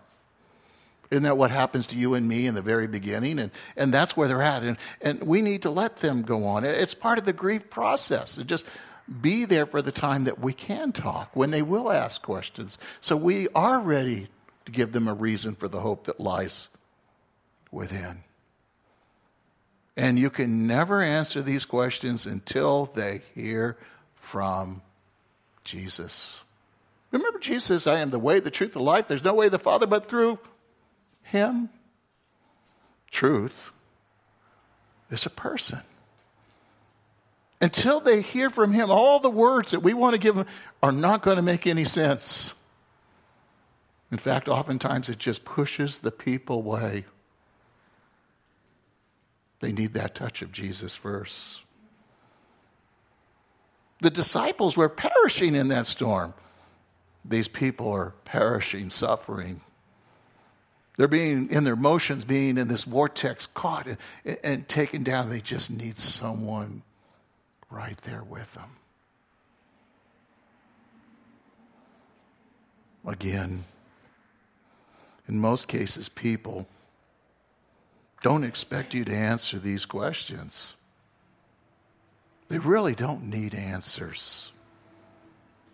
Isn't 1.11 1.23
that 1.23 1.39
what 1.39 1.51
happens 1.51 1.87
to 1.89 1.97
you 1.97 2.15
and 2.15 2.29
me 2.29 2.47
in 2.47 2.55
the 2.55 2.63
very 2.63 2.89
beginning? 2.89 3.39
And, 3.39 3.53
and 3.77 3.95
that's 3.95 4.17
where 4.17 4.27
they're 4.27 4.43
at. 4.43 4.63
And, 4.63 4.77
and 5.01 5.23
we 5.27 5.41
need 5.41 5.63
to 5.63 5.71
let 5.71 5.97
them 5.97 6.23
go 6.23 6.47
on. 6.47 6.65
It's 6.65 6.95
part 6.95 7.19
of 7.19 7.27
the 7.27 7.33
grief 7.33 7.71
process. 7.71 8.35
To 8.35 8.45
just 8.45 8.67
be 9.21 9.45
there 9.45 9.67
for 9.67 9.83
the 9.83 9.93
time 9.93 10.25
that 10.25 10.41
we 10.41 10.53
can 10.53 10.91
talk, 10.91 11.31
when 11.35 11.51
they 11.51 11.63
will 11.63 11.93
ask 11.93 12.23
questions. 12.23 12.77
So 13.01 13.15
we 13.15 13.49
are 13.55 13.79
ready 13.79 14.29
to 14.65 14.73
give 14.73 14.93
them 14.93 15.07
a 15.07 15.15
reason 15.15 15.55
for 15.55 15.69
the 15.69 15.81
hope 15.81 16.07
that 16.07 16.19
lies 16.19 16.71
within. 17.71 18.25
And 19.97 20.19
you 20.19 20.31
can 20.31 20.67
never 20.67 21.03
answer 21.03 21.43
these 21.43 21.65
questions 21.65 22.27
until 22.27 22.87
they 22.87 23.23
hear 23.35 23.77
from 24.17 24.83
Jesus. 25.65 26.41
Remember, 27.11 27.39
Jesus 27.39 27.65
says, 27.65 27.87
I 27.87 27.99
am 27.99 28.11
the 28.11 28.19
way, 28.19 28.41
the 28.41 28.51
truth, 28.51 28.73
the 28.73 28.81
life. 28.81 29.07
There's 29.07 29.25
no 29.25 29.35
way 29.35 29.51
the 29.51 29.59
Father 29.59 29.87
but 29.87 30.09
through 30.09 30.39
Him. 31.23 31.69
Truth 33.11 33.71
is 35.11 35.27
a 35.27 35.31
person. 35.31 35.81
Until 37.61 38.01
they 38.01 38.23
hear 38.23 38.49
from 38.49 38.73
Him, 38.73 38.91
all 38.91 39.21
the 39.21 39.31
words 39.31 39.73
that 39.73 39.81
we 39.81 39.93
want 39.93 40.15
to 40.15 40.19
give 40.19 40.35
them 40.35 40.47
are 40.83 40.91
not 40.91 41.23
going 41.23 41.37
to 41.37 41.43
make 41.43 41.67
any 41.67 41.85
sense. 41.85 42.55
In 44.11 44.19
fact, 44.19 44.49
oftentimes 44.49 45.11
it 45.11 45.19
just 45.19 45.45
pushes 45.45 45.99
the 45.99 46.11
people 46.11 46.57
away 46.57 47.05
they 49.63 49.73
need 49.73 49.95
that 49.95 50.17
touch 50.17 50.43
of 50.43 50.51
Jesus 50.51 50.97
first. 50.97 51.61
The 54.01 54.11
disciples 54.11 54.77
were 54.77 54.89
perishing 54.89 55.55
in 55.55 55.69
that 55.69 55.87
storm. 55.87 56.35
These 57.25 57.47
people 57.47 57.89
are 57.93 58.13
perishing, 58.25 58.91
suffering. 58.91 59.61
They're 60.97 61.07
being, 61.07 61.49
in 61.51 61.63
their 61.63 61.75
emotions, 61.75 62.25
being 62.25 62.59
in 62.59 62.67
this 62.67 62.83
vortex, 62.83 63.47
caught 63.47 63.87
and, 63.87 63.99
and 64.43 64.69
taken 64.69 65.05
down. 65.05 65.31
They 65.31 65.41
just 65.41 65.71
need 65.71 65.97
someone 65.97 66.83
right 67.71 67.97
there 67.99 68.25
with 68.25 68.53
them. 68.55 68.77
Again, 73.07 73.65
in 75.29 75.39
most 75.39 75.69
cases, 75.69 76.09
people 76.09 76.67
don't 78.23 78.45
expect 78.45 78.95
you 78.95 79.05
to 79.05 79.13
answer 79.13 79.59
these 79.59 79.85
questions. 79.85 80.75
They 82.49 82.59
really 82.59 82.95
don't 82.95 83.25
need 83.25 83.55
answers. 83.55 84.53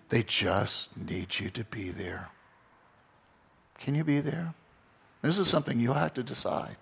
They 0.08 0.22
just 0.22 0.96
need 0.96 1.38
you 1.38 1.50
to 1.50 1.64
be 1.64 1.90
there. 1.90 2.30
Can 3.78 3.94
you 3.94 4.02
be 4.02 4.20
there? 4.20 4.54
This 5.20 5.38
is 5.38 5.48
something 5.48 5.78
you 5.78 5.92
have 5.92 6.14
to 6.14 6.22
decide. 6.22 6.76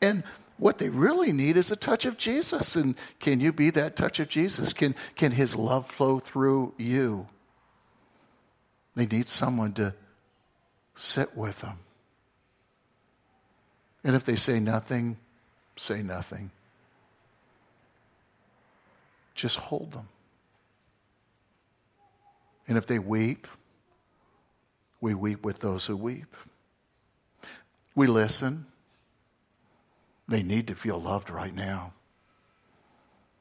And 0.00 0.24
what 0.56 0.78
they 0.78 0.88
really 0.88 1.32
need 1.32 1.56
is 1.56 1.70
a 1.70 1.76
touch 1.76 2.06
of 2.06 2.16
Jesus. 2.16 2.76
And 2.76 2.96
can 3.20 3.40
you 3.40 3.52
be 3.52 3.70
that 3.70 3.96
touch 3.96 4.18
of 4.20 4.28
Jesus? 4.28 4.72
Can, 4.72 4.94
can 5.16 5.32
his 5.32 5.54
love 5.54 5.90
flow 5.90 6.20
through 6.20 6.72
you? 6.78 7.26
They 8.94 9.06
need 9.06 9.28
someone 9.28 9.72
to 9.74 9.94
sit 10.94 11.36
with 11.36 11.60
them 11.60 11.80
and 14.04 14.14
if 14.14 14.24
they 14.24 14.36
say 14.36 14.60
nothing, 14.60 15.16
say 15.76 16.02
nothing. 16.02 16.50
Just 19.34 19.56
hold 19.56 19.92
them. 19.92 20.08
And 22.68 22.78
if 22.78 22.86
they 22.86 22.98
weep, 22.98 23.48
we 25.00 25.14
weep 25.14 25.44
with 25.44 25.58
those 25.58 25.86
who 25.86 25.96
weep. 25.96 26.36
We 27.94 28.06
listen. 28.06 28.66
They 30.28 30.42
need 30.42 30.68
to 30.68 30.74
feel 30.74 31.00
loved 31.00 31.30
right 31.30 31.54
now. 31.54 31.92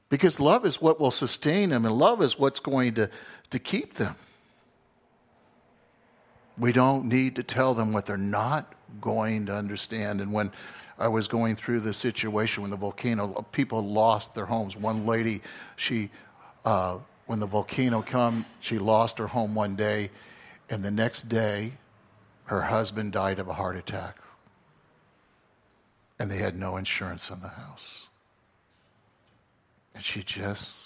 Because 0.10 0.40
love 0.40 0.66
is 0.66 0.82
what 0.82 1.00
will 1.00 1.12
sustain 1.12 1.70
them, 1.70 1.86
and 1.86 1.96
love 1.96 2.22
is 2.22 2.38
what's 2.38 2.60
going 2.60 2.96
to, 2.96 3.10
to 3.50 3.60
keep 3.60 3.96
them. 3.96 4.16
We 6.58 6.72
don't 6.72 7.06
need 7.06 7.38
to 7.38 7.44
tell 7.44 7.74
them 7.74 7.94
what 7.94 8.06
they're 8.06 8.18
not 8.18 8.76
going 9.02 9.46
to 9.48 9.56
understand. 9.56 10.22
And 10.22 10.34
when 10.34 10.52
I 10.98 11.08
was 11.08 11.28
going 11.28 11.56
through 11.56 11.82
the 11.82 11.94
situation 11.94 12.62
when 12.62 12.72
the 12.72 12.78
volcano, 12.78 13.46
people 13.52 13.82
lost 13.82 14.36
their 14.36 14.46
homes. 14.46 14.78
One 14.78 15.06
lady, 15.06 15.42
she, 15.76 16.12
uh, 16.66 16.98
when 17.26 17.40
the 17.40 17.48
volcano 17.48 18.02
came, 18.02 18.46
she 18.60 18.78
lost 18.78 19.18
her 19.18 19.28
home 19.28 19.56
one 19.56 19.76
day, 19.76 20.12
and 20.70 20.84
the 20.84 20.92
next 20.92 21.30
day, 21.30 21.74
her 22.46 22.62
husband 22.62 23.12
died 23.12 23.40
of 23.40 23.48
a 23.48 23.54
heart 23.54 23.76
attack. 23.76 24.18
And 26.20 26.30
they 26.30 26.38
had 26.38 26.58
no 26.58 26.78
insurance 26.78 27.32
on 27.32 27.42
the 27.42 27.50
house. 27.50 28.08
And 29.96 30.04
she 30.04 30.24
just 30.24 30.86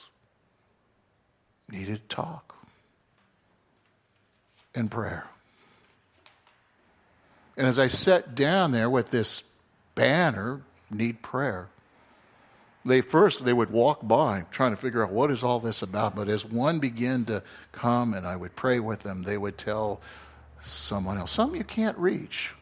needed 1.69 2.07
talk 2.09 2.55
and 4.73 4.89
prayer. 4.89 5.27
And 7.57 7.65
as 7.65 7.79
I 7.79 7.87
sat 7.87 8.35
down 8.35 8.71
there 8.71 8.89
with 8.89 9.09
this 9.09 9.43
banner, 9.95 10.61
need 10.91 11.21
prayer, 11.23 11.67
they 12.85 13.01
first 13.01 13.43
they 13.43 13.51
would 13.51 13.71
walk 13.71 14.07
by 14.07 14.45
trying 14.51 14.71
to 14.71 14.77
figure 14.77 15.03
out 15.03 15.11
what 15.11 15.31
is 15.31 15.43
all 15.43 15.59
this 15.59 15.81
about. 15.81 16.15
But 16.15 16.29
as 16.29 16.45
one 16.45 16.79
began 16.79 17.25
to 17.25 17.43
come 17.71 18.13
and 18.13 18.25
I 18.25 18.35
would 18.35 18.55
pray 18.55 18.79
with 18.79 19.01
them, 19.01 19.23
they 19.23 19.37
would 19.37 19.57
tell 19.57 19.99
someone 20.61 21.17
else. 21.17 21.31
Some 21.31 21.55
you 21.55 21.63
can't 21.63 21.97
reach. 21.97 22.53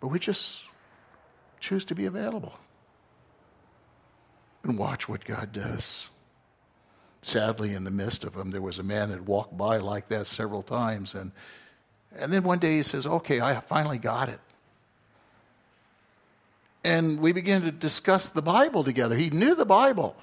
But 0.00 0.08
we 0.08 0.18
just 0.18 0.60
choose 1.60 1.84
to 1.86 1.94
be 1.94 2.06
available 2.06 2.58
and 4.62 4.78
watch 4.78 5.08
what 5.08 5.24
God 5.24 5.52
does. 5.52 6.10
Sadly, 7.22 7.74
in 7.74 7.84
the 7.84 7.90
midst 7.90 8.24
of 8.24 8.34
them, 8.34 8.50
there 8.50 8.60
was 8.60 8.78
a 8.78 8.82
man 8.82 9.10
that 9.10 9.22
walked 9.22 9.56
by 9.56 9.78
like 9.78 10.08
that 10.08 10.26
several 10.26 10.62
times, 10.62 11.14
and 11.14 11.32
and 12.18 12.32
then 12.32 12.42
one 12.42 12.58
day 12.58 12.76
he 12.76 12.82
says, 12.82 13.06
Okay, 13.06 13.40
I 13.40 13.60
finally 13.60 13.98
got 13.98 14.28
it. 14.28 14.40
And 16.84 17.20
we 17.20 17.32
began 17.32 17.62
to 17.62 17.72
discuss 17.72 18.28
the 18.28 18.42
Bible 18.42 18.84
together. 18.84 19.16
He 19.16 19.30
knew 19.30 19.54
the 19.54 19.64
Bible. 19.64 20.14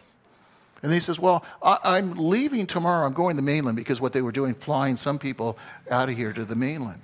And 0.83 0.91
he 0.91 0.99
says, 0.99 1.19
Well, 1.19 1.43
I, 1.61 1.97
am 1.97 2.13
leaving 2.13 2.67
tomorrow. 2.67 3.05
I'm 3.05 3.13
going 3.13 3.35
to 3.35 3.41
the 3.41 3.45
mainland 3.45 3.77
because 3.77 3.99
what 3.99 4.13
they 4.13 4.21
were 4.21 4.31
doing, 4.31 4.53
flying 4.53 4.97
some 4.97 5.19
people 5.19 5.57
out 5.89 6.09
of 6.09 6.17
here 6.17 6.33
to 6.33 6.45
the 6.45 6.55
mainland. 6.55 7.01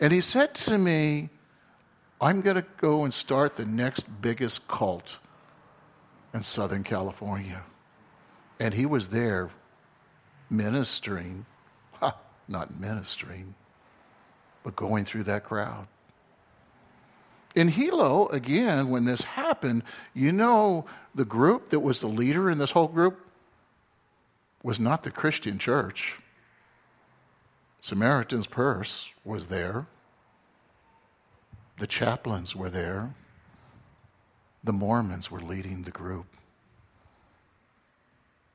And 0.00 0.12
he 0.12 0.20
said 0.20 0.54
to 0.56 0.76
me, 0.76 1.28
I'm 2.20 2.40
going 2.40 2.56
to 2.56 2.64
go 2.78 3.04
and 3.04 3.12
start 3.12 3.56
the 3.56 3.66
next 3.66 4.02
biggest 4.20 4.66
cult 4.66 5.18
in 6.32 6.42
Southern 6.42 6.82
California. 6.82 7.62
And 8.58 8.72
he 8.72 8.86
was 8.86 9.08
there 9.08 9.50
ministering, 10.50 11.46
not 12.48 12.78
ministering, 12.78 13.54
but 14.62 14.76
going 14.76 15.04
through 15.04 15.24
that 15.24 15.44
crowd. 15.44 15.86
In 17.54 17.68
Hilo, 17.68 18.26
again, 18.28 18.90
when 18.90 19.04
this 19.04 19.22
happened, 19.22 19.84
you 20.12 20.32
know 20.32 20.86
the 21.14 21.24
group 21.24 21.70
that 21.70 21.80
was 21.80 22.00
the 22.00 22.08
leader 22.08 22.50
in 22.50 22.58
this 22.58 22.72
whole 22.72 22.88
group 22.88 23.20
was 24.62 24.80
not 24.80 25.04
the 25.04 25.10
Christian 25.10 25.58
church. 25.58 26.18
Samaritan's 27.80 28.46
Purse 28.46 29.10
was 29.24 29.46
there. 29.46 29.86
The 31.78 31.86
chaplains 31.86 32.56
were 32.56 32.70
there. 32.70 33.14
The 34.64 34.72
Mormons 34.72 35.30
were 35.30 35.40
leading 35.40 35.82
the 35.82 35.90
group. 35.90 36.26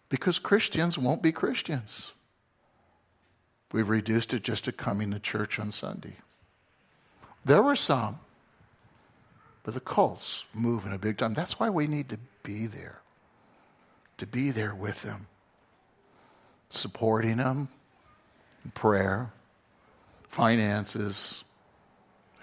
Because 0.09 0.39
Christians 0.39 0.97
won't 0.97 1.21
be 1.21 1.31
Christians. 1.31 2.13
We've 3.71 3.89
reduced 3.89 4.33
it 4.33 4.43
just 4.43 4.65
to 4.65 4.71
coming 4.71 5.11
to 5.11 5.19
church 5.19 5.59
on 5.59 5.71
Sunday. 5.71 6.15
There 7.45 7.61
were 7.61 7.75
some, 7.75 8.19
but 9.63 9.73
the 9.73 9.79
cults 9.79 10.45
move 10.53 10.85
in 10.85 10.93
a 10.93 10.97
big 10.97 11.17
time. 11.17 11.33
That's 11.33 11.59
why 11.59 11.69
we 11.69 11.87
need 11.87 12.09
to 12.09 12.17
be 12.43 12.65
there, 12.65 12.99
to 14.17 14.25
be 14.25 14.49
there 14.51 14.73
with 14.73 15.03
them, 15.03 15.27
supporting 16.69 17.37
them 17.37 17.69
in 18.65 18.71
prayer, 18.71 19.31
finances, 20.29 21.43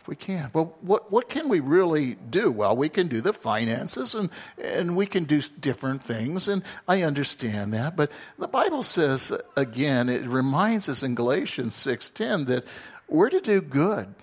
we 0.06 0.16
can. 0.16 0.50
Well, 0.52 0.74
what, 0.80 1.10
what 1.10 1.28
can 1.28 1.48
we 1.48 1.60
really 1.60 2.14
do? 2.14 2.50
Well, 2.50 2.76
we 2.76 2.88
can 2.88 3.08
do 3.08 3.20
the 3.20 3.32
finances 3.32 4.14
and, 4.14 4.30
and 4.62 4.96
we 4.96 5.06
can 5.06 5.24
do 5.24 5.40
different 5.60 6.02
things, 6.02 6.48
and 6.48 6.62
I 6.88 7.02
understand 7.02 7.74
that. 7.74 7.96
But 7.96 8.10
the 8.38 8.48
Bible 8.48 8.82
says, 8.82 9.32
uh, 9.32 9.42
again, 9.56 10.08
it 10.08 10.26
reminds 10.26 10.88
us 10.88 11.02
in 11.02 11.14
Galatians 11.14 11.74
6.10 11.74 12.46
that 12.46 12.64
we're 13.08 13.30
to 13.30 13.40
do 13.40 13.60
good, 13.60 14.14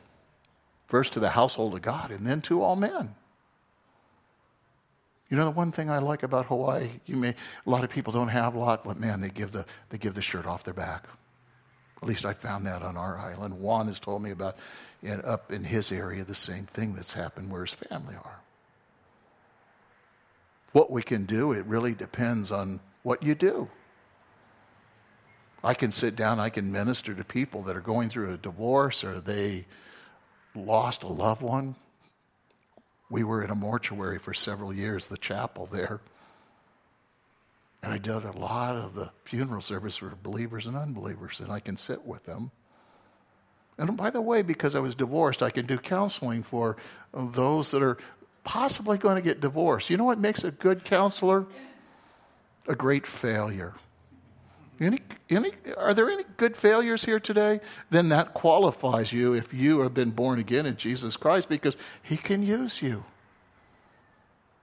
first 0.87 1.13
to 1.13 1.19
the 1.19 1.29
household 1.29 1.73
of 1.75 1.81
God 1.81 2.11
and 2.11 2.25
then 2.25 2.41
to 2.41 2.61
all 2.61 2.75
men. 2.75 3.15
You 5.29 5.37
know 5.37 5.45
the 5.45 5.51
one 5.51 5.71
thing 5.71 5.89
I 5.89 5.97
like 5.97 6.21
about 6.21 6.45
Hawaii, 6.45 6.89
you 7.07 7.15
may 7.15 7.29
a 7.29 7.69
lot 7.69 7.83
of 7.83 7.89
people 7.89 8.13
don't 8.13 8.27
have 8.27 8.53
a 8.53 8.59
lot, 8.59 8.83
but 8.83 8.99
man, 8.99 9.19
they 9.19 9.29
give 9.29 9.51
the 9.51 9.65
they 9.89 9.97
give 9.97 10.13
the 10.13 10.21
shirt 10.21 10.45
off 10.45 10.63
their 10.63 10.75
back. 10.75 11.07
At 12.03 12.09
least 12.09 12.25
I 12.25 12.33
found 12.33 12.67
that 12.67 12.81
on 12.81 12.97
our 12.97 13.17
island. 13.17 13.61
Juan 13.61 13.87
has 13.87 13.97
told 13.97 14.21
me 14.21 14.31
about 14.31 14.57
in, 15.01 15.21
up 15.21 15.53
in 15.53 15.63
his 15.63 15.89
area 15.89 16.25
the 16.25 16.35
same 16.35 16.65
thing 16.65 16.95
that's 16.95 17.13
happened 17.13 17.49
where 17.49 17.63
his 17.63 17.73
family 17.73 18.13
are. 18.13 18.41
What 20.73 20.91
we 20.91 21.01
can 21.01 21.23
do, 21.25 21.53
it 21.53 21.65
really 21.65 21.93
depends 21.93 22.51
on 22.51 22.81
what 23.03 23.23
you 23.23 23.35
do. 23.35 23.69
I 25.63 25.73
can 25.73 25.93
sit 25.93 26.17
down, 26.17 26.41
I 26.41 26.49
can 26.49 26.73
minister 26.73 27.13
to 27.13 27.23
people 27.23 27.61
that 27.63 27.77
are 27.77 27.81
going 27.81 28.09
through 28.09 28.33
a 28.33 28.37
divorce 28.37 29.05
or 29.05 29.21
they 29.21 29.65
lost 30.53 31.03
a 31.03 31.07
loved 31.07 31.41
one. 31.41 31.75
We 33.09 33.23
were 33.23 33.41
in 33.41 33.49
a 33.49 33.55
mortuary 33.55 34.19
for 34.19 34.33
several 34.33 34.73
years, 34.73 35.05
the 35.05 35.17
chapel 35.17 35.67
there. 35.67 36.01
And 37.83 37.91
I 37.91 37.97
did 37.97 38.23
a 38.23 38.31
lot 38.31 38.77
of 38.77 38.95
the 38.95 39.11
funeral 39.25 39.59
service 39.59 39.97
for 39.97 40.13
believers 40.23 40.67
and 40.67 40.77
unbelievers, 40.77 41.41
and 41.41 41.51
I 41.51 41.59
can 41.59 41.75
sit 41.75 42.05
with 42.07 42.23
them. 42.23 42.51
And 43.77 43.97
by 43.97 44.09
the 44.09 44.21
way, 44.21 44.41
because 44.41 44.73
I 44.73 44.79
was 44.79 44.95
divorced, 44.95 45.43
I 45.43 45.49
can 45.49 45.65
do 45.65 45.77
counseling 45.77 46.43
for 46.43 46.77
those 47.13 47.71
that 47.71 47.83
are 47.83 47.97
possibly 48.45 48.97
going 48.97 49.17
to 49.17 49.21
get 49.21 49.41
divorced. 49.41 49.89
You 49.89 49.97
know 49.97 50.05
what 50.05 50.17
makes 50.17 50.45
a 50.45 50.51
good 50.51 50.85
counselor? 50.85 51.45
A 52.69 52.75
great 52.75 53.05
failure. 53.05 53.73
Any, 54.79 54.99
any, 55.29 55.51
are 55.77 55.93
there 55.93 56.09
any 56.09 56.23
good 56.37 56.55
failures 56.55 57.03
here 57.03 57.19
today? 57.19 57.59
Then 57.89 58.09
that 58.09 58.33
qualifies 58.33 59.11
you 59.11 59.33
if 59.33 59.53
you 59.53 59.81
have 59.81 59.93
been 59.93 60.11
born 60.11 60.39
again 60.39 60.65
in 60.65 60.77
Jesus 60.77 61.17
Christ 61.17 61.49
because 61.49 61.75
He 62.01 62.15
can 62.15 62.43
use 62.43 62.81
you. 62.81 63.03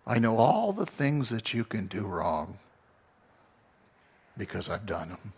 I 0.06 0.18
know 0.18 0.38
all 0.38 0.72
the 0.72 0.86
things 0.86 1.28
that 1.28 1.52
you 1.52 1.64
can 1.64 1.86
do 1.86 2.06
wrong 2.06 2.58
because 4.40 4.70
I've 4.70 4.86
done 4.86 5.10
them. 5.10 5.32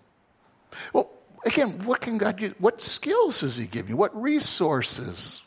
Well, 0.92 1.10
again, 1.44 1.84
what 1.84 2.00
can 2.00 2.18
God 2.18 2.36
give? 2.38 2.54
What 2.58 2.80
skills 2.80 3.40
does 3.40 3.56
He 3.56 3.66
give 3.66 3.90
you? 3.90 3.96
What 3.96 4.18
resources? 4.18 5.42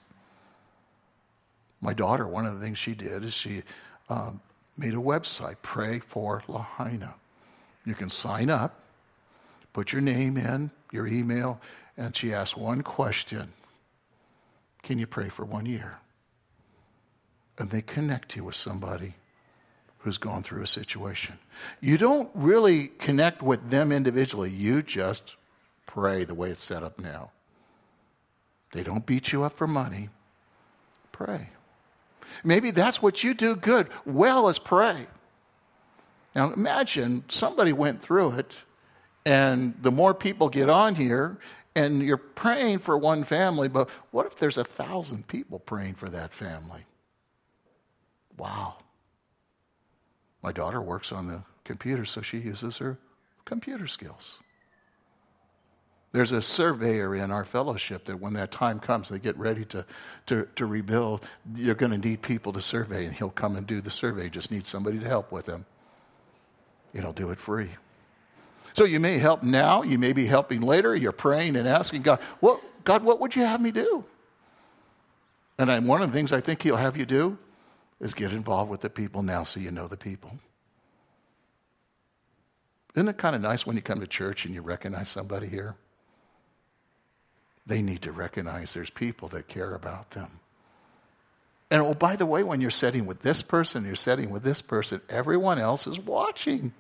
My 1.80 1.93
daughter, 1.93 2.28
one 2.28 2.45
of 2.45 2.53
the 2.53 2.60
things 2.60 2.78
she 2.78 2.93
did 2.93 3.24
is 3.24 3.34
she 3.34 3.64
um, 4.10 4.41
made 4.78 4.93
a 4.93 4.97
website, 4.97 5.56
Pray 5.62 5.99
for 5.99 6.43
Lahaina. 6.49 7.16
You 7.86 7.93
can 7.95 8.10
sign 8.10 8.49
up, 8.49 8.82
put 9.72 9.93
your 9.93 10.01
name 10.01 10.36
in, 10.38 10.70
your 10.91 11.08
email, 11.08 11.62
and 11.95 12.14
she 12.14 12.34
asked 12.34 12.58
one 12.58 12.82
question 12.82 13.53
Can 14.84 14.99
you 14.99 15.08
pray 15.08 15.30
for 15.30 15.45
one 15.45 15.66
year? 15.66 15.99
And 17.58 17.70
they 17.70 17.82
connect 17.82 18.36
you 18.36 18.43
with 18.43 18.56
somebody 18.56 19.14
who's 20.06 20.20
gone 20.20 20.43
through 20.43 20.62
a 20.62 20.68
situation. 20.68 21.36
You 21.82 21.97
don't 21.97 22.30
really 22.36 22.89
connect 22.89 23.41
with 23.41 23.72
them 23.72 23.91
individually, 23.91 24.51
you 24.51 24.84
just 24.84 25.36
pray 25.88 26.24
the 26.26 26.36
way 26.36 26.51
it's 26.51 26.64
set 26.64 26.84
up 26.84 26.99
now. 26.99 27.32
They 28.72 28.84
don't 28.84 29.03
beat 29.03 29.32
you 29.32 29.43
up 29.43 29.58
for 29.58 29.66
money. 29.66 30.10
Pray. 31.12 31.49
Maybe 32.43 32.70
that's 32.70 33.01
what 33.01 33.24
you 33.24 33.34
do 33.34 33.56
good, 33.56 33.89
well 34.06 34.47
as 34.47 34.60
pray. 34.60 35.08
Now 36.36 36.53
imagine 36.53 37.24
somebody 37.28 37.74
went 37.74 37.99
through 37.99 38.34
it, 38.34 38.53
and 39.26 39.74
the 39.82 39.91
more 39.91 40.14
people 40.14 40.49
get 40.49 40.70
on 40.70 40.93
here, 40.93 41.39
and 41.76 42.03
you're 42.03 42.18
praying 42.18 42.78
for 42.78 42.95
one 42.95 43.24
family, 43.24 43.70
but 43.70 43.89
what 44.12 44.28
if 44.28 44.36
there's 44.36 44.60
a 44.60 44.64
thousand 44.64 45.28
people 45.28 45.58
praying 45.58 45.95
for 45.95 46.10
that 46.10 46.32
family? 46.32 46.86
Wow. 48.38 48.76
My 50.46 50.52
daughter 50.52 50.80
works 50.80 51.12
on 51.12 51.26
the 51.26 51.41
computer, 51.64 52.06
so 52.06 52.22
she 52.22 52.38
uses 52.38 52.78
her 52.78 53.00
computer 53.46 53.88
skills. 53.88 54.38
There's 56.12 56.34
a 56.34 56.41
surveyor 56.43 57.16
in 57.16 57.32
our 57.32 57.43
fellowship 57.43 58.06
that 58.06 58.20
when 58.20 58.34
that 58.34 58.52
time 58.52 58.80
comes, 58.80 59.10
they 59.10 59.18
get 59.18 59.36
ready 59.39 59.66
to, 59.66 59.88
to, 60.28 60.48
to 60.56 60.68
rebuild, 60.68 61.26
you're 61.56 61.74
going 61.74 61.93
to 61.93 61.98
need 61.98 62.22
people 62.22 62.54
to 62.54 62.62
survey, 62.62 63.06
and 63.06 63.16
he'll 63.16 63.32
come 63.32 63.56
and 63.56 63.66
do 63.66 63.82
the 63.82 63.89
survey. 63.89 64.30
Just 64.30 64.52
need 64.52 64.68
somebody 64.68 65.00
to 65.00 65.08
help 65.08 65.32
with 65.32 65.48
him. 65.48 65.66
He'll 66.93 67.12
do 67.12 67.32
it 67.32 67.39
free. 67.39 67.72
So 68.76 68.86
you 68.86 69.00
may 69.00 69.18
help 69.18 69.41
now, 69.41 69.82
you 69.82 69.98
may 69.98 70.14
be 70.14 70.28
helping 70.28 70.62
later. 70.62 70.96
You're 70.96 71.12
praying 71.12 71.56
and 71.56 71.68
asking 71.68 72.04
God, 72.04 72.20
well, 72.39 72.62
God, 72.84 73.04
what 73.04 73.20
would 73.20 73.36
you 73.36 73.41
have 73.41 73.62
me 73.62 73.72
do? 73.72 74.06
And 75.58 75.72
I, 75.72 75.80
one 75.80 76.04
of 76.04 76.12
the 76.12 76.16
things 76.16 76.32
I 76.32 76.39
think 76.39 76.62
He'll 76.62 76.76
have 76.76 76.98
you 76.98 77.08
do 77.08 77.39
is 78.00 78.14
get 78.14 78.34
involved 78.34 78.70
with 78.70 78.82
the 78.82 78.89
people 78.89 79.24
now 79.24 79.43
so 79.43 79.60
you 79.60 79.72
know 79.72 79.88
the 79.88 79.98
people. 79.98 80.32
Isn't 82.96 83.10
it 83.10 83.18
kind 83.18 83.36
of 83.36 83.41
nice 83.41 83.66
when 83.66 83.76
you 83.76 83.82
come 83.82 84.00
to 84.00 84.08
church 84.08 84.46
and 84.46 84.54
you 84.54 84.62
recognize 84.62 85.10
somebody 85.10 85.48
here? 85.48 85.76
They 87.66 87.82
need 87.82 88.04
to 88.04 88.12
recognize 88.12 88.74
there's 88.74 88.89
people 88.89 89.28
that 89.30 89.48
care 89.48 89.74
about 89.74 90.12
them. 90.12 90.39
And 91.72 91.82
oh, 91.82 91.93
by 91.93 92.16
the 92.16 92.26
way, 92.26 92.43
when 92.43 92.62
you're 92.62 92.70
sitting 92.70 93.06
with 93.06 93.22
this 93.22 93.41
person, 93.41 93.86
you're 93.86 93.96
sitting 93.96 94.30
with 94.30 94.43
this 94.43 94.62
person, 94.62 95.02
everyone 95.10 95.60
else 95.60 95.88
is 95.88 96.00
watching. 96.00 96.74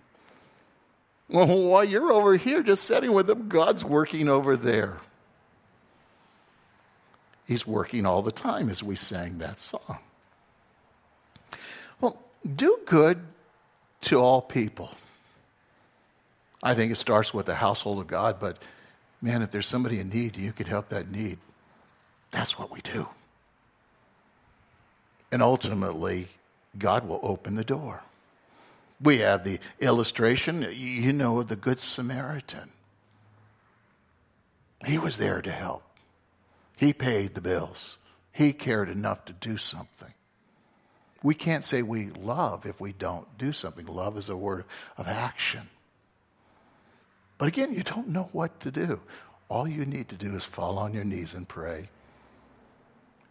Well, 1.27 1.47
while 1.47 1.83
you're 1.83 2.13
over 2.13 2.37
here 2.37 2.61
just 2.61 2.83
sitting 2.83 3.11
with 3.11 3.27
them, 3.27 3.49
God's 3.49 3.83
working 3.83 4.29
over 4.29 4.55
there. 4.55 4.97
He's 7.47 7.65
working 7.65 8.05
all 8.05 8.21
the 8.21 8.31
time 8.31 8.69
as 8.69 8.83
we 8.83 8.95
sang 8.95 9.39
that 9.39 9.59
song. 9.59 9.99
Well, 12.01 12.21
do 12.55 12.79
good 12.85 13.21
to 14.01 14.19
all 14.19 14.41
people. 14.41 14.91
I 16.61 16.73
think 16.73 16.91
it 16.91 16.97
starts 16.97 17.33
with 17.33 17.45
the 17.45 17.55
household 17.55 17.99
of 17.99 18.07
God, 18.07 18.39
but 18.39 18.57
man, 19.21 19.41
if 19.41 19.51
there's 19.51 19.67
somebody 19.67 19.99
in 19.99 20.09
need, 20.09 20.37
you 20.37 20.51
could 20.51 20.67
help 20.67 20.89
that 20.89 21.09
need. 21.09 21.37
That's 22.31 22.57
what 22.57 22.71
we 22.71 22.81
do. 22.81 23.07
And 25.31 25.41
ultimately, 25.41 26.27
God 26.77 27.07
will 27.07 27.19
open 27.23 27.55
the 27.55 27.63
door. 27.63 28.01
We 29.01 29.19
have 29.19 29.43
the 29.43 29.59
illustration, 29.79 30.65
you 30.71 31.13
know, 31.13 31.39
of 31.39 31.47
the 31.47 31.55
Good 31.55 31.79
Samaritan. 31.79 32.71
He 34.85 34.97
was 34.97 35.17
there 35.17 35.41
to 35.41 35.51
help. 35.51 35.83
He 36.77 36.93
paid 36.93 37.33
the 37.33 37.41
bills. 37.41 37.97
He 38.31 38.53
cared 38.53 38.89
enough 38.89 39.25
to 39.25 39.33
do 39.33 39.57
something. 39.57 40.13
We 41.25 41.33
can't 41.33 41.63
say 41.63 41.81
we 41.81 42.11
love 42.11 42.67
if 42.67 42.79
we 42.79 42.93
don't 42.93 43.25
do 43.39 43.51
something. 43.51 43.87
Love 43.87 44.15
is 44.15 44.29
a 44.29 44.37
word 44.37 44.63
of 44.95 45.07
action. 45.07 45.67
But 47.39 47.47
again, 47.47 47.73
you 47.73 47.81
don't 47.81 48.09
know 48.09 48.29
what 48.31 48.59
to 48.59 48.69
do. 48.69 48.99
All 49.49 49.67
you 49.67 49.87
need 49.87 50.09
to 50.09 50.15
do 50.15 50.35
is 50.35 50.45
fall 50.45 50.77
on 50.77 50.93
your 50.93 51.03
knees 51.03 51.33
and 51.33 51.47
pray. 51.47 51.89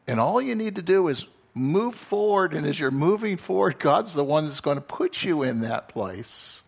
And 0.09 0.19
all 0.19 0.43
you 0.43 0.57
need 0.57 0.75
to 0.75 0.83
do 0.83 1.07
is 1.07 1.27
move 1.55 1.95
forward. 1.95 2.53
And 2.53 2.67
as 2.67 2.81
you're 2.81 2.91
moving 2.91 3.37
forward, 3.37 3.79
God's 3.79 4.15
the 4.15 4.25
one 4.25 4.47
that's 4.47 4.61
going 4.61 4.77
to 4.77 4.81
put 4.81 5.23
you 5.23 5.45
in 5.45 5.61
that 5.61 5.89
place. 5.89 6.63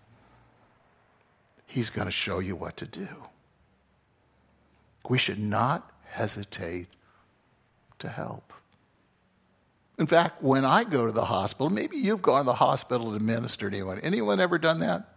He's 1.67 1.91
going 1.91 2.07
to 2.07 2.13
show 2.13 2.39
you 2.39 2.55
what 2.55 2.77
to 2.77 2.87
do. 2.87 3.09
We 5.09 5.19
should 5.19 5.41
not 5.41 5.91
hesitate 6.05 6.87
to 7.99 8.11
help. 8.11 8.46
In 9.99 10.07
fact, 10.07 10.43
when 10.43 10.65
I 10.65 10.85
go 10.85 11.07
to 11.07 11.13
the 11.13 11.25
hospital, 11.25 11.71
maybe 11.71 11.97
you've 11.97 12.23
gone 12.23 12.41
to 12.41 12.47
the 12.47 12.55
hospital 12.55 13.13
to 13.13 13.19
minister 13.19 13.71
to 13.71 13.77
anyone. 13.77 13.99
Anyone 14.01 14.41
ever 14.41 14.59
done 14.59 14.81
that? 14.81 15.09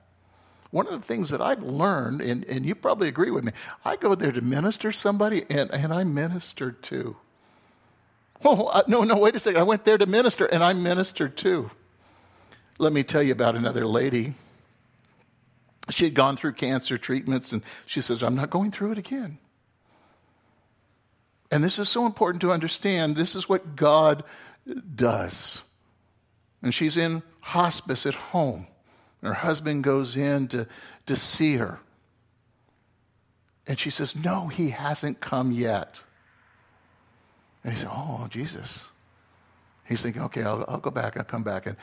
One 0.72 0.88
of 0.88 0.94
the 0.94 1.06
things 1.06 1.32
that 1.32 1.42
I've 1.42 1.64
learned, 1.64 2.22
and, 2.22 2.46
and 2.46 2.66
you 2.66 2.76
probably 2.76 3.08
agree 3.08 3.32
with 3.32 3.44
me, 3.44 3.52
I 3.84 3.96
go 3.96 4.16
there 4.16 4.32
to 4.32 4.42
minister 4.42 4.92
somebody, 4.92 5.44
and, 5.50 5.72
and 5.72 5.94
I 5.94 6.04
ministered 6.04 6.84
too. 6.84 7.18
Oh, 8.46 8.82
no, 8.88 9.04
no, 9.04 9.18
wait 9.18 9.36
a 9.36 9.40
second. 9.40 9.60
I 9.60 9.64
went 9.64 9.84
there 9.84 9.98
to 9.98 10.06
minister, 10.06 10.46
and 10.46 10.64
I 10.64 10.74
ministered 10.74 11.36
too. 11.36 11.72
Let 12.78 12.94
me 12.94 13.04
tell 13.04 13.24
you 13.24 13.34
about 13.34 13.56
another 13.56 13.86
lady. 13.86 14.36
She 15.90 16.06
had 16.06 16.14
gone 16.14 16.38
through 16.38 16.54
cancer 16.54 16.98
treatments, 16.98 17.52
and 17.52 17.64
she 17.86 18.00
says, 18.00 18.24
I'm 18.24 18.36
not 18.36 18.50
going 18.50 18.72
through 18.72 18.92
it 18.94 18.98
again. 18.98 19.40
And 21.52 21.64
this 21.64 21.80
is 21.80 21.90
so 21.90 22.06
important 22.06 22.42
to 22.42 22.52
understand. 22.52 23.16
This 23.16 23.36
is 23.36 23.50
what 23.50 23.76
God 23.76 24.24
does. 24.96 25.64
And 26.62 26.74
she's 26.74 26.98
in 26.98 27.24
hospice 27.42 28.06
at 28.06 28.14
home. 28.14 28.68
Her 29.24 29.34
husband 29.34 29.84
goes 29.84 30.16
in 30.16 30.48
to, 30.50 30.68
to 31.08 31.16
see 31.16 31.56
her. 31.58 31.80
And 33.68 33.78
she 33.78 33.90
says, 33.90 34.16
No, 34.16 34.48
he 34.48 34.70
hasn't 34.70 35.20
come 35.20 35.52
yet. 35.52 36.02
And 37.64 37.74
he 37.74 37.80
said, 37.80 37.90
Oh, 37.92 38.28
Jesus. 38.30 38.90
He's 39.86 40.02
thinking, 40.02 40.22
Okay, 40.24 40.44
I'll, 40.44 40.64
I'll 40.68 40.80
go 40.80 40.92
back. 40.92 41.18
I'll 41.18 41.24
come 41.24 41.44
back. 41.44 41.66
And 41.66 41.76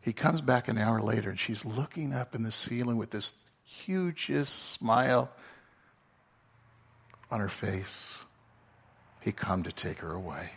he 0.00 0.12
comes 0.12 0.40
back 0.40 0.68
an 0.68 0.78
hour 0.78 1.00
later, 1.00 1.30
and 1.30 1.38
she's 1.38 1.64
looking 1.64 2.12
up 2.12 2.34
in 2.34 2.42
the 2.42 2.50
ceiling 2.50 2.96
with 2.96 3.10
this 3.10 3.32
hugest 3.64 4.72
smile 4.72 5.30
on 7.30 7.40
her 7.40 7.48
face. 7.48 8.24
He 9.22 9.32
come 9.32 9.62
to 9.62 9.72
take 9.72 9.98
her 9.98 10.12
away. 10.12 10.50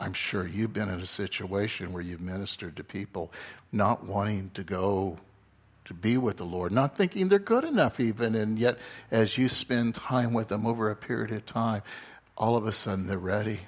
I'm 0.00 0.12
sure 0.12 0.46
you've 0.46 0.72
been 0.72 0.88
in 0.88 1.00
a 1.00 1.06
situation 1.06 1.92
where 1.92 2.02
you've 2.02 2.20
ministered 2.20 2.76
to 2.76 2.84
people 2.84 3.32
not 3.72 4.04
wanting 4.04 4.50
to 4.54 4.62
go 4.62 5.18
to 5.86 5.94
be 5.94 6.16
with 6.16 6.36
the 6.36 6.44
Lord, 6.44 6.70
not 6.70 6.96
thinking 6.96 7.28
they're 7.28 7.38
good 7.38 7.64
enough, 7.64 7.98
even. 7.98 8.34
And 8.34 8.58
yet, 8.58 8.78
as 9.10 9.36
you 9.36 9.48
spend 9.48 9.94
time 9.94 10.34
with 10.34 10.48
them 10.48 10.66
over 10.66 10.90
a 10.90 10.96
period 10.96 11.32
of 11.32 11.46
time, 11.46 11.82
all 12.36 12.56
of 12.56 12.66
a 12.66 12.72
sudden 12.72 13.06
they're 13.06 13.18
ready. 13.18 13.60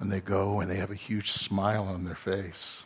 And 0.00 0.12
they 0.12 0.20
go 0.20 0.60
and 0.60 0.70
they 0.70 0.76
have 0.76 0.90
a 0.90 0.96
huge 0.96 1.32
smile 1.32 1.84
on 1.84 2.04
their 2.04 2.16
face. 2.16 2.84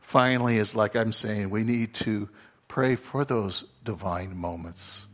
Finally, 0.00 0.58
is 0.58 0.74
like 0.74 0.94
I'm 0.94 1.12
saying, 1.12 1.50
we 1.50 1.64
need 1.64 1.92
to 1.94 2.28
pray 2.72 2.96
for 2.96 3.22
those 3.22 3.64
divine 3.84 4.34
moments 4.34 5.04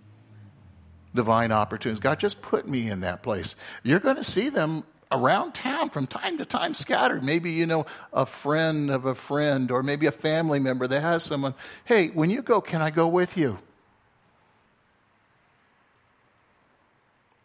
divine 1.13 1.51
opportunities. 1.51 1.99
God 1.99 2.21
just 2.21 2.41
put 2.41 2.69
me 2.69 2.89
in 2.89 3.01
that 3.01 3.25
place. 3.25 3.57
You're 3.83 3.99
going 3.99 4.15
to 4.15 4.23
see 4.23 4.51
them 4.51 4.85
around 5.11 5.55
town 5.55 5.91
from 5.91 6.07
time 6.07 6.39
to 6.39 6.45
time 6.45 6.73
scattered. 6.73 7.25
Maybe, 7.25 7.51
you 7.51 7.67
know, 7.67 7.87
a 8.13 8.25
friend 8.25 8.91
of 8.91 9.07
a 9.07 9.17
friend 9.17 9.73
or 9.73 9.83
maybe 9.83 10.07
a 10.07 10.13
family 10.13 10.61
member 10.61 10.87
that 10.87 11.01
has 11.01 11.25
someone, 11.25 11.55
hey, 11.87 12.09
when 12.09 12.31
you 12.31 12.43
go, 12.43 12.61
can 12.61 12.81
I 12.81 12.91
go 12.91 13.09
with 13.09 13.37
you? 13.37 13.59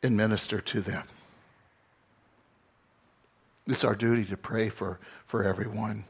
And 0.04 0.16
minister 0.16 0.62
to 0.62 0.82
them. 0.82 1.08
It's 3.66 3.84
our 3.84 3.96
duty 3.96 4.26
to 4.26 4.38
pray 4.38 4.70
for, 4.70 5.00
for 5.26 5.44
everyone. 5.44 6.06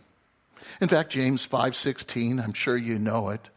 In 0.82 0.90
fact, 0.90 1.12
James 1.12 1.48
5:16, 1.48 2.44
I'm 2.44 2.54
sure 2.54 2.76
you 2.76 3.00
know 3.00 3.30
it, 3.30 3.50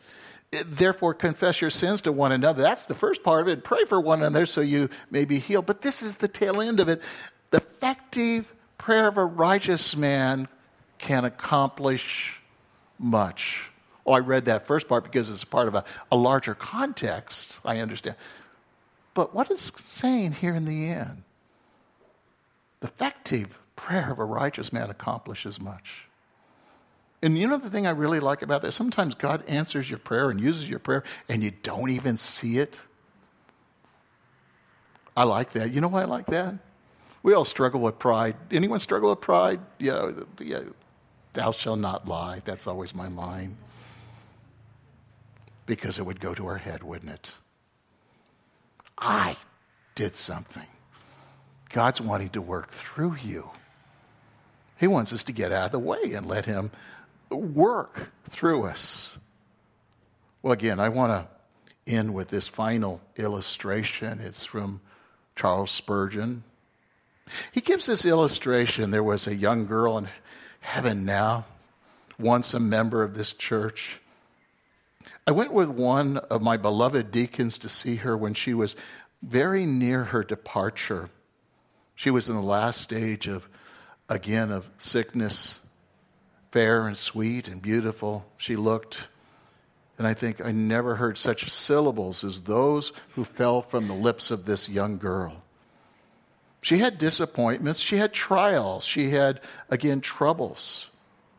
Therefore, 0.51 1.13
confess 1.13 1.61
your 1.61 1.71
sins 1.71 2.01
to 2.03 2.13
one 2.13 2.33
another. 2.33 2.63
That's 2.63 2.85
the 2.85 2.95
first 2.95 3.23
part 3.23 3.43
of 3.43 3.49
it. 3.49 3.65
Pray 3.65 3.85
for 3.85 4.01
one 4.01 4.23
another 4.23 4.47
so 4.47 4.61
you 4.61 4.89
may 5.11 5.25
be 5.25 5.39
healed. 5.39 5.67
But 5.67 5.83
this 5.83 6.03
is 6.03 6.17
the 6.17 6.29
tail 6.29 6.61
end 6.61 6.81
of 6.81 6.89
it. 6.89 7.03
The 7.51 7.59
effective 7.59 8.53
prayer 8.79 9.09
of 9.09 9.17
a 9.17 9.25
righteous 9.25 9.97
man 9.97 10.49
can 10.99 11.25
accomplish 11.25 12.41
much. 12.99 13.71
Oh, 14.07 14.13
I 14.13 14.21
read 14.21 14.45
that 14.45 14.67
first 14.67 14.89
part 14.89 15.05
because 15.05 15.29
it's 15.29 15.45
part 15.45 15.69
of 15.69 15.75
a, 15.75 15.85
a 16.13 16.17
larger 16.17 16.55
context. 16.55 17.59
I 17.65 17.81
understand. 17.81 18.17
But 19.15 19.35
what 19.35 19.51
is 19.51 19.61
saying 19.61 20.33
here 20.33 20.55
in 20.55 20.65
the 20.65 20.89
end? 20.89 21.25
The 22.81 22.87
effective 22.87 23.59
prayer 23.75 24.13
of 24.13 24.19
a 24.19 24.25
righteous 24.25 24.73
man 24.73 24.91
accomplishes 24.91 25.61
much. 25.61 26.06
And 27.27 27.37
you 27.37 27.49
know 27.49 27.57
the 27.57 27.69
thing 27.69 27.89
I 27.89 27.91
really 27.91 28.21
like 28.21 28.43
about 28.43 28.63
that? 28.63 28.71
Sometimes 28.71 29.17
God 29.17 29.43
answers 29.49 29.91
your 29.91 29.99
prayer 29.99 30.31
and 30.31 30.41
uses 30.41 30.71
your 30.71 30.79
prayer 30.79 31.03
and 31.29 31.43
you 31.43 31.51
don't 31.51 31.91
even 31.91 32.17
see 32.17 32.59
it. 32.59 32.79
I 35.17 35.25
like 35.25 35.51
that. 35.55 35.73
You 35.73 35.81
know 35.81 35.89
why 35.89 36.03
I 36.03 36.05
like 36.05 36.27
that? 36.27 36.55
We 37.25 37.35
all 37.35 37.45
struggle 37.45 37.81
with 37.81 37.99
pride. 37.99 38.37
Anyone 38.53 38.79
struggle 38.79 39.11
with 39.11 39.23
pride? 39.23 39.59
Yeah, 39.81 40.13
yeah. 40.39 40.61
Thou 41.33 41.51
shalt 41.51 41.81
not 41.81 42.07
lie. 42.07 42.43
That's 42.45 42.69
always 42.69 42.95
my 42.95 43.09
line. 43.09 43.57
Because 45.67 45.99
it 45.99 46.07
would 46.07 46.21
go 46.21 46.33
to 46.33 46.47
our 46.47 46.59
head, 46.59 46.85
wouldn't 46.85 47.11
it? 47.11 47.33
I 48.97 49.37
did 49.97 50.15
something. 50.15 50.69
God's 51.71 52.01
wanting 52.01 52.29
to 52.29 52.41
work 52.41 52.71
through 52.71 53.17
you. 53.25 53.51
He 54.79 54.87
wants 54.87 55.13
us 55.13 55.25
to 55.25 55.33
get 55.33 55.51
out 55.51 55.67
of 55.67 55.73
the 55.73 55.81
way 55.81 56.13
and 56.13 56.29
let 56.29 56.45
Him 56.45 56.71
work 57.31 58.11
through 58.29 58.65
us. 58.65 59.17
Well, 60.43 60.53
again, 60.53 60.79
I 60.79 60.89
want 60.89 61.13
to 61.13 61.29
end 61.91 62.15
with 62.15 62.29
this 62.29 62.49
final 62.49 63.01
illustration. 63.17 64.21
It's 64.21 64.45
from 64.45 64.81
Charles 65.35 65.71
Spurgeon. 65.71 66.45
He 67.53 67.61
gives 67.61 67.87
this 67.87 68.05
illustration. 68.05 68.91
There 68.91 69.03
was 69.03 69.27
a 69.27 69.35
young 69.35 69.67
girl 69.67 69.99
in 69.99 70.09
heaven 70.61 71.05
now, 71.05 71.45
once 72.19 72.55
a 72.55 72.61
member 72.61 73.03
of 73.03 73.15
this 73.15 73.33
church. 73.33 74.01
I 75.27 75.33
went 75.33 75.53
with 75.53 75.69
one 75.69 76.19
of 76.19 76.43
my 76.43 76.57
beloved 76.57 77.11
deacons 77.11 77.59
to 77.59 77.69
see 77.69 77.97
her 77.97 78.17
when 78.17 78.35
she 78.35 78.55
was 78.55 78.77
very 79.23 79.67
near 79.67 80.05
her 80.05 80.23
departure. 80.23 81.11
She 81.97 82.11
was 82.11 82.29
in 82.29 82.37
the 82.37 82.43
last 82.43 82.81
stage 82.81 83.27
of, 83.27 83.49
again, 84.09 84.53
of 84.53 84.69
sickness 84.79 85.59
fair 86.57 86.87
and 86.87 86.97
sweet 86.97 87.49
and 87.49 87.61
beautiful 87.61 88.25
she 88.39 88.57
looked. 88.57 89.09
And 89.99 90.07
I 90.07 90.15
think 90.15 90.43
I 90.43 90.53
never 90.53 90.95
heard 90.95 91.19
such 91.19 91.51
syllables 91.51 92.25
as 92.25 92.41
those 92.41 92.95
who 93.11 93.27
fell 93.27 93.61
from 93.61 93.89
the 93.89 93.95
lips 93.95 94.31
of 94.31 94.47
this 94.47 94.67
young 94.67 94.97
girl. 94.97 95.43
She 96.63 96.79
had 96.79 96.97
disappointments, 96.97 97.81
she 97.81 97.99
had 97.99 98.15
trials, 98.15 98.87
she 98.87 99.11
had, 99.11 99.43
again, 99.69 100.01
troubles. 100.01 100.89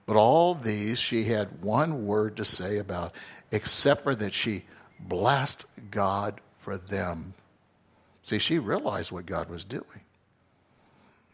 But 0.05 0.17
all 0.17 0.53
these 0.53 0.99
she 0.99 1.23
had 1.23 1.63
one 1.63 2.05
word 2.05 2.37
to 2.37 2.45
say 2.45 2.77
about, 2.77 3.15
except 3.51 4.03
for 4.03 4.13
that 4.13 4.35
she 4.35 4.65
blessed 4.99 5.65
God 5.89 6.41
for 6.59 6.77
them. 6.77 7.33
See, 8.21 8.37
she 8.37 8.59
realized 8.59 9.11
what 9.11 9.25
God 9.25 9.49
was 9.49 9.65
doing. 9.65 10.01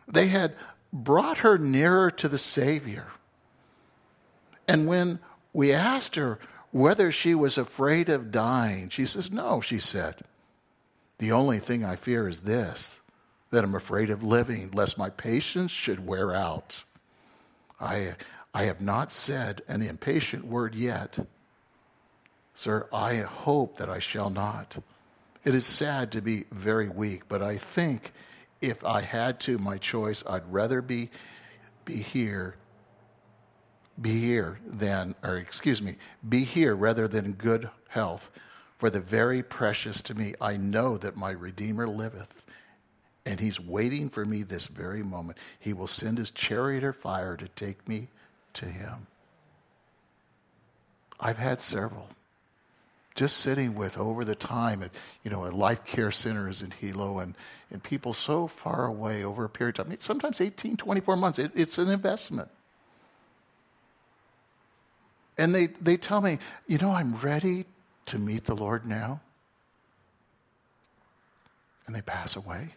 They 0.07 0.29
had 0.29 0.55
brought 0.93 1.39
her 1.39 1.57
nearer 1.57 2.09
to 2.11 2.29
the 2.29 2.37
Savior. 2.37 3.07
And 4.67 4.87
when 4.87 5.19
we 5.51 5.73
asked 5.73 6.15
her 6.15 6.39
whether 6.71 7.11
she 7.11 7.35
was 7.35 7.57
afraid 7.57 8.09
of 8.09 8.31
dying, 8.31 8.89
she 8.89 9.05
says, 9.05 9.31
No, 9.31 9.61
she 9.61 9.79
said. 9.79 10.15
The 11.19 11.31
only 11.31 11.59
thing 11.59 11.85
I 11.85 11.95
fear 11.95 12.27
is 12.27 12.41
this 12.41 12.99
that 13.51 13.63
I'm 13.63 13.75
afraid 13.75 14.09
of 14.09 14.23
living, 14.23 14.71
lest 14.71 14.97
my 14.97 15.11
patience 15.11 15.69
should 15.69 16.07
wear 16.07 16.33
out. 16.33 16.83
I, 17.79 18.15
I 18.51 18.63
have 18.63 18.81
not 18.81 19.11
said 19.11 19.61
an 19.67 19.83
impatient 19.83 20.45
word 20.45 20.73
yet. 20.73 21.19
Sir, 22.55 22.87
I 22.91 23.17
hope 23.17 23.77
that 23.77 23.89
I 23.89 23.99
shall 23.99 24.31
not. 24.31 24.77
It 25.43 25.53
is 25.53 25.67
sad 25.67 26.11
to 26.13 26.21
be 26.21 26.45
very 26.51 26.89
weak, 26.89 27.27
but 27.27 27.43
I 27.43 27.57
think 27.57 28.11
if 28.59 28.83
I 28.83 29.01
had 29.01 29.39
to, 29.41 29.59
my 29.59 29.77
choice, 29.77 30.23
I'd 30.27 30.51
rather 30.51 30.81
be, 30.81 31.11
be 31.85 31.97
here 31.97 32.55
be 34.01 34.19
here 34.19 34.59
then, 34.65 35.15
or 35.23 35.37
excuse 35.37 35.81
me, 35.81 35.97
be 36.27 36.43
here 36.43 36.75
rather 36.75 37.07
than 37.07 37.33
good 37.33 37.69
health. 37.89 38.29
For 38.77 38.89
the 38.89 38.99
very 38.99 39.43
precious 39.43 40.01
to 40.01 40.15
me, 40.15 40.33
I 40.41 40.57
know 40.57 40.97
that 40.97 41.15
my 41.15 41.31
Redeemer 41.31 41.87
liveth, 41.87 42.45
And 43.25 43.39
he's 43.39 43.57
waiting 43.57 44.09
for 44.09 44.25
me 44.25 44.43
this 44.43 44.67
very 44.67 45.01
moment. 45.03 45.37
He 45.57 45.71
will 45.71 45.87
send 45.87 46.17
his 46.17 46.29
chariot 46.29 46.83
of 46.83 46.97
fire 46.97 47.37
to 47.37 47.47
take 47.47 47.87
me 47.87 48.09
to 48.55 48.65
him. 48.65 49.07
I've 51.19 51.37
had 51.37 51.61
several. 51.61 52.09
Just 53.15 53.37
sitting 53.37 53.75
with 53.75 53.97
over 53.97 54.25
the 54.25 54.35
time 54.35 54.83
at, 54.83 54.91
you 55.23 55.31
know, 55.31 55.45
at 55.45 55.53
life 55.53 55.85
care 55.85 56.11
centers 56.11 56.61
in 56.61 56.71
Hilo 56.71 57.19
and, 57.19 57.35
and 57.71 57.81
people 57.81 58.11
so 58.11 58.47
far 58.47 58.85
away 58.85 59.23
over 59.23 59.45
a 59.45 59.49
period 59.49 59.79
of 59.79 59.87
time, 59.87 59.95
sometimes 59.99 60.41
18, 60.41 60.75
24 60.75 61.15
months. 61.15 61.39
It, 61.39 61.51
it's 61.55 61.77
an 61.77 61.89
investment. 61.89 62.49
And 65.37 65.53
they, 65.53 65.67
they 65.67 65.97
tell 65.97 66.21
me, 66.21 66.39
you 66.67 66.77
know, 66.77 66.91
I'm 66.91 67.15
ready 67.15 67.65
to 68.07 68.19
meet 68.19 68.45
the 68.45 68.55
Lord 68.55 68.85
now. 68.85 69.21
And 71.85 71.95
they 71.95 72.01
pass 72.01 72.35
away. 72.35 72.69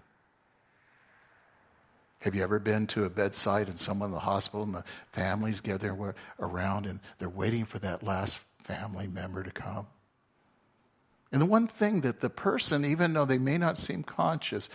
Have 2.20 2.34
you 2.34 2.42
ever 2.42 2.58
been 2.58 2.86
to 2.88 3.04
a 3.04 3.10
bedside 3.10 3.68
and 3.68 3.78
someone 3.78 4.08
in 4.08 4.14
the 4.14 4.18
hospital 4.18 4.64
and 4.64 4.74
the 4.74 4.84
families 5.12 5.60
gather 5.60 6.14
around 6.40 6.86
and 6.86 6.98
they're 7.18 7.28
waiting 7.28 7.64
for 7.64 7.78
that 7.80 8.02
last 8.02 8.40
family 8.64 9.06
member 9.06 9.44
to 9.44 9.50
come? 9.50 9.86
And 11.32 11.40
the 11.40 11.46
one 11.46 11.66
thing 11.66 12.00
that 12.00 12.20
the 12.20 12.30
person, 12.30 12.84
even 12.84 13.12
though 13.12 13.24
they 13.26 13.38
may 13.38 13.58
not 13.58 13.78
seem 13.78 14.02
conscious, 14.02 14.68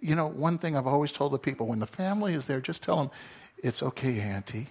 you 0.00 0.14
know, 0.14 0.26
one 0.26 0.58
thing 0.58 0.76
I've 0.76 0.86
always 0.86 1.10
told 1.10 1.32
the 1.32 1.38
people 1.38 1.66
when 1.66 1.80
the 1.80 1.86
family 1.86 2.34
is 2.34 2.46
there, 2.46 2.60
just 2.60 2.82
tell 2.82 2.96
them, 2.96 3.10
it's 3.58 3.82
okay, 3.82 4.20
Auntie. 4.20 4.68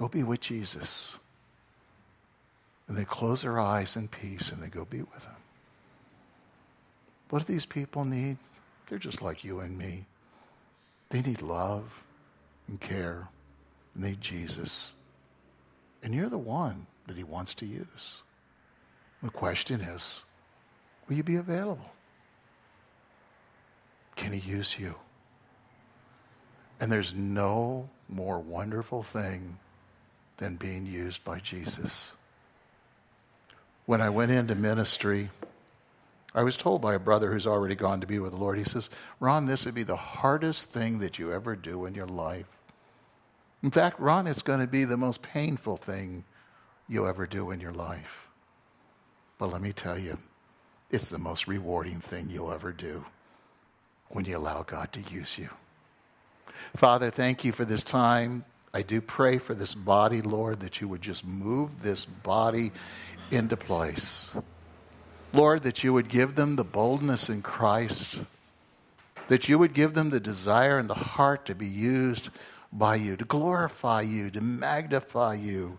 Go 0.00 0.08
be 0.08 0.22
with 0.22 0.40
Jesus. 0.40 1.18
And 2.88 2.96
they 2.96 3.04
close 3.04 3.42
their 3.42 3.60
eyes 3.60 3.96
in 3.96 4.08
peace 4.08 4.50
and 4.50 4.62
they 4.62 4.68
go 4.68 4.86
be 4.86 5.02
with 5.02 5.24
him. 5.26 5.34
What 7.28 7.44
do 7.44 7.52
these 7.52 7.66
people 7.66 8.06
need? 8.06 8.38
They're 8.88 8.98
just 8.98 9.20
like 9.20 9.44
you 9.44 9.60
and 9.60 9.76
me. 9.76 10.06
They 11.10 11.20
need 11.20 11.42
love 11.42 12.02
and 12.66 12.80
care. 12.80 13.28
And 13.94 14.02
they 14.02 14.12
need 14.12 14.22
Jesus. 14.22 14.94
And 16.02 16.14
you're 16.14 16.30
the 16.30 16.38
one 16.38 16.86
that 17.06 17.18
he 17.18 17.22
wants 17.22 17.52
to 17.56 17.66
use. 17.66 18.22
The 19.22 19.28
question 19.28 19.82
is 19.82 20.24
will 21.06 21.16
you 21.16 21.22
be 21.22 21.36
available? 21.36 21.92
Can 24.16 24.32
he 24.32 24.50
use 24.50 24.78
you? 24.78 24.94
And 26.80 26.90
there's 26.90 27.12
no 27.12 27.90
more 28.08 28.38
wonderful 28.38 29.02
thing 29.02 29.58
than 30.40 30.56
being 30.56 30.86
used 30.86 31.22
by 31.22 31.38
Jesus. 31.38 32.12
When 33.86 34.00
I 34.00 34.08
went 34.08 34.32
into 34.32 34.54
ministry, 34.54 35.30
I 36.34 36.42
was 36.42 36.56
told 36.56 36.80
by 36.80 36.94
a 36.94 36.98
brother 36.98 37.30
who's 37.30 37.46
already 37.46 37.74
gone 37.74 38.00
to 38.00 38.06
be 38.06 38.18
with 38.18 38.32
the 38.32 38.38
Lord, 38.38 38.56
he 38.56 38.64
says, 38.64 38.88
Ron, 39.20 39.46
this 39.46 39.66
would 39.66 39.74
be 39.74 39.82
the 39.82 39.96
hardest 39.96 40.70
thing 40.70 41.00
that 41.00 41.18
you 41.18 41.32
ever 41.32 41.54
do 41.54 41.84
in 41.84 41.94
your 41.94 42.06
life. 42.06 42.46
In 43.62 43.70
fact, 43.70 44.00
Ron, 44.00 44.26
it's 44.26 44.42
going 44.42 44.60
to 44.60 44.66
be 44.66 44.84
the 44.84 44.96
most 44.96 45.22
painful 45.22 45.76
thing 45.76 46.24
you'll 46.88 47.06
ever 47.06 47.26
do 47.26 47.50
in 47.50 47.60
your 47.60 47.72
life. 47.72 48.28
But 49.38 49.52
let 49.52 49.60
me 49.60 49.72
tell 49.72 49.98
you, 49.98 50.18
it's 50.90 51.10
the 51.10 51.18
most 51.18 51.46
rewarding 51.46 52.00
thing 52.00 52.30
you'll 52.30 52.52
ever 52.52 52.72
do 52.72 53.04
when 54.08 54.24
you 54.24 54.38
allow 54.38 54.62
God 54.62 54.92
to 54.94 55.00
use 55.00 55.36
you. 55.36 55.50
Father, 56.76 57.10
thank 57.10 57.44
you 57.44 57.52
for 57.52 57.64
this 57.64 57.82
time. 57.82 58.44
I 58.72 58.82
do 58.82 59.00
pray 59.00 59.38
for 59.38 59.54
this 59.54 59.74
body, 59.74 60.22
Lord, 60.22 60.60
that 60.60 60.80
you 60.80 60.88
would 60.88 61.02
just 61.02 61.24
move 61.24 61.82
this 61.82 62.04
body 62.04 62.70
into 63.30 63.56
place. 63.56 64.30
Lord, 65.32 65.64
that 65.64 65.82
you 65.82 65.92
would 65.92 66.08
give 66.08 66.34
them 66.34 66.56
the 66.56 66.64
boldness 66.64 67.28
in 67.28 67.42
Christ, 67.42 68.20
that 69.28 69.48
you 69.48 69.58
would 69.58 69.74
give 69.74 69.94
them 69.94 70.10
the 70.10 70.20
desire 70.20 70.78
and 70.78 70.88
the 70.88 70.94
heart 70.94 71.46
to 71.46 71.54
be 71.54 71.66
used 71.66 72.30
by 72.72 72.96
you, 72.96 73.16
to 73.16 73.24
glorify 73.24 74.02
you, 74.02 74.30
to 74.30 74.40
magnify 74.40 75.34
you. 75.34 75.78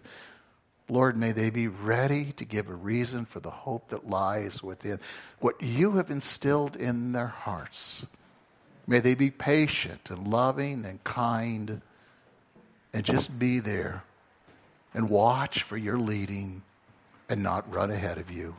Lord, 0.89 1.15
may 1.15 1.31
they 1.31 1.49
be 1.49 1.69
ready 1.69 2.33
to 2.33 2.43
give 2.43 2.67
a 2.67 2.73
reason 2.73 3.23
for 3.25 3.39
the 3.39 3.49
hope 3.49 3.89
that 3.89 4.09
lies 4.09 4.61
within 4.61 4.99
what 5.39 5.61
you 5.61 5.93
have 5.93 6.11
instilled 6.11 6.75
in 6.75 7.13
their 7.13 7.27
hearts. 7.27 8.05
May 8.87 8.99
they 8.99 9.15
be 9.15 9.31
patient 9.31 10.09
and 10.09 10.27
loving 10.27 10.85
and 10.85 11.01
kind 11.05 11.81
and 12.93 13.03
just 13.03 13.37
be 13.39 13.59
there 13.59 14.03
and 14.93 15.09
watch 15.09 15.63
for 15.63 15.77
your 15.77 15.97
leading 15.97 16.61
and 17.29 17.41
not 17.41 17.71
run 17.73 17.91
ahead 17.91 18.17
of 18.17 18.29
you. 18.29 18.55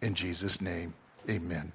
In 0.00 0.14
Jesus' 0.14 0.60
name, 0.60 0.94
amen. 1.28 1.72